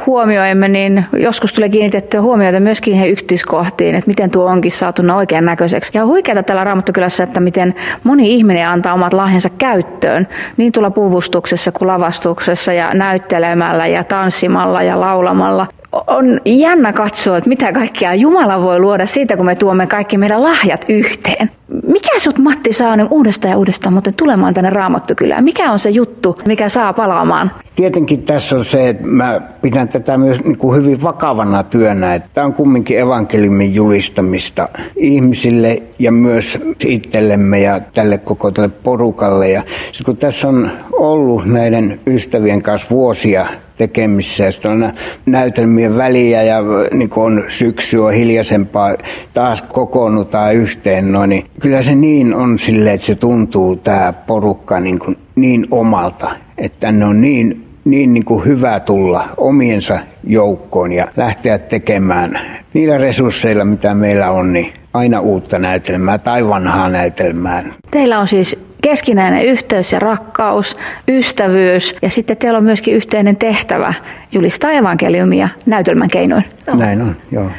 huomioimme, 0.06 0.68
niin 0.68 1.06
joskus 1.14 1.54
tulee 1.54 1.70
kiinnitettyä 1.70 2.22
huomiota 2.22 2.60
myöskin 2.60 2.94
he 2.94 3.08
yksityiskohtiin, 3.08 3.96
että 3.96 4.08
miten 4.08 4.30
tuo 4.30 4.46
onkin 4.46 4.72
saatu 4.72 5.02
oikean 5.16 5.46
näköiseksi. 5.46 5.92
Ja 5.94 6.06
huikeata 6.06 6.44
tällä 6.44 6.64
Raamattukylässä, 6.64 7.24
että 7.24 7.40
miten 7.40 7.76
moni 8.04 8.34
ihminen 8.34 8.68
antaa 8.68 8.94
omat 8.94 9.14
lahjansa 9.14 9.50
käyttöön, 9.58 10.28
niin 10.58 10.72
tuolla 10.72 10.92
puvustuksessa 10.92 11.72
kuin 11.72 11.88
lavastuksessa 11.88 12.74
ja 12.74 12.90
näyttelemällä 12.94 13.88
ja 13.88 14.04
tanssimalla 14.04 14.84
ja 14.84 15.00
laulamalla 15.00 15.68
on 16.08 16.42
jännä 16.46 16.94
katsoa, 16.94 17.38
että 17.38 17.50
mitä 17.50 17.72
kaikkea 17.72 18.14
Jumala 18.14 18.62
voi 18.62 18.80
luoda 18.80 19.06
siitä, 19.06 19.38
kun 19.38 19.46
me 19.46 19.56
tuomme 19.56 19.88
kaikki 19.88 20.18
meidän 20.18 20.44
lahjat 20.44 20.86
yhteen. 20.90 21.52
Mikä 21.88 22.20
sut 22.20 22.38
Matti 22.38 22.74
saa 22.74 22.96
niin 22.96 23.08
uudestaan 23.12 23.52
ja 23.52 23.58
uudestaan 23.58 23.94
muuten 23.94 24.14
tulemaan 24.18 24.54
tänne 24.54 24.70
Raamattukylään? 24.70 25.44
Mikä 25.44 25.72
on 25.72 25.80
se 25.80 25.90
juttu, 25.90 26.40
mikä 26.48 26.70
saa 26.70 26.94
palaamaan? 26.94 27.52
Tietenkin 27.76 28.24
tässä 28.24 28.56
on 28.56 28.66
se, 28.66 28.90
että 28.90 29.08
mä 29.08 29.42
pidän 29.62 29.90
tätä 29.92 30.18
myös 30.18 30.44
niin 30.44 30.58
kuin 30.58 30.82
hyvin 30.82 31.04
vakavana 31.04 31.64
työnä. 31.64 32.16
Että 32.16 32.30
tämä 32.34 32.48
on 32.48 32.54
kumminkin 32.54 33.00
evankeliumin 33.00 33.76
julistamista 33.76 34.70
ihmisille 34.96 35.84
ja 36.00 36.12
myös 36.12 36.60
itsellemme 36.86 37.60
ja 37.60 37.80
tälle 37.94 38.18
koko 38.18 38.52
tälle 38.52 38.70
porukalle. 38.70 39.50
Ja 39.50 39.64
kun 40.06 40.18
tässä 40.18 40.48
on 40.48 40.72
ollut 40.92 41.46
näiden 41.46 42.00
ystävien 42.08 42.62
kanssa 42.62 42.88
vuosia 42.90 43.48
tekemissä. 43.78 44.44
Ja 44.44 44.52
sitten 44.52 44.72
on 44.72 44.94
näytelmien 45.26 45.98
väliä 45.98 46.44
ja 46.44 46.62
niin 46.92 47.10
on 47.16 47.44
syksy 47.48 47.98
on 47.98 48.14
hiljaisempaa, 48.14 48.98
taas 49.34 49.62
kokoonnutaan 49.62 50.56
yhteen. 50.56 51.12
No, 51.12 51.26
niin 51.26 51.46
kyllä 51.60 51.84
se 51.84 51.96
niin 51.96 52.34
on 52.34 52.60
silleen, 52.60 52.96
että 52.96 53.08
se 53.08 53.16
tuntuu 53.16 53.76
tämä 53.76 54.14
porukka 54.14 54.80
niin, 54.80 55.00
kuin 55.00 55.18
niin 55.36 55.68
omalta, 55.72 56.36
että 56.58 56.80
tänne 56.80 57.06
on 57.06 57.22
niin 57.22 57.71
niin, 57.86 58.14
niin 58.14 58.26
kuin 58.26 58.46
hyvä 58.46 58.80
tulla 58.80 59.30
omiensa 59.38 60.00
joukkoon 60.24 60.92
ja 60.92 61.08
lähteä 61.18 61.58
tekemään 61.58 62.40
niillä 62.74 62.98
resursseilla, 62.98 63.66
mitä 63.66 63.94
meillä 63.94 64.32
on, 64.32 64.54
niin 64.54 64.74
aina 64.94 65.20
uutta 65.20 65.60
näytelmää 65.60 66.18
tai 66.18 66.48
vanhaa 66.48 66.90
näytelmää. 66.90 67.64
Teillä 67.92 68.20
on 68.20 68.28
siis 68.28 68.66
keskinäinen 68.82 69.46
yhteys 69.46 69.92
ja 69.92 70.00
rakkaus, 70.00 70.78
ystävyys 71.08 71.96
ja 72.02 72.10
sitten 72.10 72.38
teillä 72.38 72.58
on 72.58 72.64
myöskin 72.64 72.94
yhteinen 72.94 73.36
tehtävä 73.36 73.94
julistaa 74.32 74.72
evankeliumia 74.72 75.50
näytelmän 75.66 76.10
keinoin. 76.10 76.44
Joo. 76.68 76.76
Näin 76.76 77.02
on, 77.02 77.16
joo. 77.32 77.50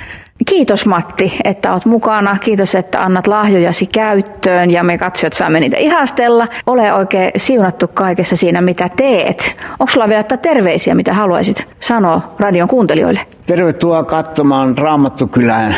Kiitos 0.47 0.87
Matti, 0.87 1.39
että 1.45 1.73
olet 1.73 1.85
mukana. 1.85 2.37
Kiitos, 2.41 2.75
että 2.75 3.03
annat 3.03 3.27
lahjojasi 3.27 3.87
käyttöön 3.87 4.71
ja 4.71 4.83
me 4.85 4.99
katsojat 4.99 5.33
saamme 5.33 5.61
niitä 5.61 5.77
ihastella. 5.77 6.49
Ole 6.67 6.93
oikein 6.93 7.31
siunattu 7.37 7.89
kaikessa 7.89 8.37
siinä, 8.37 8.61
mitä 8.61 8.89
teet. 8.97 9.57
Onko 9.71 9.93
sulla 9.93 10.09
vielä 10.09 10.23
terveisiä, 10.23 10.95
mitä 10.95 11.15
haluaisit 11.15 11.67
sanoa 11.81 12.35
radion 12.39 12.69
kuuntelijoille? 12.69 13.21
Tervetuloa 13.47 14.05
katsomaan 14.05 14.79
Raamattukylään 14.79 15.77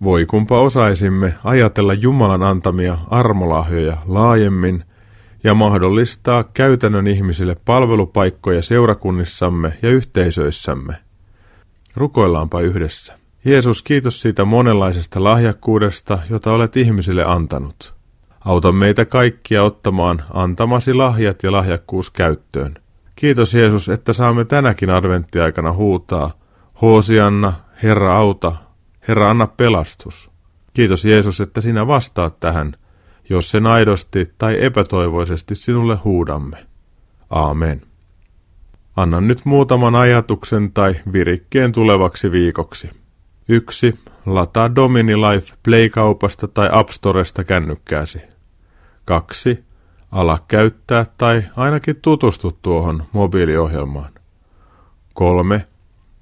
Voi 0.04 0.26
kumpa 0.26 0.60
osaisimme 0.60 1.36
ajatella 1.44 1.94
Jumalan 1.94 2.44
antamia 2.44 2.98
armolahjoja 3.10 3.98
laajemmin 4.06 4.84
ja 5.44 5.54
mahdollistaa 5.54 6.44
käytännön 6.44 7.08
ihmisille 7.08 7.56
palvelupaikkoja 7.66 8.62
seurakunnissamme 8.62 9.78
ja 9.82 9.90
yhteisöissämme. 9.90 11.03
Rukoillaanpa 11.96 12.62
yhdessä. 12.62 13.18
Jeesus, 13.46 13.82
kiitos 13.84 14.22
siitä 14.22 14.46
monenlaisesta 14.46 15.24
lahjakkuudesta, 15.24 16.20
jota 16.30 16.52
olet 16.52 16.78
ihmisille 16.78 17.24
antanut. 17.26 17.94
Auta 18.46 18.72
meitä 18.72 19.06
kaikkia 19.06 19.64
ottamaan 19.64 20.24
antamasi 20.34 20.94
lahjat 20.94 21.44
ja 21.44 21.52
lahjakkuus 21.52 22.12
käyttöön. 22.12 22.76
Kiitos 23.16 23.54
Jeesus, 23.54 23.90
että 23.90 24.14
saamme 24.14 24.46
tänäkin 24.46 24.90
adventtiaikana 24.90 25.74
huutaa, 25.74 26.32
Hoosianna, 26.82 27.54
Herra 27.84 28.18
auta, 28.18 28.56
Herra 29.08 29.30
anna 29.30 29.48
pelastus. 29.48 30.32
Kiitos 30.74 31.06
Jeesus, 31.06 31.42
että 31.42 31.62
sinä 31.62 31.88
vastaat 31.88 32.40
tähän, 32.40 32.76
jos 33.30 33.52
sen 33.52 33.68
aidosti 33.68 34.32
tai 34.38 34.66
epätoivoisesti 34.66 35.56
sinulle 35.56 35.96
huudamme. 35.96 36.66
Aamen. 37.30 37.82
Annan 38.96 39.28
nyt 39.28 39.46
muutaman 39.46 39.96
ajatuksen 39.96 40.72
tai 40.72 40.96
virikkeen 41.14 41.72
tulevaksi 41.72 42.32
viikoksi. 42.32 42.90
1. 43.50 44.00
Lataa 44.26 44.76
Domini 44.76 45.18
Life 45.18 45.56
Play-kaupasta 45.64 46.48
tai 46.48 46.70
App 46.72 46.90
Storesta 46.90 47.44
kännykkääsi. 47.44 48.22
2. 49.06 49.64
Ala 50.12 50.40
käyttää 50.48 51.06
tai 51.18 51.44
ainakin 51.56 51.96
tutustu 52.02 52.58
tuohon 52.62 53.04
mobiiliohjelmaan. 53.12 54.12
3. 55.14 55.66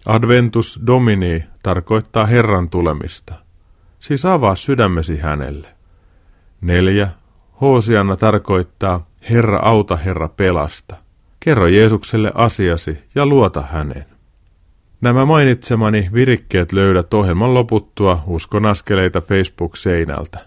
Adventus 0.05 0.79
Domini 0.87 1.43
tarkoittaa 1.63 2.25
Herran 2.25 2.69
tulemista. 2.69 3.33
Siis 3.99 4.25
avaa 4.25 4.55
sydämesi 4.55 5.17
hänelle. 5.17 5.67
4. 6.61 7.09
Hoosianna 7.61 8.17
tarkoittaa 8.17 9.07
Herra 9.29 9.59
auta, 9.59 9.95
Herra 9.95 10.27
pelasta. 10.27 10.95
Kerro 11.43 11.67
Jeesukselle 11.67 12.31
asiasi 12.35 12.99
ja 13.15 13.25
luota 13.25 13.61
häneen. 13.61 14.05
Nämä 15.01 15.25
mainitsemani 15.25 16.09
virikkeet 16.13 16.73
löydät 16.73 17.13
ohjelman 17.13 17.53
loputtua 17.53 18.23
Uskon 18.27 18.65
askeleita 18.65 19.21
Facebook-seinältä. 19.21 20.39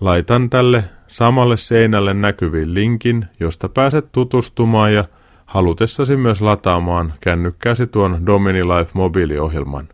Laitan 0.00 0.50
tälle 0.50 0.84
samalle 1.08 1.56
seinälle 1.56 2.14
näkyviin 2.14 2.74
linkin, 2.74 3.26
josta 3.40 3.68
pääset 3.68 4.12
tutustumaan 4.12 4.94
ja 4.94 5.04
halutessasi 5.46 6.16
myös 6.16 6.40
lataamaan 6.40 7.14
kännykkääsi 7.20 7.86
tuon 7.86 8.26
Domini 8.26 8.64
Life 8.64 8.90
mobiiliohjelman. 8.94 9.88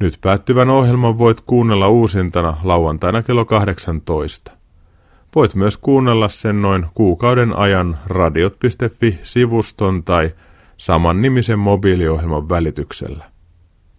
Nyt 0.00 0.18
päättyvän 0.20 0.70
ohjelman 0.70 1.18
voit 1.18 1.40
kuunnella 1.40 1.88
uusintana 1.88 2.56
lauantaina 2.62 3.22
kello 3.22 3.44
18. 3.44 4.59
Voit 5.34 5.54
myös 5.54 5.76
kuunnella 5.76 6.28
sen 6.28 6.62
noin 6.62 6.86
kuukauden 6.94 7.56
ajan 7.56 7.98
radiot.fi-sivuston 8.06 10.04
tai 10.04 10.30
saman 10.76 11.22
nimisen 11.22 11.58
mobiiliohjelman 11.58 12.48
välityksellä. 12.48 13.24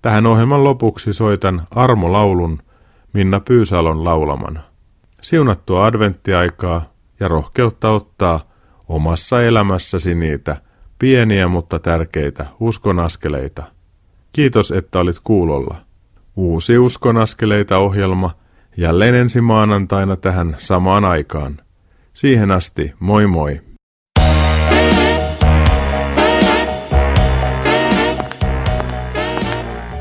Tähän 0.02 0.26
ohjelman 0.26 0.64
lopuksi 0.64 1.14
soitan 1.14 1.62
armolaulun 1.72 2.60
Minna 3.14 3.40
Pyysalon 3.40 4.04
laulamana. 4.04 4.62
Siunattua 5.22 5.86
adventtiaikaa 5.86 6.86
ja 7.20 7.28
rohkeutta 7.28 7.90
ottaa 7.90 8.40
omassa 8.90 9.42
elämässäsi 9.42 10.16
niitä 10.16 10.62
pieniä 11.00 11.48
mutta 11.48 11.80
tärkeitä 11.80 12.46
uskonaskeleita. 12.60 13.64
Kiitos, 14.34 14.72
että 14.72 15.00
olit 15.00 15.18
kuulolla. 15.24 15.76
Uusi 16.36 16.78
uskonaskeleita 16.78 17.78
ohjelma 17.78 18.32
jälleen 18.78 19.16
ensi 19.16 19.42
maanantaina 19.42 20.16
tähän 20.16 20.56
samaan 20.60 21.06
aikaan. 21.06 21.58
Siihen 22.14 22.52
asti, 22.52 22.94
moi 23.00 23.28
moi! 23.28 23.62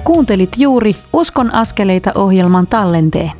Kuuntelit 0.04 0.50
juuri 0.58 0.92
Uskon 1.12 1.54
askeleita 1.54 2.12
ohjelman 2.14 2.66
tallenteen. 2.66 3.32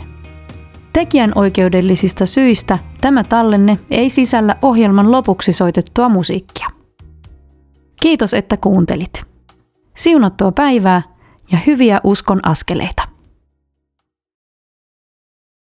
Tekijän 0.92 1.32
oikeudellisista 1.34 2.26
syistä 2.26 2.78
tämä 3.00 3.24
tallenne 3.24 3.78
ei 3.90 4.10
sisällä 4.10 4.56
ohjelman 4.62 5.12
lopuksi 5.12 5.52
soitettua 5.52 6.08
musiikkia. 6.08 6.66
Kiitos, 8.00 8.34
että 8.34 8.56
kuuntelit. 8.56 9.24
Siunattua 9.96 10.52
päivää 10.52 11.02
ja 11.52 11.58
hyviä 11.66 12.00
uskon 12.04 12.40
askeleita. 12.48 13.09